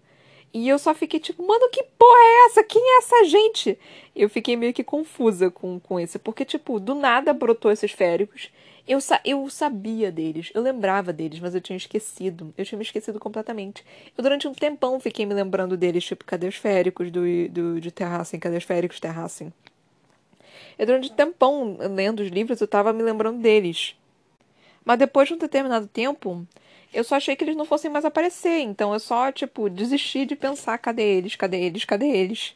E 0.53 0.67
eu 0.67 0.79
só 0.79 0.95
fiquei 0.95 1.21
tipo, 1.21 1.47
mano, 1.47 1.69
que 1.71 1.83
porra 1.99 2.19
é 2.19 2.47
essa? 2.47 2.65
Quem 2.65 2.83
é 2.83 2.99
essa 2.99 3.25
gente? 3.25 3.79
Eu 4.17 4.31
fiquei 4.31 4.57
meio 4.57 4.73
que 4.73 4.83
confusa 4.83 5.51
com, 5.51 5.79
com 5.79 6.01
esse. 6.01 6.19
Porque, 6.19 6.45
tipo, 6.45 6.81
do 6.81 6.95
nada 6.95 7.35
brotou 7.35 7.71
esses 7.71 7.93
féricos. 7.93 8.51
Eu, 8.89 9.03
sa 9.03 9.21
eu 9.23 9.47
sabia 9.51 10.11
deles, 10.11 10.51
eu 10.55 10.63
lembrava 10.63 11.13
deles, 11.13 11.39
mas 11.41 11.55
eu 11.55 11.61
tinha 11.61 11.77
esquecido. 11.77 12.55
Eu 12.57 12.65
tinha 12.65 12.79
me 12.79 12.85
esquecido 12.85 13.21
completamente. 13.21 13.85
Eu, 14.17 14.23
durante 14.23 14.49
um 14.49 14.55
tempão, 14.55 14.99
fiquei 14.99 15.27
me 15.27 15.35
lembrando 15.35 15.77
deles, 15.77 16.05
tipo, 16.05 16.25
cadê 16.25 16.49
os 16.49 16.57
féricos 16.57 17.11
do, 17.11 17.21
do, 17.51 17.79
de 17.79 17.91
Terrassen? 17.91 18.41
Cadê 18.41 18.57
os 18.57 18.65
féricos 18.65 18.99
Terrassen? 18.99 19.53
Eu, 20.79 20.87
durante 20.87 21.13
um 21.13 21.15
tempão, 21.15 21.77
lendo 21.79 22.21
os 22.21 22.29
livros, 22.29 22.61
eu 22.63 22.67
tava 22.67 22.91
me 22.95 23.03
lembrando 23.03 23.43
deles. 23.43 23.95
Mas 24.89 24.99
depois 24.99 25.29
de 25.29 25.35
um 25.35 25.37
determinado 25.39 25.87
tempo, 25.87 26.47
eu 26.95 27.05
só 27.05 27.17
achei 27.17 27.37
que 27.37 27.45
eles 27.45 27.55
não 27.55 27.67
fossem 27.67 27.91
mais 27.91 28.07
aparecer. 28.07 28.61
Então 28.61 28.95
eu 28.95 28.99
só, 28.99 29.31
tipo, 29.31 29.69
desisti 29.69 30.25
de 30.25 30.35
pensar, 30.35 30.79
cadê 30.79 31.03
eles, 31.03 31.37
cadê 31.37 31.61
eles, 31.61 31.85
cadê 31.85 32.07
eles? 32.07 32.55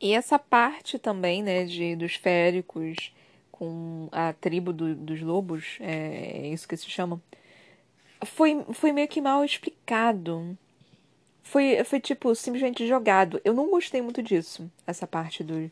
E 0.00 0.12
essa 0.12 0.40
parte 0.40 0.98
também, 0.98 1.44
né, 1.44 1.64
de, 1.64 1.94
dos 1.94 2.16
féricos 2.16 3.12
com 3.52 4.08
a 4.10 4.32
tribo 4.32 4.72
do, 4.72 4.96
dos 4.96 5.22
lobos, 5.22 5.78
é, 5.78 6.46
é, 6.46 6.48
isso 6.48 6.66
que 6.66 6.76
se 6.76 6.90
chama, 6.90 7.22
foi, 8.24 8.64
foi 8.72 8.90
meio 8.90 9.06
que 9.06 9.20
mal 9.20 9.44
explicado. 9.44 10.58
Foi, 11.44 11.84
foi 11.84 12.00
tipo, 12.00 12.34
simplesmente 12.34 12.88
jogado. 12.88 13.40
Eu 13.44 13.54
não 13.54 13.70
gostei 13.70 14.02
muito 14.02 14.20
disso, 14.20 14.68
essa 14.84 15.06
parte 15.06 15.44
do, 15.44 15.70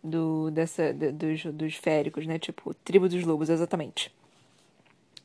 do 0.00 0.48
dessa, 0.52 0.94
do, 0.94 1.12
dos, 1.12 1.44
dos 1.46 1.74
féricos, 1.74 2.24
né? 2.24 2.38
Tipo, 2.38 2.72
tribo 2.72 3.08
dos 3.08 3.24
lobos, 3.24 3.50
exatamente. 3.50 4.16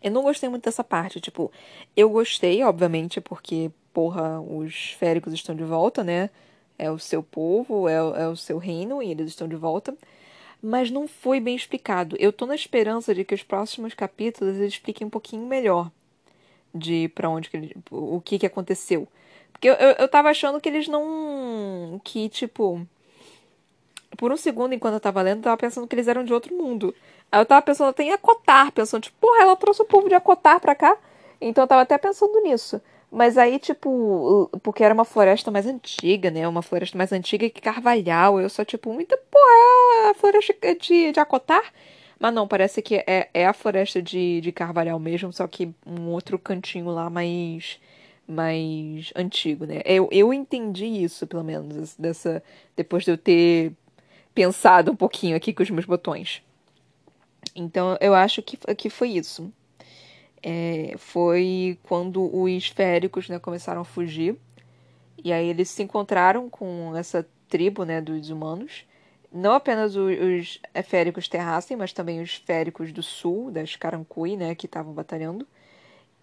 Eu 0.04 0.12
não 0.12 0.24
gostei 0.24 0.50
muito 0.50 0.66
dessa 0.66 0.84
parte, 0.84 1.22
tipo, 1.22 1.52
eu 1.96 2.10
gostei, 2.10 2.62
obviamente, 2.64 3.22
porque, 3.22 3.72
porra, 3.94 4.42
os 4.42 4.92
féricos 5.00 5.34
estão 5.34 5.56
de 5.56 5.64
volta, 5.64 6.04
né? 6.04 6.30
É 6.78 6.92
o 6.92 7.00
seu 7.00 7.24
povo, 7.24 7.88
é, 7.88 7.96
é 7.96 8.28
o 8.28 8.36
seu 8.36 8.58
reino 8.58 9.02
e 9.02 9.10
eles 9.10 9.30
estão 9.30 9.48
de 9.48 9.56
volta 9.56 9.96
mas 10.66 10.90
não 10.90 11.10
foi 11.10 11.42
bem 11.42 11.58
explicado. 11.58 12.16
Eu 12.18 12.32
tô 12.32 12.46
na 12.46 12.56
esperança 12.56 13.14
de 13.14 13.26
que 13.26 13.36
os 13.36 13.44
próximos 13.44 13.94
capítulos 13.94 14.56
eles 14.56 14.74
expliquem 14.74 15.06
um 15.06 15.10
pouquinho 15.10 15.46
melhor 15.46 15.92
de 16.74 17.10
para 17.10 17.30
onde 17.30 17.50
que 17.50 17.58
ele, 17.58 17.76
o 17.92 18.22
que 18.22 18.40
que 18.40 18.46
aconteceu. 18.46 19.06
Porque 19.52 19.70
eu, 19.70 19.74
eu, 19.74 19.92
eu 20.00 20.08
tava 20.08 20.30
achando 20.30 20.62
que 20.62 20.70
eles 20.70 20.88
não 20.88 22.00
que 22.02 22.30
tipo 22.30 22.88
por 24.18 24.32
um 24.32 24.38
segundo 24.38 24.74
enquanto 24.74 24.94
eu 24.94 25.00
tava 25.02 25.22
lendo, 25.22 25.40
eu 25.40 25.44
tava 25.44 25.58
pensando 25.58 25.86
que 25.86 25.96
eles 25.96 26.08
eram 26.08 26.24
de 26.24 26.34
outro 26.34 26.56
mundo. 26.56 26.96
Aí 27.34 27.42
eu 27.42 27.46
tava 27.48 27.64
pensando 27.64 27.90
até 27.90 28.04
em 28.04 28.12
Acotar, 28.12 28.72
pensando 28.72 29.02
tipo, 29.02 29.18
porra, 29.20 29.42
ela 29.42 29.56
trouxe 29.56 29.82
o 29.82 29.86
povo 29.86 30.08
de 30.08 30.14
Acotar 30.14 30.60
pra 30.60 30.76
cá. 30.76 30.96
Então 31.42 31.64
eu 31.64 31.68
tava 31.68 31.82
até 31.82 31.98
pensando 31.98 32.40
nisso. 32.42 32.80
Mas 33.12 33.40
aí, 33.40 33.58
tipo, 33.58 34.52
porque 34.62 34.84
era 34.84 34.94
uma 34.94 35.04
floresta 35.04 35.50
mais 35.50 35.66
antiga, 35.66 36.30
né? 36.30 36.48
Uma 36.48 36.62
floresta 36.62 36.96
mais 36.96 37.12
antiga 37.12 37.50
que 37.50 37.60
Carvalhal. 37.60 38.40
Eu 38.40 38.48
só, 38.50 38.64
tipo, 38.64 38.94
muita 38.94 39.18
porra, 39.18 40.08
é 40.08 40.10
a 40.12 40.14
floresta 40.14 40.54
de, 40.80 41.12
de 41.12 41.20
Acotar. 41.20 41.64
Mas 42.20 42.34
não, 42.36 42.48
parece 42.48 42.84
que 42.84 42.98
é, 43.08 43.30
é 43.34 43.48
a 43.48 43.54
floresta 43.54 44.00
de, 44.00 44.40
de 44.40 44.52
Carvalhal 44.52 45.00
mesmo, 45.00 45.34
só 45.34 45.48
que 45.48 45.74
um 45.88 46.10
outro 46.10 46.38
cantinho 46.38 46.90
lá 46.90 47.10
mais 47.10 47.80
mais 48.28 49.12
antigo, 49.16 49.66
né? 49.66 49.82
Eu, 49.86 50.08
eu 50.12 50.32
entendi 50.34 50.86
isso, 50.86 51.26
pelo 51.28 51.44
menos, 51.44 51.96
dessa 51.98 52.44
depois 52.76 53.04
de 53.06 53.12
eu 53.12 53.18
ter 53.18 53.74
pensado 54.36 54.92
um 54.92 54.96
pouquinho 54.96 55.36
aqui 55.36 55.52
com 55.52 55.64
os 55.64 55.70
meus 55.72 55.86
botões. 55.86 56.42
Então, 57.56 57.98
eu 58.02 58.14
acho 58.14 58.42
que, 58.42 58.58
que 58.76 58.90
foi 58.90 59.10
isso 59.10 59.52
é, 60.44 60.96
foi 60.98 61.80
quando 61.84 62.30
os 62.36 62.68
féricos 62.68 63.30
né, 63.30 63.40
começaram 63.40 63.82
a 63.82 63.86
fugir. 63.86 64.36
E 65.24 65.32
aí 65.32 65.48
eles 65.48 65.70
se 65.70 65.82
encontraram 65.82 66.50
com 66.50 66.94
essa 66.98 67.26
tribo 67.48 67.86
né, 67.86 68.02
dos 68.02 68.30
humanos. 68.30 68.86
Não 69.32 69.54
apenas 69.54 69.96
os, 69.96 70.12
os 70.20 70.60
féricos 70.86 71.30
terrassem, 71.30 71.78
mas 71.78 71.94
também 71.94 72.22
os 72.22 72.36
féricos 72.36 72.92
do 72.92 73.02
sul, 73.02 73.50
das 73.50 73.78
Carancui, 73.78 74.36
né, 74.36 74.54
que 74.54 74.66
estavam 74.66 74.94
batalhando 74.94 75.48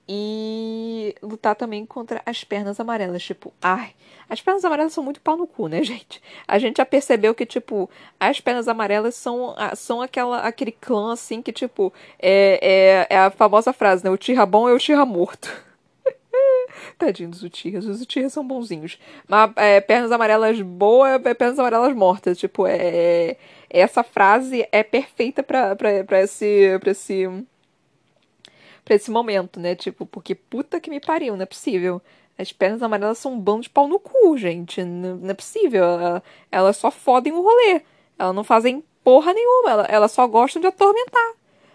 e 0.08 1.14
lutar 1.22 1.54
também 1.54 1.86
contra 1.86 2.20
as 2.26 2.44
pernas 2.44 2.80
amarelas. 2.80 3.22
Tipo, 3.22 3.52
ai, 3.60 3.92
as 4.28 4.40
pernas 4.40 4.64
amarelas 4.64 4.92
são 4.92 5.04
muito 5.04 5.20
pau 5.20 5.36
no 5.36 5.46
cu, 5.46 5.68
né, 5.68 5.82
gente? 5.84 6.22
A 6.46 6.58
gente 6.58 6.78
já 6.78 6.86
percebeu 6.86 7.34
que, 7.34 7.46
tipo, 7.46 7.88
as 8.18 8.40
pernas 8.40 8.68
amarelas 8.68 9.14
são, 9.14 9.54
são 9.76 10.02
aquela, 10.02 10.40
aquele 10.40 10.72
clã, 10.72 11.12
assim, 11.12 11.42
que, 11.42 11.52
tipo, 11.52 11.92
é, 12.18 13.06
é, 13.10 13.16
é 13.16 13.18
a 13.18 13.30
famosa 13.30 13.72
frase, 13.72 14.04
né? 14.04 14.10
O 14.10 14.16
tira 14.16 14.44
bom 14.46 14.68
é 14.68 14.72
o 14.72 14.78
tira 14.78 15.04
morto. 15.04 15.50
Tadinho 16.98 17.30
dos 17.30 17.42
Utihas. 17.42 17.86
Os 17.86 18.00
Utihas 18.00 18.32
são 18.32 18.46
bonzinhos. 18.46 18.98
Mas 19.28 19.52
é, 19.56 19.80
pernas 19.80 20.12
amarelas 20.12 20.60
boas 20.60 21.20
é 21.24 21.34
pernas 21.34 21.58
amarelas 21.58 21.94
mortas. 21.94 22.38
Tipo, 22.38 22.66
é, 22.66 22.76
é 22.78 23.36
essa 23.70 24.02
frase 24.02 24.66
é 24.72 24.82
perfeita 24.82 25.42
pra 25.42 25.76
esse. 26.22 26.78
Pra 26.80 26.90
esse 26.90 27.46
pra 28.84 28.94
esse 28.94 29.10
momento, 29.10 29.58
né? 29.60 29.74
Tipo, 29.74 30.06
porque 30.06 30.34
puta 30.34 30.80
que 30.80 30.90
me 30.90 31.00
pariu, 31.00 31.36
não 31.36 31.42
é 31.42 31.46
possível. 31.46 32.00
As 32.38 32.52
pernas 32.52 32.82
amarelas 32.82 33.18
são 33.18 33.34
um 33.34 33.40
bando 33.40 33.62
de 33.62 33.70
pau 33.70 33.86
no 33.86 34.00
cu, 34.00 34.36
gente. 34.38 34.82
Não, 34.82 35.28
é 35.28 35.34
possível. 35.34 35.84
Elas 36.50 36.76
só 36.76 36.90
fodem 36.90 37.32
o 37.32 37.42
rolê. 37.42 37.82
Elas 38.18 38.34
não 38.34 38.44
fazem 38.44 38.82
porra 39.04 39.32
nenhuma. 39.34 39.82
Elas 39.88 40.12
só 40.12 40.26
gostam 40.26 40.60
de 40.60 40.68
atormentar. 40.68 41.32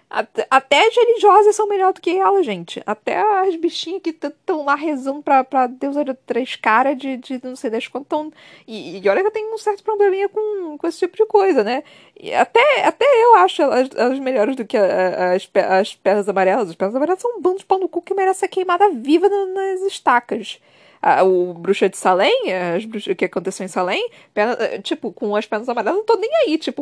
Até, 0.08 0.88
as 0.88 0.96
religiosas 0.96 1.56
são 1.56 1.68
melhor 1.68 1.92
do 1.92 2.00
que 2.00 2.12
ela, 2.12 2.42
gente. 2.44 2.82
Até 2.86 3.18
as 3.18 3.56
bichinhas 3.56 4.02
que 4.02 4.12
estão 4.12 4.64
lá 4.64 4.76
rezando 4.76 5.22
pra, 5.22 5.44
pra 5.44 5.68
Deus 5.68 5.96
de 5.96 6.14
três 6.14 6.56
caras 6.56 6.98
de, 6.98 7.18
de 7.18 7.42
não 7.44 7.56
sei 7.56 7.70
das 7.70 7.88
quantas 7.88 8.08
tão... 8.08 8.32
E, 8.68 9.00
e 9.00 9.10
olha 9.10 9.22
que 9.22 9.28
eu 9.28 9.32
tenho 9.32 9.54
um 9.54 9.58
certo 9.58 9.84
probleminha 9.84 10.30
com, 10.30 10.78
com 10.78 10.88
esse 10.88 11.00
tipo 11.00 11.18
de 11.18 11.26
coisa, 11.26 11.64
né? 11.64 11.84
E 12.18 12.34
até, 12.34 12.86
até 12.86 13.06
eu 13.06 13.36
acho 13.36 13.62
elas, 13.62 13.90
elas 13.96 14.20
melhores 14.20 14.56
do 14.56 14.64
que 14.64 14.78
as, 14.78 15.50
as 15.54 15.96
pernas 15.96 16.30
amarelas. 16.30 16.70
As 16.70 16.76
pernas 16.76 16.96
amarelas 16.96 17.22
são 17.22 17.38
um 17.38 17.42
bando 17.42 17.58
de 17.58 17.66
pau 17.66 17.80
no 17.80 17.90
cu 17.90 18.02
que 18.02 18.14
merece 18.14 18.42
ser 18.42 18.48
queimada 18.48 18.90
viva 18.92 19.28
nas 19.28 19.82
estacas 19.82 20.60
a, 21.06 21.24
o 21.24 21.54
Bruxa 21.54 21.88
de 21.88 21.98
Salem, 21.98 22.52
as 22.52 22.84
bruxas, 22.84 23.14
o 23.14 23.16
que 23.16 23.26
aconteceu 23.26 23.64
em 23.64 23.70
Salem, 23.70 24.10
eh, 24.34 24.82
tipo, 24.82 25.14
com 25.14 25.36
as 25.36 25.46
pernas 25.46 25.70
amarelas, 25.70 26.00
não 26.00 26.04
tô 26.04 26.16
nem 26.16 26.32
aí, 26.38 26.58
tipo, 26.58 26.82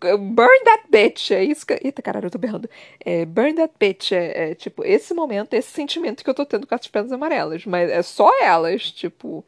burn 0.00 0.64
that 0.64 0.84
bitch, 0.88 1.32
é 1.32 1.42
isso 1.42 1.66
que... 1.66 1.80
Eita, 1.82 2.00
caralho, 2.00 2.26
eu 2.26 2.30
tô 2.30 2.38
berrando. 2.38 2.70
É, 3.04 3.24
burn 3.24 3.52
that 3.54 3.74
bitch, 3.76 4.12
é, 4.12 4.50
é, 4.50 4.54
tipo, 4.54 4.84
esse 4.84 5.12
momento, 5.12 5.54
esse 5.54 5.72
sentimento 5.72 6.22
que 6.22 6.30
eu 6.30 6.34
tô 6.34 6.46
tendo 6.46 6.68
com 6.68 6.74
as 6.76 6.86
pernas 6.86 7.10
amarelas, 7.10 7.66
mas 7.66 7.90
é 7.90 8.00
só 8.02 8.30
elas, 8.40 8.92
tipo... 8.92 9.44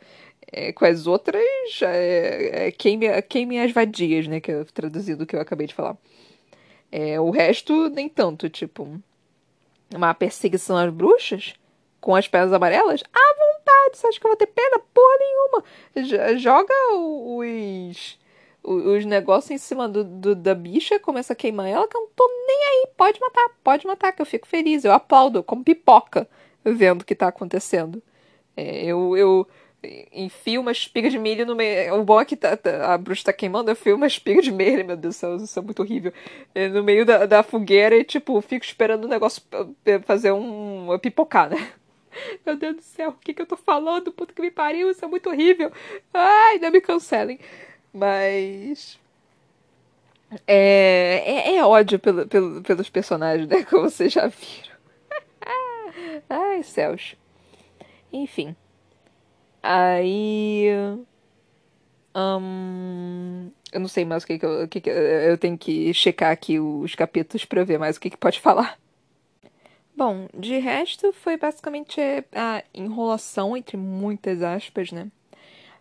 É, 0.50 0.72
com 0.72 0.84
as 0.84 1.06
outras, 1.06 1.44
é, 1.82 2.68
é, 2.68 2.70
queime, 2.72 3.58
as 3.58 3.72
vadias, 3.72 4.28
né? 4.28 4.38
Que 4.38 4.52
eu, 4.52 4.64
traduzindo 4.64 5.22
o 5.22 5.26
que 5.26 5.34
eu 5.34 5.40
acabei 5.40 5.66
de 5.66 5.74
falar. 5.74 5.96
É, 6.90 7.20
o 7.20 7.30
resto, 7.30 7.88
nem 7.88 8.08
tanto, 8.08 8.48
tipo. 8.48 9.00
Uma 9.92 10.14
perseguição 10.14 10.76
às 10.76 10.92
bruxas 10.92 11.54
com 12.06 12.14
as 12.14 12.28
pernas 12.28 12.52
amarelas, 12.52 13.02
à 13.12 13.34
vontade. 13.34 13.98
Você 13.98 14.06
acha 14.06 14.20
que 14.20 14.24
eu 14.24 14.30
vou 14.30 14.36
ter 14.36 14.46
pena? 14.46 14.78
Porra 14.94 15.16
nenhuma. 15.18 16.38
Joga 16.38 16.72
os, 16.94 18.16
os 18.62 19.04
negócios 19.04 19.50
em 19.50 19.58
cima 19.58 19.88
do, 19.88 20.04
do, 20.04 20.36
da 20.36 20.54
bicha, 20.54 21.00
começa 21.00 21.32
a 21.32 21.36
queimar 21.36 21.66
ela, 21.66 21.88
que 21.88 21.96
eu 21.96 22.02
não 22.02 22.08
tô 22.14 22.30
nem 22.46 22.56
aí. 22.64 22.88
Pode 22.96 23.20
matar, 23.20 23.50
pode 23.64 23.84
matar, 23.88 24.12
que 24.12 24.22
eu 24.22 24.26
fico 24.26 24.46
feliz. 24.46 24.84
Eu 24.84 24.92
aplaudo, 24.92 25.42
como 25.42 25.64
pipoca, 25.64 26.28
vendo 26.64 27.02
o 27.02 27.04
que 27.04 27.16
tá 27.16 27.26
acontecendo. 27.26 28.00
É, 28.56 28.84
eu, 28.84 29.16
eu 29.16 29.48
enfio 30.12 30.60
uma 30.60 30.70
espiga 30.70 31.10
de 31.10 31.18
milho 31.18 31.44
no 31.44 31.56
meio. 31.56 31.92
O 31.96 32.04
bom 32.04 32.20
é 32.20 32.24
que 32.24 32.36
tá, 32.36 32.56
tá, 32.56 32.94
a 32.94 32.96
bruxa 32.96 33.24
tá 33.24 33.32
queimando, 33.32 33.68
eu 33.68 33.72
enfio 33.72 33.96
uma 33.96 34.06
espiga 34.06 34.40
de 34.40 34.52
milho, 34.52 34.86
meu 34.86 34.96
Deus 34.96 35.16
do 35.16 35.18
céu, 35.18 35.36
isso 35.38 35.58
é 35.58 35.62
muito 35.62 35.82
horrível. 35.82 36.12
É, 36.54 36.68
no 36.68 36.84
meio 36.84 37.04
da, 37.04 37.26
da 37.26 37.42
fogueira 37.42 37.96
e, 37.96 38.04
tipo, 38.04 38.40
fico 38.42 38.64
esperando 38.64 39.06
o 39.06 39.08
negócio 39.08 39.42
fazer 40.04 40.30
um. 40.30 40.96
pipocar, 41.02 41.50
né? 41.50 41.72
Meu 42.44 42.56
Deus 42.56 42.76
do 42.76 42.82
céu, 42.82 43.10
o 43.10 43.12
que, 43.14 43.34
que 43.34 43.42
eu 43.42 43.46
tô 43.46 43.56
falando? 43.56 44.12
Puta 44.12 44.32
que 44.32 44.42
me 44.42 44.50
pariu, 44.50 44.90
isso 44.90 45.04
é 45.04 45.08
muito 45.08 45.28
horrível. 45.28 45.72
Ai, 46.12 46.58
não 46.58 46.70
me 46.70 46.80
cancelem. 46.80 47.38
Mas. 47.92 48.98
É, 50.46 51.22
é, 51.24 51.56
é 51.56 51.64
ódio 51.64 51.98
pelo, 51.98 52.26
pelo, 52.26 52.62
pelos 52.62 52.90
personagens, 52.90 53.48
né? 53.48 53.64
Como 53.68 53.88
vocês 53.88 54.12
já 54.12 54.26
viram. 54.26 54.76
Ai, 56.28 56.62
céus. 56.62 57.16
Enfim. 58.12 58.54
Aí. 59.62 60.68
Hum, 62.14 63.50
eu 63.72 63.80
não 63.80 63.88
sei 63.88 64.04
mais 64.04 64.24
o 64.24 64.26
que, 64.26 64.38
que, 64.38 64.46
eu, 64.46 64.64
o 64.64 64.68
que, 64.68 64.80
que 64.80 64.90
eu 64.90 65.36
tenho 65.36 65.58
que 65.58 65.92
checar 65.92 66.32
aqui 66.32 66.58
os 66.58 66.94
capítulos 66.94 67.44
para 67.44 67.62
ver 67.64 67.78
mais 67.78 67.96
o 67.96 68.00
que, 68.00 68.10
que 68.10 68.16
pode 68.16 68.40
falar. 68.40 68.78
Bom, 69.96 70.28
de 70.34 70.58
resto 70.58 71.10
foi 71.10 71.38
basicamente 71.38 71.98
a 72.34 72.62
enrolação, 72.74 73.56
entre 73.56 73.78
muitas 73.78 74.42
aspas, 74.42 74.92
né? 74.92 75.08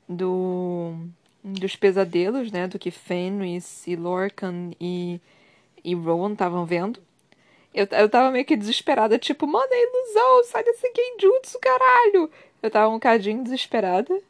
Do, 0.08 0.94
dos 1.44 1.76
pesadelos, 1.76 2.50
né? 2.50 2.66
Do 2.66 2.80
que 2.80 2.92
Fenris 2.92 3.86
e 3.86 3.96
Lorcan 3.98 4.72
e, 4.80 5.20
e 5.84 5.94
Rowan 5.94 6.32
estavam 6.32 6.66
vendo. 6.66 7.02
Eu, 7.74 7.88
eu 7.92 8.10
tava 8.10 8.32
meio 8.32 8.46
que 8.46 8.56
desesperada, 8.56 9.20
tipo, 9.20 9.46
mano, 9.46 9.68
é 9.70 9.84
ilusão, 9.84 10.44
sai 10.46 10.64
desse 10.64 10.90
genjutsu, 10.96 11.60
caralho! 11.60 12.32
Eu 12.64 12.72
tava 12.72 12.90
um 12.90 12.94
bocadinho 12.94 13.44
desesperada. 13.44 14.22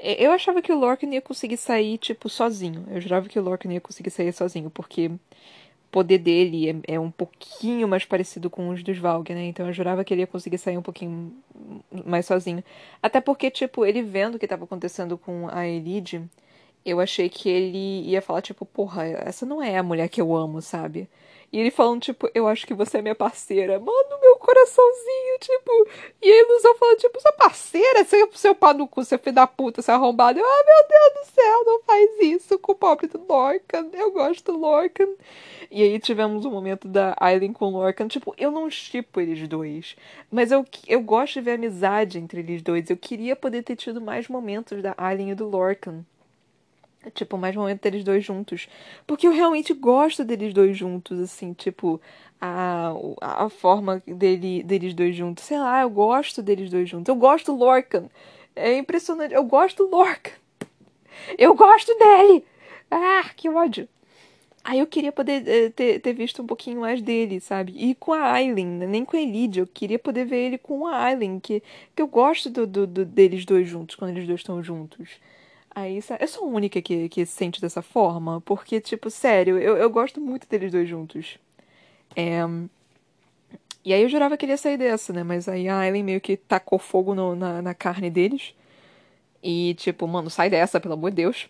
Eu 0.00 0.32
achava 0.32 0.62
que 0.62 0.72
o 0.72 0.78
Lorcan 0.78 1.08
ia 1.08 1.22
conseguir 1.22 1.56
sair, 1.56 1.98
tipo, 1.98 2.28
sozinho. 2.28 2.86
Eu 2.90 3.00
jurava 3.00 3.28
que 3.28 3.38
o 3.38 3.42
Lorcan 3.42 3.72
ia 3.72 3.80
conseguir 3.80 4.10
sair 4.10 4.32
sozinho, 4.32 4.70
porque 4.70 5.10
poder 5.94 6.18
dele 6.18 6.70
é, 6.88 6.94
é, 6.94 7.00
um 7.00 7.08
pouquinho 7.08 7.86
mais 7.86 8.04
parecido 8.04 8.50
com 8.50 8.68
os 8.70 8.82
dos 8.82 8.98
Valg, 8.98 9.32
né? 9.32 9.44
Então 9.44 9.64
eu 9.68 9.72
jurava 9.72 10.02
que 10.04 10.12
ele 10.12 10.22
ia 10.22 10.26
conseguir 10.26 10.58
sair 10.58 10.76
um 10.76 10.82
pouquinho 10.82 11.32
mais 12.04 12.26
sozinho. 12.26 12.64
Até 13.00 13.20
porque, 13.20 13.48
tipo, 13.48 13.86
ele 13.86 14.02
vendo 14.02 14.34
o 14.34 14.38
que 14.38 14.44
estava 14.44 14.64
acontecendo 14.64 15.16
com 15.16 15.48
a 15.48 15.68
Elide, 15.68 16.20
eu 16.84 16.98
achei 16.98 17.28
que 17.28 17.48
ele 17.48 18.02
ia 18.10 18.20
falar, 18.20 18.42
tipo, 18.42 18.66
porra, 18.66 19.06
essa 19.06 19.46
não 19.46 19.62
é 19.62 19.78
a 19.78 19.84
mulher 19.84 20.08
que 20.08 20.20
eu 20.20 20.34
amo, 20.34 20.60
sabe? 20.60 21.08
E 21.54 21.60
ele 21.60 21.70
falando, 21.70 22.00
tipo, 22.00 22.28
eu 22.34 22.48
acho 22.48 22.66
que 22.66 22.74
você 22.74 22.98
é 22.98 23.00
minha 23.00 23.14
parceira. 23.14 23.78
Mano, 23.78 24.20
meu 24.20 24.36
coraçãozinho, 24.38 25.38
tipo. 25.38 25.70
E 26.20 26.28
a 26.28 26.42
ilusão 26.42 26.74
falando, 26.74 26.98
tipo, 26.98 27.20
sua 27.20 27.30
parceira, 27.30 28.04
seu, 28.04 28.28
seu 28.32 28.56
pau 28.56 28.74
no 28.74 28.88
cu, 28.88 29.04
seu 29.04 29.20
filho 29.20 29.36
da 29.36 29.46
puta, 29.46 29.80
seu 29.80 29.94
arrombado. 29.94 30.36
Eu, 30.36 30.44
ah, 30.44 30.64
meu 30.66 30.88
Deus 30.88 31.28
do 31.28 31.32
céu, 31.32 31.64
não 31.64 31.80
faz 31.84 32.10
isso 32.22 32.58
com 32.58 32.72
o 32.72 32.74
pobre 32.74 33.06
do 33.06 33.24
Lorcan. 33.28 33.88
Eu 33.92 34.10
gosto 34.10 34.50
do 34.50 34.58
Lorcan. 34.58 35.10
E 35.70 35.80
aí 35.80 35.96
tivemos 36.00 36.44
o 36.44 36.48
um 36.48 36.50
momento 36.50 36.88
da 36.88 37.14
Aileen 37.20 37.52
com 37.52 37.66
o 37.66 37.70
Lorcan. 37.70 38.08
Tipo, 38.08 38.34
eu 38.36 38.50
não 38.50 38.68
chipo 38.68 39.20
eles 39.20 39.46
dois. 39.46 39.94
Mas 40.32 40.50
eu, 40.50 40.66
eu 40.88 41.00
gosto 41.02 41.34
de 41.34 41.42
ver 41.42 41.52
amizade 41.52 42.18
entre 42.18 42.40
eles 42.40 42.62
dois. 42.62 42.90
Eu 42.90 42.96
queria 42.96 43.36
poder 43.36 43.62
ter 43.62 43.76
tido 43.76 44.00
mais 44.00 44.26
momentos 44.26 44.82
da 44.82 44.92
Aileen 44.98 45.30
e 45.30 45.34
do 45.36 45.48
Lorcan. 45.48 46.04
Tipo, 47.12 47.36
mais 47.36 47.54
momentos 47.54 47.82
deles 47.82 48.04
dois 48.04 48.24
juntos. 48.24 48.68
Porque 49.06 49.26
eu 49.26 49.32
realmente 49.32 49.72
gosto 49.74 50.24
deles 50.24 50.54
dois 50.54 50.76
juntos, 50.76 51.20
assim, 51.20 51.52
tipo, 51.52 52.00
a, 52.40 52.94
a 53.20 53.48
forma 53.48 54.02
dele, 54.06 54.62
deles 54.62 54.94
dois 54.94 55.14
juntos. 55.16 55.44
Sei 55.44 55.58
lá, 55.58 55.82
eu 55.82 55.90
gosto 55.90 56.42
deles 56.42 56.70
dois 56.70 56.88
juntos. 56.88 57.08
Eu 57.08 57.16
gosto 57.16 57.52
do 57.52 57.58
Lorcan. 57.58 58.08
É 58.56 58.76
impressionante. 58.76 59.34
Eu 59.34 59.44
gosto 59.44 59.86
do 59.86 59.90
Lorcan. 59.90 60.32
Eu 61.38 61.54
gosto 61.54 61.96
dele. 61.98 62.44
Ah, 62.90 63.30
que 63.36 63.48
ódio. 63.48 63.88
Aí 64.64 64.78
eu 64.78 64.86
queria 64.86 65.12
poder 65.12 65.46
eh, 65.46 65.68
ter, 65.70 66.00
ter 66.00 66.14
visto 66.14 66.42
um 66.42 66.46
pouquinho 66.46 66.80
mais 66.80 67.02
dele, 67.02 67.38
sabe? 67.38 67.74
E 67.76 67.94
com 67.94 68.14
a 68.14 68.32
Aileen, 68.32 68.66
né? 68.66 68.86
nem 68.86 69.04
com 69.04 69.14
a 69.14 69.20
Elide. 69.20 69.60
Eu 69.60 69.66
queria 69.66 69.98
poder 69.98 70.24
ver 70.24 70.38
ele 70.38 70.58
com 70.58 70.86
a 70.86 70.96
Aileen, 71.04 71.38
que, 71.38 71.62
que 71.94 72.00
eu 72.00 72.06
gosto 72.06 72.48
do, 72.48 72.66
do, 72.66 72.86
do 72.86 73.04
deles 73.04 73.44
dois 73.44 73.68
juntos, 73.68 73.94
quando 73.94 74.12
eles 74.12 74.26
dois 74.26 74.40
estão 74.40 74.62
juntos. 74.62 75.20
Aí, 75.74 76.00
eu 76.20 76.28
sou 76.28 76.44
a 76.44 76.50
única 76.50 76.80
que, 76.80 77.08
que 77.08 77.26
sente 77.26 77.60
dessa 77.60 77.82
forma, 77.82 78.40
porque, 78.42 78.80
tipo, 78.80 79.10
sério, 79.10 79.58
eu, 79.58 79.76
eu 79.76 79.90
gosto 79.90 80.20
muito 80.20 80.48
deles 80.48 80.70
dois 80.70 80.88
juntos. 80.88 81.36
É... 82.14 82.42
E 83.84 83.92
aí 83.92 84.02
eu 84.02 84.08
jurava 84.08 84.36
que 84.36 84.46
ele 84.46 84.52
ia 84.52 84.56
sair 84.56 84.78
dessa, 84.78 85.12
né? 85.12 85.22
Mas 85.22 85.48
aí 85.48 85.68
a 85.68 85.86
Ellen 85.86 86.02
meio 86.02 86.20
que 86.20 86.36
tacou 86.36 86.78
fogo 86.78 87.14
no, 87.14 87.34
na, 87.34 87.60
na 87.60 87.74
carne 87.74 88.08
deles. 88.08 88.54
E, 89.42 89.74
tipo, 89.74 90.06
mano, 90.06 90.30
sai 90.30 90.48
dessa, 90.48 90.80
pelo 90.80 90.94
amor 90.94 91.10
de 91.10 91.16
Deus. 91.16 91.48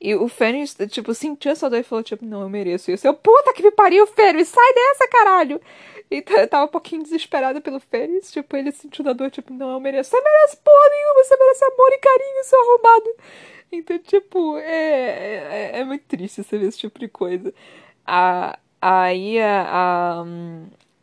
E 0.00 0.14
o 0.16 0.26
Fênix, 0.28 0.76
tipo, 0.90 1.14
sentiu 1.14 1.52
essa 1.52 1.70
dor 1.70 1.78
e 1.78 1.84
falou, 1.84 2.02
tipo, 2.02 2.24
não, 2.24 2.42
eu 2.42 2.48
mereço 2.48 2.90
isso. 2.90 3.06
Eu, 3.06 3.14
puta 3.14 3.52
que 3.52 3.62
me 3.62 3.70
pariu, 3.70 4.06
Fênix, 4.08 4.48
sai 4.48 4.74
dessa, 4.74 5.06
caralho! 5.08 5.60
Então 6.14 6.36
eu 6.36 6.46
tava 6.46 6.66
um 6.66 6.68
pouquinho 6.68 7.02
desesperada 7.02 7.60
pelo 7.60 7.80
Fênix, 7.80 8.30
tipo, 8.30 8.54
ele 8.54 8.70
sentiu 8.70 9.08
a 9.08 9.14
dor, 9.14 9.30
tipo, 9.30 9.52
não, 9.52 9.72
eu 9.72 9.80
mereço. 9.80 10.10
Você 10.10 10.20
merece 10.20 10.58
porra 10.58 10.90
nenhuma, 10.90 11.24
você 11.24 11.36
merece 11.36 11.64
amor 11.64 11.92
e 11.92 11.98
carinho, 11.98 12.44
seu 12.44 12.60
arrombado. 12.60 13.16
Então, 13.72 13.98
tipo, 13.98 14.58
é, 14.58 15.70
é, 15.72 15.80
é 15.80 15.84
muito 15.84 16.04
triste 16.04 16.42
você 16.42 16.58
ver 16.58 16.66
esse 16.66 16.78
tipo 16.78 16.98
de 16.98 17.08
coisa. 17.08 17.54
A, 18.06 18.58
aí 18.80 19.40
a, 19.40 20.22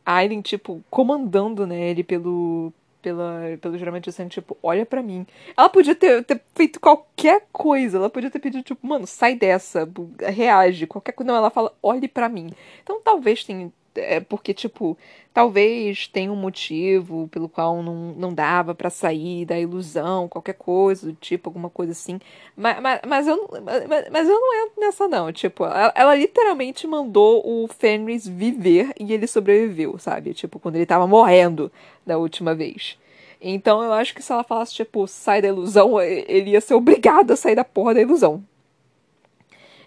a, 0.05 0.16
Aileen, 0.16 0.41
tipo, 0.41 0.84
comandando, 0.91 1.66
né, 1.66 1.89
ele 1.89 2.03
pelo, 2.03 2.72
pela, 3.01 3.57
pelo 3.60 3.78
geralmente 3.78 4.10
assim, 4.10 4.28
tipo, 4.28 4.55
olha 4.62 4.86
para 4.86 5.01
mim. 5.01 5.26
Ela 5.57 5.70
podia 5.70 5.95
ter, 5.95 6.24
ter 6.24 6.41
feito 6.53 6.80
qualquer 6.80 7.47
coisa, 7.51 7.97
ela 7.97 8.10
podia 8.10 8.30
ter 8.30 8.39
pedido, 8.39 8.64
tipo, 8.64 8.86
mano, 8.86 9.07
sai 9.07 9.36
dessa, 9.36 9.89
reage, 10.20 10.86
qualquer 10.86 11.14
coisa. 11.14 11.32
Não, 11.32 11.38
ela 11.39 11.49
fala, 11.49 11.74
olhe 11.82 12.07
para 12.07 12.30
mim. 12.30 12.51
Então 12.84 13.01
talvez 13.03 13.43
tenha, 13.43 13.72
é 13.95 14.19
porque, 14.19 14.53
tipo, 14.53 14.97
talvez 15.33 16.07
tenha 16.07 16.31
um 16.31 16.35
motivo 16.35 17.27
pelo 17.29 17.47
qual 17.47 17.81
não, 17.81 18.13
não 18.13 18.33
dava 18.33 18.75
para 18.75 18.89
sair 18.89 19.45
da 19.45 19.59
ilusão, 19.59 20.27
qualquer 20.27 20.53
coisa 20.53 21.15
tipo, 21.19 21.49
alguma 21.49 21.69
coisa 21.69 21.91
assim. 21.91 22.19
Mas, 22.55 22.81
mas, 22.81 23.01
mas, 23.07 23.27
eu, 23.27 23.49
mas, 23.63 24.09
mas 24.11 24.27
eu 24.29 24.39
não 24.39 24.65
entro 24.65 24.79
nessa, 24.79 25.07
não. 25.07 25.31
Tipo, 25.31 25.65
ela, 25.65 25.93
ela, 25.95 26.15
literalmente 26.15 26.87
mandou 26.87 27.41
o 27.45 27.67
Fenris 27.67 28.27
viver 28.27 28.91
e 28.99 29.13
ele 29.13 29.27
sobreviveu, 29.27 29.97
sabe? 29.97 30.33
Tipo, 30.33 30.59
quando 30.59 30.75
ele 30.75 30.85
tava 30.85 31.07
morrendo 31.07 31.71
da 32.05 32.17
última 32.17 32.55
vez. 32.55 32.97
Então 33.41 33.81
eu 33.81 33.93
acho 33.93 34.13
que 34.13 34.21
se 34.21 34.31
ela 34.31 34.43
falasse, 34.43 34.73
tipo, 34.73 35.07
sai 35.07 35.41
da 35.41 35.47
ilusão, 35.47 36.01
ele 36.01 36.51
ia 36.51 36.61
ser 36.61 36.73
obrigado 36.73 37.31
a 37.31 37.35
sair 37.35 37.55
da 37.55 37.63
porra 37.63 37.93
da 37.93 38.01
ilusão. 38.01 38.43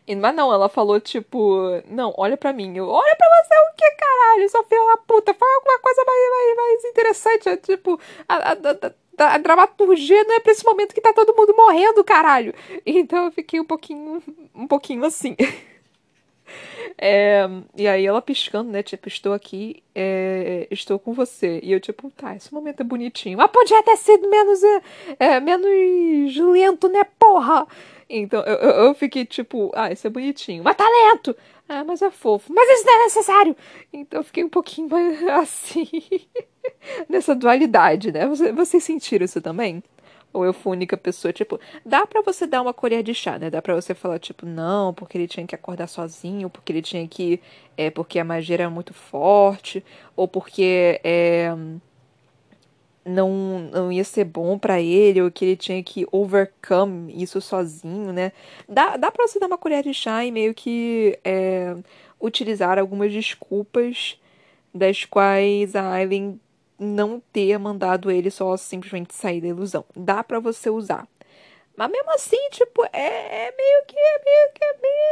Mas 0.09 0.35
não, 0.35 0.53
ela 0.53 0.69
falou, 0.69 1.01
tipo, 1.01 1.81
não, 1.89 2.13
olha 2.17 2.37
pra 2.37 2.53
mim. 2.53 2.77
Eu, 2.77 2.89
olha 2.89 3.17
pra 3.17 3.29
você 3.29 3.55
o 3.55 3.77
que, 3.77 3.91
caralho? 3.93 4.49
Sua 4.51 4.65
filha 4.65 4.85
da 4.87 4.97
puta, 4.97 5.33
fala 5.35 5.55
alguma 5.55 5.79
coisa 5.79 6.05
mais, 6.05 6.31
mais, 6.31 6.57
mais 6.57 6.85
interessante. 6.85 7.49
É, 7.49 7.57
tipo, 7.57 8.01
a, 8.29 8.35
a, 8.35 8.53
a, 8.53 9.35
a, 9.35 9.39
dramaturgia 9.39 10.25
não 10.25 10.35
é 10.35 10.41
pra 10.41 10.53
esse 10.53 10.65
momento 10.65 10.95
que 10.95 11.01
tá 11.01 11.13
todo 11.13 11.37
mundo 11.37 11.55
morrendo, 11.57 12.03
caralho. 12.03 12.53
Então 12.85 13.27
eu 13.27 13.33
fiquei 13.33 13.61
um 13.61 13.65
pouquinho, 13.65 14.23
um 14.55 14.67
pouquinho 14.67 15.05
assim. 15.05 15.37
É, 16.99 17.49
e 17.77 17.89
aí 17.89 18.07
ela 18.07 18.21
piscando, 18.21 18.71
né? 18.71 18.83
Tipo, 18.83 19.09
estou 19.09 19.33
aqui, 19.33 19.83
é, 19.95 20.67
estou 20.71 20.99
com 20.99 21.13
você. 21.13 21.61
E 21.63 21.73
eu, 21.73 21.81
tipo, 21.81 22.11
tá, 22.11 22.37
esse 22.37 22.53
momento 22.53 22.81
é 22.81 22.85
bonitinho. 22.85 23.39
Mas 23.39 23.51
podia 23.51 23.83
ter 23.83 23.97
sido 23.97 24.29
menos, 24.29 24.63
é, 24.63 24.83
é 25.19 25.41
menos 25.41 26.37
lento, 26.37 26.89
né, 26.89 27.05
porra? 27.19 27.67
Então 28.15 28.43
eu, 28.43 28.57
eu, 28.57 28.95
fiquei 28.95 29.25
tipo, 29.25 29.73
ah, 29.75 29.91
isso 29.91 30.07
é 30.07 30.11
bonitinho. 30.11 30.63
Mas 30.63 30.77
tá 30.77 30.85
lento! 30.85 31.35
Ah, 31.67 31.83
mas 31.83 32.03
é 32.03 32.11
fofo. 32.11 32.53
Mas 32.53 32.69
isso 32.69 32.87
não 32.87 32.95
é 32.95 33.05
necessário! 33.05 33.57
Então 33.91 34.21
eu 34.21 34.25
fiquei 34.25 34.45
um 34.45 34.51
pouquinho 34.51 34.89
assim. 35.41 35.89
nessa 37.09 37.35
dualidade, 37.35 38.13
né? 38.13 38.27
Vocês 38.55 38.85
sentiram 38.85 39.25
isso 39.25 39.41
também? 39.41 39.83
Ou 40.31 40.45
eu 40.45 40.53
fui 40.53 40.73
a 40.73 40.77
única 40.77 40.97
pessoa, 40.97 41.33
tipo, 41.33 41.59
dá 41.85 42.07
para 42.07 42.23
você 42.23 42.47
dar 42.47 42.63
uma 42.63 42.73
colher 42.73 43.03
de 43.03 43.15
chá, 43.15 43.39
né? 43.39 43.51
Dá 43.51 43.61
pra 43.61 43.75
você 43.75 43.95
falar, 43.95 44.19
tipo, 44.19 44.47
não, 44.47 44.93
porque 44.93 45.17
ele 45.17 45.29
tinha 45.29 45.47
que 45.47 45.55
acordar 45.55 45.87
sozinho, 45.87 46.49
porque 46.49 46.73
ele 46.73 46.83
tinha 46.83 47.07
que. 47.09 47.41
É, 47.77 47.91
porque 47.91 48.19
a 48.19 48.25
magia 48.25 48.57
era 48.57 48.71
muito 48.71 48.95
forte, 48.95 49.85
ou 50.17 50.29
porque 50.29 51.01
é, 51.05 51.55
não, 53.05 53.59
não 53.73 53.93
ia 53.93 54.05
ser 54.05 54.25
bom 54.25 54.59
para 54.59 54.81
ele, 54.81 55.23
ou 55.23 55.31
que 55.31 55.45
ele 55.45 55.57
tinha 55.57 55.83
que 55.83 56.07
overcome 56.13 57.13
isso 57.23 57.41
sozinho, 57.41 58.13
né? 58.13 58.33
Dá, 58.69 58.97
dá 58.97 59.11
pra 59.11 59.27
você 59.27 59.39
dar 59.39 59.47
uma 59.47 59.59
colher 59.59 59.83
de 59.83 59.93
chá 59.95 60.25
e 60.25 60.31
meio 60.31 60.55
que 60.55 61.19
é, 61.25 61.77
utilizar 62.21 62.79
algumas 62.79 63.13
desculpas 63.13 64.19
das 64.75 65.05
quais 65.05 65.75
a 65.77 65.93
Aileen 65.93 66.41
não 66.79 67.23
ter 67.33 67.59
mandado 67.59 68.11
ele 68.11 68.31
só 68.31 68.57
simplesmente 68.57 69.15
sair 69.15 69.41
da 69.41 69.49
ilusão. 69.49 69.85
Dá 69.95 70.23
para 70.25 70.41
você 70.41 70.71
usar. 70.71 71.07
Mas 71.77 71.91
mesmo 71.91 72.11
assim, 72.13 72.51
tipo, 72.51 72.85
é, 72.93 73.47
é 73.47 73.55
meio 73.57 73.85
que. 73.87 73.97
É 73.97 74.25
meio 74.25 74.53
que. 74.55 74.65
É, 74.65 74.73
meio, 74.81 75.03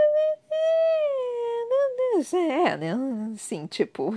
é, 2.35 2.71
é, 2.73 2.77
né? 2.77 2.95
Assim, 3.35 3.67
tipo. 3.67 4.17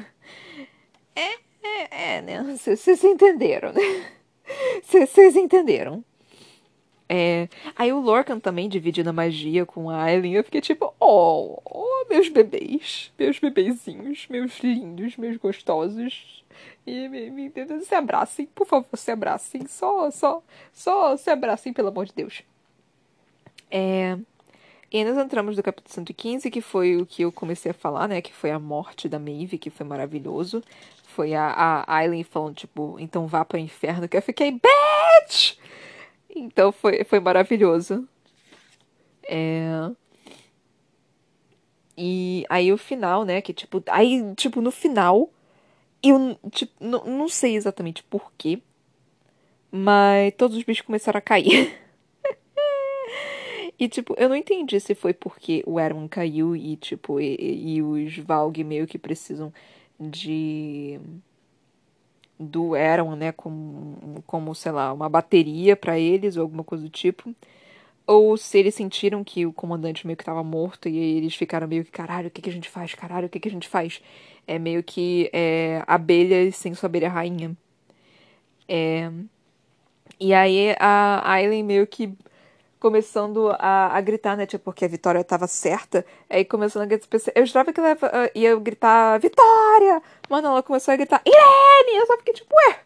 É, 1.15 1.38
é, 1.64 2.18
é 2.18 2.22
né? 2.22 2.43
Vocês 2.57 3.03
entenderam, 3.03 3.72
né? 3.74 3.82
Vocês 4.84 5.36
entenderam. 5.36 6.03
É, 7.07 7.47
aí 7.76 7.91
o 7.91 7.99
Lorcan 7.99 8.39
também 8.39 8.68
dividindo 8.68 9.09
a 9.09 9.14
magia 9.14 9.66
com 9.66 9.89
a 9.89 10.03
Aileen. 10.03 10.34
Eu 10.34 10.43
fiquei 10.43 10.61
tipo, 10.61 10.93
oh, 10.99 11.59
oh, 11.64 12.05
meus 12.09 12.30
bebês, 12.30 13.11
meus 13.20 13.39
bebezinhos, 13.39 14.28
meus 14.30 14.59
lindos, 14.59 15.18
meus 15.18 15.38
gostosos. 15.38 16.43
E 16.86 17.07
me, 17.07 17.30
me, 17.30 17.51
se 17.82 17.95
abracem, 17.95 18.45
por 18.47 18.66
favor, 18.68 18.97
se 18.97 19.11
abracem. 19.11 19.68
Só, 19.68 20.09
só, 20.11 20.41
só 20.72 21.16
se 21.18 21.30
abracem, 21.30 21.74
pelo 21.74 21.89
amor 21.89 22.05
de 22.05 22.14
Deus. 22.14 22.43
É, 23.70 24.18
e 24.93 25.03
nós 25.03 25.18
entramos 25.18 25.57
no 25.57 25.64
capítulo 25.64 25.91
115, 25.91 26.51
que 26.51 26.61
foi 26.61 26.97
o 26.97 27.05
que 27.05 27.24
eu 27.24 27.32
comecei 27.32 27.72
a 27.72 27.74
falar, 27.74 28.07
né? 28.07 28.22
Que 28.22 28.32
foi 28.32 28.51
a 28.51 28.59
morte 28.59 29.09
da 29.09 29.18
Maeve, 29.18 29.57
que 29.57 29.72
foi 29.72 29.86
maravilhoso. 29.88 30.64
Foi 31.16 31.36
a, 31.36 31.47
a 31.47 31.95
Aileen 31.97 32.24
falando, 32.24 32.55
tipo, 32.55 32.97
então 32.99 33.28
vá 33.28 33.45
para 33.45 33.57
o 33.57 33.59
inferno, 33.59 34.07
que 34.07 34.18
eu 34.18 34.22
fiquei, 34.22 34.51
bitch! 34.51 35.57
Então 36.36 36.72
foi, 36.72 37.03
foi 37.03 37.20
maravilhoso. 37.20 38.07
É... 39.30 39.91
E 41.95 42.45
aí 42.49 42.74
o 42.74 42.78
final, 42.78 43.24
né? 43.24 43.41
Que 43.41 43.53
tipo, 43.53 43.84
aí, 43.88 44.34
tipo, 44.36 44.59
no 44.59 44.72
final 44.72 45.30
eu, 46.01 46.38
tipo, 46.51 46.74
não, 46.84 47.30
sei 47.30 47.55
exatamente 47.55 48.03
porquê, 48.03 48.59
mas 49.72 50.34
todos 50.36 50.57
os 50.57 50.64
bichos 50.64 50.86
começaram 50.86 51.20
a 51.20 51.22
cair. 51.22 51.80
e, 53.80 53.88
tipo, 53.88 54.16
eu 54.18 54.28
não 54.28 54.36
entendi 54.36 54.80
se 54.80 54.95
foi 54.95 55.14
porque 55.14 55.64
o 55.66 55.80
Erwin 55.80 56.07
caiu 56.07 56.55
e, 56.55 56.76
tipo, 56.76 57.22
e, 57.22 57.76
e 57.76 57.82
os 57.82 58.18
Valg 58.18 58.64
meio 58.64 58.88
que 58.88 58.97
precisam 58.97 59.53
de 60.10 60.99
do 62.39 62.76
Erwin, 62.76 63.16
né, 63.16 63.32
como, 63.32 64.24
como, 64.28 64.54
sei 64.56 64.72
lá, 64.72 64.91
uma 64.91 65.08
bateria 65.08 65.76
para 65.76 65.99
eles 65.99 66.36
ou 66.36 66.43
alguma 66.43 66.64
coisa 66.64 66.84
do 66.84 66.89
tipo. 66.89 67.34
Ou 68.06 68.36
se 68.38 68.58
eles 68.60 68.76
sentiram 68.76 69.24
que 69.24 69.45
o 69.45 69.54
comandante 69.54 70.06
meio 70.06 70.18
que 70.18 70.26
tava 70.26 70.43
morto 70.43 70.89
e 70.89 70.97
eles 70.97 71.36
ficaram 71.36 71.68
meio 71.68 71.86
que, 71.86 71.91
caralho, 71.91 72.28
o 72.28 72.32
que, 72.32 72.41
que 72.41 72.49
a 72.49 72.54
gente 72.54 72.70
faz? 72.70 72.93
Caralho, 72.93 73.28
o 73.28 73.30
que, 73.30 73.39
que 73.39 73.47
a 73.47 73.51
gente 73.51 73.68
faz? 73.68 74.01
É 74.45 74.60
meio 74.60 74.84
que 74.84 75.30
é, 75.34 75.84
abelhas 75.88 76.56
sem 76.58 76.74
sua 76.74 76.88
abelha 76.88 77.10
rainha. 77.10 77.56
É... 78.68 79.12
E 80.20 80.34
aí 80.34 80.76
a 80.80 81.32
Aileen 81.32 81.64
meio 81.64 81.88
que 81.88 82.14
começando 82.84 83.50
a, 83.58 83.96
a 83.96 84.02
gritar, 84.02 84.36
né? 84.36 84.46
Tipo, 84.46 84.66
porque 84.66 84.84
a 84.84 84.90
Vitória 84.90 85.24
tava 85.24 85.48
certa. 85.48 86.06
Aí 86.30 86.44
começando 86.44 86.84
a 86.84 86.86
gritar. 86.86 87.08
Eu 87.34 87.46
jurava 87.46 87.72
que 87.72 87.80
ela 87.80 87.98
ia 88.36 88.54
gritar 88.58 89.18
Vitória! 89.22 90.02
Mano, 90.30 90.50
ela 90.50 90.62
começou 90.62 90.94
a 90.94 90.98
gritar 90.98 91.22
Irene! 91.26 91.98
Eu 91.98 92.06
só 92.06 92.18
fiquei 92.18 92.34
tipo, 92.34 92.54
ué! 92.54 92.80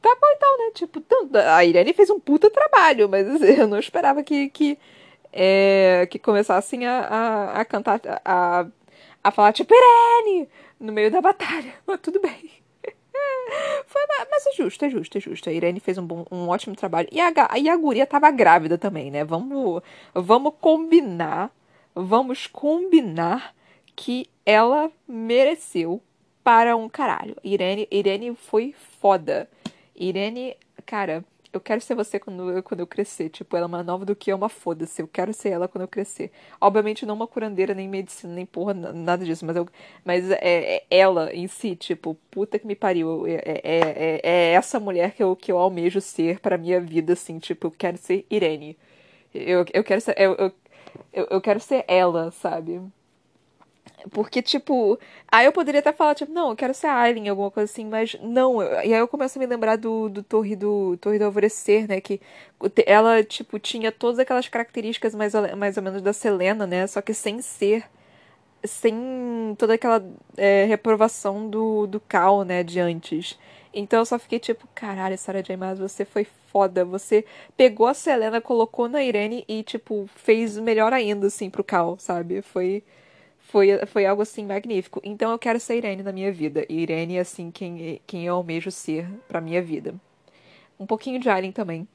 Tá 0.00 0.16
bom 0.18 0.26
então, 0.34 0.58
né? 0.58 0.70
Tipo, 0.72 1.02
a 1.36 1.62
Irene 1.66 1.92
fez 1.92 2.08
um 2.08 2.18
puta 2.18 2.48
trabalho, 2.50 3.10
mas 3.10 3.26
eu 3.58 3.68
não 3.68 3.78
esperava 3.78 4.22
que, 4.22 4.48
que, 4.48 4.78
é, 5.30 6.08
que 6.10 6.18
começassem 6.18 6.86
a, 6.86 7.00
a, 7.00 7.60
a 7.60 7.64
cantar, 7.66 8.00
a 8.24 8.66
a 9.22 9.30
falar, 9.30 9.52
tipo, 9.52 9.74
Irene! 9.74 10.48
No 10.78 10.92
meio 10.94 11.10
da 11.10 11.20
batalha. 11.20 11.74
Mas 11.86 12.00
tudo 12.00 12.20
bem. 12.20 12.59
Foi, 13.86 14.02
mas 14.30 14.46
é 14.46 14.52
justo, 14.52 14.84
é 14.84 14.90
justo, 14.90 15.18
é 15.18 15.20
justo. 15.20 15.48
A 15.48 15.52
Irene 15.52 15.80
fez 15.80 15.98
um, 15.98 16.06
bom, 16.06 16.24
um 16.30 16.48
ótimo 16.48 16.76
trabalho. 16.76 17.08
E 17.10 17.20
a, 17.20 17.32
e 17.58 17.68
a 17.68 17.76
guria 17.76 18.06
tava 18.06 18.30
grávida 18.30 18.78
também, 18.78 19.10
né? 19.10 19.24
Vamos, 19.24 19.82
vamos 20.14 20.54
combinar, 20.60 21.50
vamos 21.94 22.46
combinar 22.46 23.54
que 23.96 24.28
ela 24.46 24.90
mereceu 25.06 26.00
para 26.44 26.76
um 26.76 26.88
caralho. 26.88 27.36
Irene, 27.42 27.86
Irene 27.90 28.34
foi 28.34 28.74
foda. 29.00 29.48
Irene, 29.94 30.56
cara, 30.86 31.24
eu 31.52 31.60
quero 31.60 31.80
ser 31.80 31.94
você 31.94 32.18
quando 32.18 32.50
eu, 32.50 32.62
quando 32.62 32.80
eu 32.80 32.86
crescer. 32.86 33.28
Tipo, 33.28 33.56
ela 33.56 33.66
é 33.66 33.68
mais 33.68 33.84
nova 33.84 34.04
do 34.04 34.14
que 34.14 34.30
eu, 34.32 34.36
uma 34.36 34.48
foda-se. 34.48 35.02
Eu 35.02 35.08
quero 35.08 35.32
ser 35.32 35.50
ela 35.50 35.68
quando 35.68 35.82
eu 35.82 35.88
crescer. 35.88 36.30
Obviamente, 36.60 37.04
não 37.04 37.14
uma 37.14 37.26
curandeira, 37.26 37.74
nem 37.74 37.88
medicina, 37.88 38.32
nem 38.32 38.46
porra, 38.46 38.74
nada 38.74 39.24
disso. 39.24 39.44
Mas, 39.44 39.56
eu, 39.56 39.68
mas 40.04 40.30
é, 40.30 40.38
é 40.76 40.84
ela 40.90 41.34
em 41.34 41.46
si, 41.48 41.74
tipo, 41.76 42.14
puta 42.30 42.58
que 42.58 42.66
me 42.66 42.76
pariu. 42.76 43.26
É, 43.26 43.34
é, 43.34 43.60
é, 43.64 44.20
é 44.22 44.52
essa 44.52 44.78
mulher 44.80 45.12
que 45.12 45.22
eu, 45.22 45.34
que 45.36 45.50
eu 45.50 45.58
almejo 45.58 46.00
ser 46.00 46.40
pra 46.40 46.58
minha 46.58 46.80
vida, 46.80 47.14
assim. 47.14 47.38
Tipo, 47.38 47.68
eu 47.68 47.70
quero 47.72 47.98
ser 47.98 48.26
Irene. 48.30 48.78
Eu, 49.34 49.64
eu 49.72 49.84
quero 49.84 50.00
ser. 50.00 50.14
Eu, 50.18 50.34
eu, 51.12 51.26
eu 51.30 51.40
quero 51.40 51.60
ser 51.60 51.84
ela, 51.88 52.30
sabe? 52.32 52.80
Porque, 54.10 54.40
tipo, 54.42 54.98
aí 55.30 55.46
eu 55.46 55.52
poderia 55.52 55.80
até 55.80 55.92
falar, 55.92 56.14
tipo, 56.14 56.32
não, 56.32 56.50
eu 56.50 56.56
quero 56.56 56.72
ser 56.74 56.86
Aileen, 56.86 57.28
alguma 57.28 57.50
coisa 57.50 57.70
assim, 57.70 57.84
mas 57.84 58.16
não. 58.22 58.62
e 58.62 58.94
aí 58.94 59.00
eu 59.00 59.08
começo 59.08 59.38
a 59.38 59.40
me 59.40 59.46
lembrar 59.46 59.76
do, 59.76 60.08
do 60.08 60.22
Torre 60.22 60.56
do 60.56 60.96
Torre 60.98 61.18
do 61.18 61.24
Alvorecer, 61.26 61.86
né? 61.88 62.00
Que 62.00 62.20
ela, 62.86 63.22
tipo, 63.22 63.58
tinha 63.58 63.92
todas 63.92 64.18
aquelas 64.18 64.48
características 64.48 65.14
mais, 65.14 65.32
mais 65.56 65.76
ou 65.76 65.82
menos 65.82 66.02
da 66.02 66.12
Selena, 66.12 66.66
né? 66.66 66.86
Só 66.86 67.00
que 67.02 67.14
sem 67.14 67.42
ser. 67.42 67.84
Sem 68.64 69.54
toda 69.58 69.74
aquela 69.74 70.04
é, 70.36 70.64
reprovação 70.66 71.48
do, 71.48 71.86
do 71.86 72.00
Cal, 72.00 72.44
né? 72.44 72.62
De 72.62 72.80
antes. 72.80 73.38
Então 73.72 74.00
eu 74.00 74.06
só 74.06 74.18
fiquei 74.18 74.38
tipo, 74.38 74.68
caralho, 74.74 75.16
Sarah 75.16 75.40
J. 75.42 75.56
Maas, 75.56 75.78
você 75.78 76.04
foi 76.04 76.26
foda. 76.52 76.84
Você 76.84 77.24
pegou 77.56 77.86
a 77.86 77.94
Selena, 77.94 78.40
colocou 78.40 78.88
na 78.88 79.02
Irene 79.02 79.44
e, 79.48 79.62
tipo, 79.62 80.08
fez 80.14 80.58
melhor 80.58 80.92
ainda, 80.92 81.28
assim, 81.28 81.48
pro 81.50 81.64
Cal, 81.64 81.96
sabe? 81.98 82.42
Foi 82.42 82.82
foi, 83.50 83.84
foi 83.86 84.06
algo 84.06 84.22
assim 84.22 84.46
magnífico. 84.46 85.00
Então 85.04 85.32
eu 85.32 85.38
quero 85.38 85.58
ser 85.58 85.76
Irene 85.76 86.02
na 86.02 86.12
minha 86.12 86.32
vida. 86.32 86.64
E 86.68 86.80
Irene 86.82 87.16
é 87.16 87.20
assim 87.20 87.50
quem, 87.50 88.00
quem 88.06 88.26
eu 88.26 88.34
almejo 88.34 88.70
ser 88.70 89.08
pra 89.28 89.40
minha 89.40 89.60
vida. 89.60 89.94
Um 90.78 90.86
pouquinho 90.86 91.20
de 91.20 91.28
Aileen 91.28 91.52
também. 91.52 91.86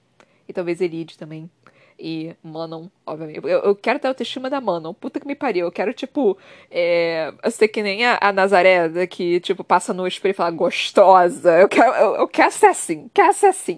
E 0.48 0.54
talvez 0.54 0.80
Elide 0.82 1.18
também. 1.18 1.50
E 1.98 2.36
Manon, 2.44 2.88
obviamente. 3.06 3.40
Eu, 3.44 3.60
eu 3.60 3.76
quero 3.76 4.00
ter 4.00 4.08
a 4.08 4.12
autoestima 4.12 4.50
da 4.50 4.60
Manon. 4.60 4.94
Puta 4.94 5.20
que 5.20 5.26
me 5.26 5.34
pariu. 5.34 5.66
Eu 5.66 5.72
quero, 5.72 5.94
tipo, 5.94 6.38
é, 6.70 7.34
ser 7.50 7.70
que 7.70 7.82
nem 7.82 8.06
a, 8.06 8.20
a 8.22 8.34
Nazaré, 8.34 9.08
que, 9.08 9.40
tipo, 9.40 9.64
passa 9.64 9.94
no 9.94 10.06
espelho 10.06 10.32
e 10.32 10.36
fala 10.36 10.52
gostosa. 10.52 11.58
Eu 11.58 11.70
quero, 11.70 11.94
eu, 11.96 12.16
eu 12.16 12.28
quero 12.28 12.52
ser 12.52 12.68
assim. 12.68 13.10
Quero 13.14 13.34
ser 13.34 13.48
assim. 13.48 13.78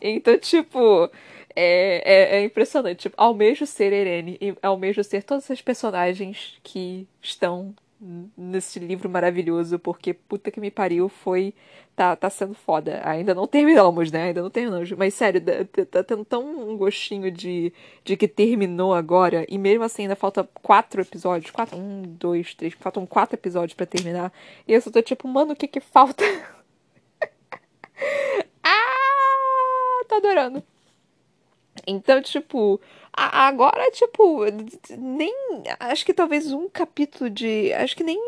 Então, 0.00 0.36
tipo, 0.38 1.08
é, 1.56 2.02
é, 2.04 2.36
é, 2.38 2.44
impressionante. 2.44 3.00
Tipo, 3.00 3.14
almejo 3.18 3.66
ser 3.66 3.92
Irene 3.92 4.38
e 4.40 4.54
almejo 4.62 5.02
ser 5.04 5.22
todos 5.22 5.44
esses 5.44 5.62
personagens 5.62 6.58
que 6.62 7.06
estão 7.20 7.74
nesse 8.36 8.80
livro 8.80 9.08
maravilhoso, 9.08 9.78
porque 9.78 10.12
puta 10.12 10.50
que 10.50 10.60
me 10.60 10.70
pariu, 10.70 11.08
foi. 11.08 11.54
Tá, 11.94 12.16
tá 12.16 12.30
sendo 12.30 12.54
foda. 12.54 13.00
Ainda 13.04 13.34
não 13.34 13.46
terminamos, 13.46 14.10
né? 14.10 14.24
Ainda 14.24 14.42
não 14.42 14.50
terminamos. 14.50 14.90
Mas 14.92 15.14
sério, 15.14 15.40
tá, 15.40 15.84
tá 15.84 16.02
tendo 16.02 16.24
tão 16.24 16.70
um 16.70 16.76
gostinho 16.76 17.30
de, 17.30 17.72
de 18.02 18.16
que 18.16 18.26
terminou 18.26 18.94
agora, 18.94 19.44
e 19.48 19.58
mesmo 19.58 19.84
assim 19.84 20.02
ainda 20.02 20.16
falta 20.16 20.48
quatro 20.62 21.02
episódios. 21.02 21.50
Quatro, 21.50 21.76
um, 21.78 22.02
dois, 22.02 22.54
três. 22.54 22.74
Faltam 22.74 23.06
quatro 23.06 23.36
episódios 23.36 23.74
para 23.74 23.86
terminar. 23.86 24.32
E 24.66 24.72
eu 24.72 24.80
só 24.80 24.90
tô 24.90 25.02
tipo, 25.02 25.28
mano, 25.28 25.52
o 25.52 25.56
que 25.56 25.68
que 25.68 25.80
falta? 25.80 26.24
ah! 28.64 30.04
Tô 30.08 30.16
adorando. 30.16 30.62
Então, 31.86 32.22
tipo, 32.22 32.80
agora, 33.12 33.90
tipo, 33.90 34.44
nem. 34.98 35.34
Acho 35.80 36.04
que 36.04 36.14
talvez 36.14 36.52
um 36.52 36.68
capítulo 36.68 37.28
de. 37.28 37.72
Acho 37.74 37.96
que 37.96 38.04
nem 38.04 38.18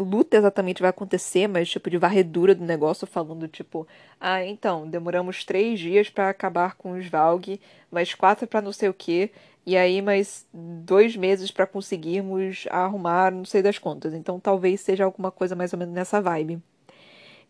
luta 0.00 0.36
exatamente 0.36 0.80
vai 0.80 0.90
acontecer, 0.90 1.46
mas, 1.48 1.68
tipo, 1.68 1.90
de 1.90 1.98
varredura 1.98 2.54
do 2.54 2.64
negócio, 2.64 3.06
falando, 3.06 3.48
tipo, 3.48 3.86
ah, 4.20 4.44
então, 4.44 4.88
demoramos 4.88 5.44
três 5.44 5.78
dias 5.80 6.08
para 6.10 6.28
acabar 6.30 6.76
com 6.76 6.92
os 6.92 7.06
Valg, 7.06 7.60
mais 7.90 8.14
quatro 8.14 8.46
para 8.46 8.60
não 8.62 8.72
sei 8.72 8.88
o 8.88 8.94
quê, 8.94 9.30
e 9.66 9.76
aí 9.76 10.00
mais 10.02 10.46
dois 10.52 11.16
meses 11.16 11.50
para 11.50 11.66
conseguirmos 11.66 12.66
arrumar 12.70 13.30
não 13.32 13.44
sei 13.44 13.62
das 13.62 13.78
contas. 13.78 14.14
Então, 14.14 14.40
talvez 14.40 14.80
seja 14.80 15.04
alguma 15.04 15.30
coisa 15.30 15.54
mais 15.56 15.72
ou 15.72 15.78
menos 15.78 15.94
nessa 15.94 16.20
vibe. 16.20 16.62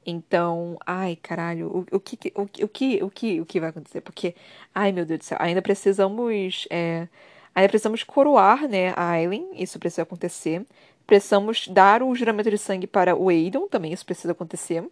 Então, 0.04 0.78
ai, 0.86 1.16
caralho, 1.16 1.68
o, 1.92 1.96
o, 1.96 2.00
que, 2.00 2.32
o, 2.34 2.42
o, 2.42 2.68
que, 2.68 3.02
o, 3.02 3.10
que, 3.10 3.40
o 3.40 3.46
que 3.46 3.60
vai 3.60 3.70
acontecer? 3.70 4.00
Porque, 4.00 4.34
ai, 4.74 4.92
meu 4.92 5.04
Deus 5.04 5.18
do 5.20 5.24
céu, 5.24 5.38
ainda 5.40 5.60
precisamos, 5.60 6.66
é, 6.70 7.06
ainda 7.54 7.68
precisamos 7.68 8.02
coroar, 8.02 8.66
né, 8.68 8.94
a 8.96 9.10
Aileen, 9.10 9.48
isso 9.54 9.78
precisa 9.78 10.02
acontecer. 10.02 10.64
Precisamos 11.06 11.68
dar 11.68 12.02
o 12.02 12.14
juramento 12.14 12.50
de 12.50 12.58
sangue 12.58 12.86
para 12.86 13.16
o 13.16 13.28
Aidon, 13.28 13.68
também 13.68 13.92
isso 13.92 14.06
precisa 14.06 14.32
acontecer. 14.32 14.84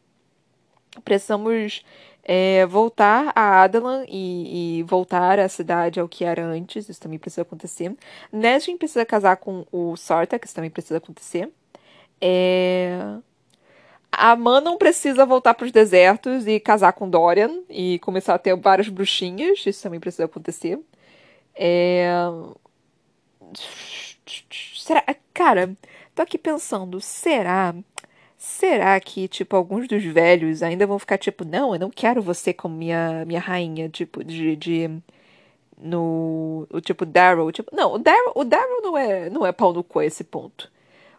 Precisamos 1.04 1.84
é, 2.24 2.66
voltar 2.66 3.32
a 3.34 3.62
Adelan 3.62 4.04
e, 4.08 4.80
e, 4.80 4.82
voltar 4.82 5.38
a 5.38 5.48
cidade 5.48 6.00
ao 6.00 6.08
que 6.08 6.24
era 6.24 6.44
antes, 6.44 6.88
isso 6.88 7.00
também 7.00 7.18
precisa 7.18 7.42
acontecer. 7.42 7.94
Nesrin 8.32 8.76
precisa 8.76 9.06
casar 9.06 9.36
com 9.36 9.64
o 9.72 9.96
Sartak, 9.96 10.44
isso 10.44 10.54
também 10.54 10.70
precisa 10.70 10.98
acontecer. 10.98 11.50
É... 12.20 13.18
A 14.10 14.34
Manon 14.34 14.76
precisa 14.76 15.24
voltar 15.26 15.54
para 15.54 15.66
os 15.66 15.72
desertos 15.72 16.46
e 16.46 16.58
casar 16.58 16.92
com 16.92 17.08
Dorian 17.08 17.62
e 17.68 17.98
começar 18.00 18.34
a 18.34 18.38
ter 18.38 18.56
várias 18.56 18.88
bruxinhas. 18.88 19.64
Isso 19.66 19.82
também 19.82 20.00
precisa 20.00 20.24
acontecer. 20.24 20.78
É... 21.54 22.10
Será. 24.74 25.04
Cara, 25.34 25.76
tô 26.14 26.22
aqui 26.22 26.38
pensando, 26.38 27.00
será. 27.00 27.74
Será 28.36 28.98
que, 29.00 29.28
tipo, 29.28 29.56
alguns 29.56 29.88
dos 29.88 30.04
velhos 30.04 30.62
ainda 30.62 30.86
vão 30.86 30.98
ficar 30.98 31.18
tipo, 31.18 31.44
não, 31.44 31.74
eu 31.74 31.80
não 31.80 31.90
quero 31.90 32.22
você 32.22 32.52
como 32.54 32.76
minha, 32.76 33.24
minha 33.26 33.40
rainha, 33.40 33.88
tipo, 33.88 34.24
de. 34.24 34.56
de 34.56 34.90
no. 35.78 36.66
O 36.70 36.80
tipo, 36.80 37.04
Daryl. 37.06 37.52
Tipo, 37.52 37.74
não, 37.74 37.94
o 37.94 37.98
Daryl, 37.98 38.32
o 38.34 38.44
Daryl 38.44 38.82
não 38.82 38.96
é, 38.98 39.30
não 39.30 39.46
é 39.46 39.52
pau 39.52 39.72
no 39.72 39.84
cu 39.84 40.00
a 40.00 40.06
esse 40.06 40.24
ponto. 40.24 40.70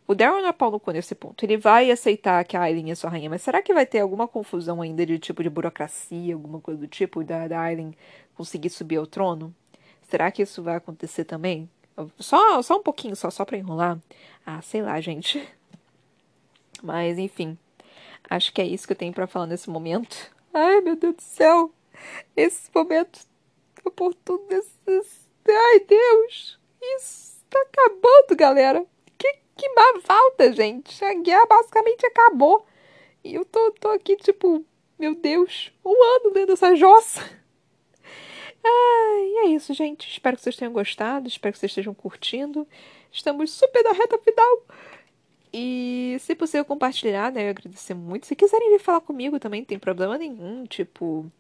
O 0.09 0.15
Daryl 0.15 0.41
não 0.41 0.49
é 0.49 0.51
pau 0.51 0.71
no 0.71 0.79
cu 0.79 0.89
nesse 0.89 1.13
ponto. 1.13 1.45
Ele 1.45 1.55
vai 1.55 1.91
aceitar 1.91 2.43
que 2.43 2.57
a 2.57 2.61
Aileen 2.61 2.89
é 2.89 2.95
sua 2.95 3.11
rainha, 3.11 3.29
mas 3.29 3.43
será 3.43 3.61
que 3.61 3.71
vai 3.71 3.85
ter 3.85 3.99
alguma 3.99 4.27
confusão 4.27 4.81
ainda 4.81 5.05
de 5.05 5.19
tipo 5.19 5.43
de 5.43 5.51
burocracia, 5.51 6.33
alguma 6.33 6.59
coisa 6.59 6.79
do 6.79 6.87
tipo, 6.87 7.23
da, 7.23 7.47
da 7.47 7.61
Aileen 7.61 7.95
conseguir 8.33 8.71
subir 8.71 8.95
ao 8.95 9.05
trono? 9.05 9.53
Será 10.01 10.31
que 10.31 10.41
isso 10.41 10.63
vai 10.63 10.77
acontecer 10.77 11.25
também? 11.25 11.69
Só, 12.17 12.59
só 12.63 12.77
um 12.77 12.81
pouquinho, 12.81 13.15
só, 13.15 13.29
só 13.29 13.45
pra 13.45 13.59
enrolar? 13.59 13.99
Ah, 14.43 14.59
sei 14.63 14.81
lá, 14.81 14.99
gente. 14.99 15.47
Mas, 16.81 17.19
enfim. 17.19 17.55
Acho 18.27 18.51
que 18.51 18.63
é 18.63 18.65
isso 18.65 18.87
que 18.87 18.93
eu 18.93 18.97
tenho 18.97 19.13
para 19.13 19.27
falar 19.27 19.45
nesse 19.45 19.69
momento. 19.69 20.35
Ai, 20.51 20.81
meu 20.81 20.95
Deus 20.95 21.17
do 21.17 21.21
céu. 21.21 21.71
Esse 22.35 22.71
momento 22.73 23.19
oportuno 23.85 24.43
desses. 24.47 25.29
Ai, 25.47 25.79
Deus. 25.81 26.59
Isso 26.81 27.45
tá 27.47 27.61
acabando, 27.61 28.35
galera 28.35 28.87
que 29.59 29.69
má 29.73 30.01
falta, 30.01 30.53
gente. 30.53 31.03
A 31.03 31.13
guerra 31.15 31.45
basicamente 31.45 32.05
acabou. 32.05 32.65
E 33.23 33.35
eu 33.35 33.43
tô, 33.43 33.71
tô 33.73 33.89
aqui, 33.89 34.15
tipo, 34.15 34.63
meu 34.97 35.13
Deus, 35.13 35.71
um 35.83 35.91
ano 35.91 36.31
dentro 36.31 36.53
dessa 36.53 36.75
jossa. 36.75 37.21
Ah, 38.63 39.17
e 39.21 39.37
é 39.37 39.47
isso, 39.47 39.73
gente. 39.73 40.09
Espero 40.09 40.35
que 40.37 40.43
vocês 40.43 40.55
tenham 40.55 40.73
gostado. 40.73 41.27
Espero 41.27 41.53
que 41.53 41.59
vocês 41.59 41.71
estejam 41.71 41.93
curtindo. 41.93 42.67
Estamos 43.11 43.51
super 43.51 43.83
na 43.83 43.91
reta 43.91 44.17
final. 44.17 44.63
E 45.53 46.17
se 46.19 46.35
possível 46.35 46.65
compartilhar, 46.65 47.31
né? 47.31 47.45
Eu 47.45 47.49
agradecer 47.49 47.93
muito. 47.93 48.27
Se 48.27 48.35
quiserem 48.35 48.69
vir 48.69 48.79
falar 48.79 49.01
comigo 49.01 49.39
também, 49.39 49.61
não 49.61 49.65
tem 49.65 49.79
problema 49.79 50.17
nenhum. 50.17 50.65
Tipo, 50.65 51.31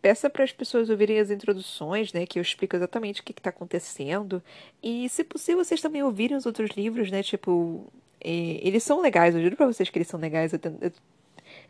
peça 0.00 0.30
para 0.30 0.44
as 0.44 0.52
pessoas 0.52 0.88
ouvirem 0.90 1.18
as 1.18 1.30
introduções, 1.30 2.12
né, 2.12 2.26
que 2.26 2.38
eu 2.38 2.42
explico 2.42 2.76
exatamente 2.76 3.20
o 3.20 3.24
que 3.24 3.32
está 3.32 3.50
acontecendo. 3.50 4.42
E, 4.82 5.08
se 5.08 5.24
possível, 5.24 5.64
vocês 5.64 5.80
também 5.80 6.02
ouvirem 6.02 6.36
os 6.36 6.46
outros 6.46 6.70
livros, 6.70 7.10
né, 7.10 7.22
tipo, 7.22 7.86
é, 8.20 8.60
eles 8.62 8.82
são 8.82 9.00
legais, 9.00 9.34
eu 9.34 9.42
juro 9.42 9.56
para 9.56 9.66
vocês 9.66 9.88
que 9.88 9.98
eles 9.98 10.08
são 10.08 10.20
legais. 10.20 10.52
Eu, 10.52 10.60
eu, 10.80 10.92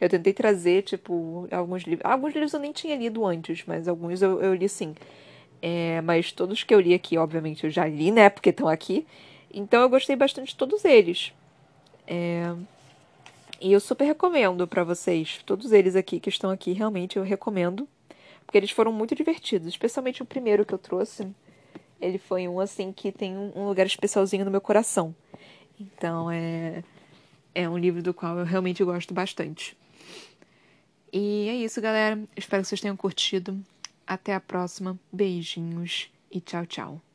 eu, 0.01 0.09
tentei 0.09 0.33
trazer, 0.33 0.83
tipo, 0.83 1.49
alguns 1.51 1.83
livros. 1.83 2.05
Alguns 2.11 2.35
livros 2.35 2.53
eu 2.53 2.61
nem 2.61 2.73
tinha 2.73 2.97
lido 2.97 3.25
antes, 3.27 3.65
mas 3.67 3.89
alguns 3.89 4.23
eu, 4.23 4.41
eu 4.41 4.55
li 4.55 4.69
sim. 4.69 4.95
É, 5.63 6.01
mas 6.03 6.33
todos 6.33 6.65
que 6.65 6.75
eu 6.75 6.81
li 6.81 6.95
aqui, 6.95 7.19
obviamente, 7.19 7.65
eu 7.65 7.71
já 7.71 7.87
li, 7.87 8.11
né, 8.11 8.31
porque 8.31 8.51
estão 8.51 8.69
aqui. 8.69 9.07
Então 9.53 9.83
eu 9.83 9.89
gostei 9.89 10.17
bastante 10.17 10.49
de 10.49 10.57
todos 10.57 10.85
eles. 10.85 11.33
É... 12.07 12.55
E 13.61 13.73
eu 13.73 13.81
super 13.81 14.05
recomendo 14.05 14.67
para 14.67 14.83
vocês, 14.83 15.41
todos 15.45 15.71
eles 15.71 15.95
aqui 15.95 16.19
que 16.19 16.31
estão 16.31 16.51
aqui, 16.51 16.73
realmente 16.73 17.19
eu 17.19 17.23
recomendo 17.23 17.87
porque 18.51 18.59
eles 18.59 18.73
foram 18.73 18.93
muito 18.93 19.15
divertidos, 19.15 19.69
especialmente 19.69 20.25
o 20.25 20.27
primeiro 20.27 20.67
que 20.67 20.75
eu 20.75 20.79
trouxe. 20.79 21.25
Ele 22.01 22.19
foi 22.19 22.49
um 22.49 22.59
assim 22.59 22.91
que 22.91 23.13
tem 23.13 23.37
um 23.37 23.69
lugar 23.69 23.87
especialzinho 23.87 24.45
no 24.45 24.51
meu 24.51 24.61
coração. 24.61 25.15
Então 25.79 26.29
é 26.29 26.83
é 27.55 27.69
um 27.69 27.79
livro 27.79 28.03
do 28.03 28.13
qual 28.13 28.41
eu 28.41 28.45
realmente 28.45 28.83
gosto 28.83 29.15
bastante. 29.15 29.77
E 31.13 31.49
é 31.49 31.55
isso, 31.55 31.81
galera. 31.81 32.21
Espero 32.37 32.63
que 32.63 32.69
vocês 32.69 32.81
tenham 32.81 32.97
curtido. 32.97 33.57
Até 34.05 34.35
a 34.35 34.41
próxima. 34.41 34.99
Beijinhos 35.13 36.11
e 36.29 36.41
tchau, 36.41 36.67
tchau. 36.67 37.10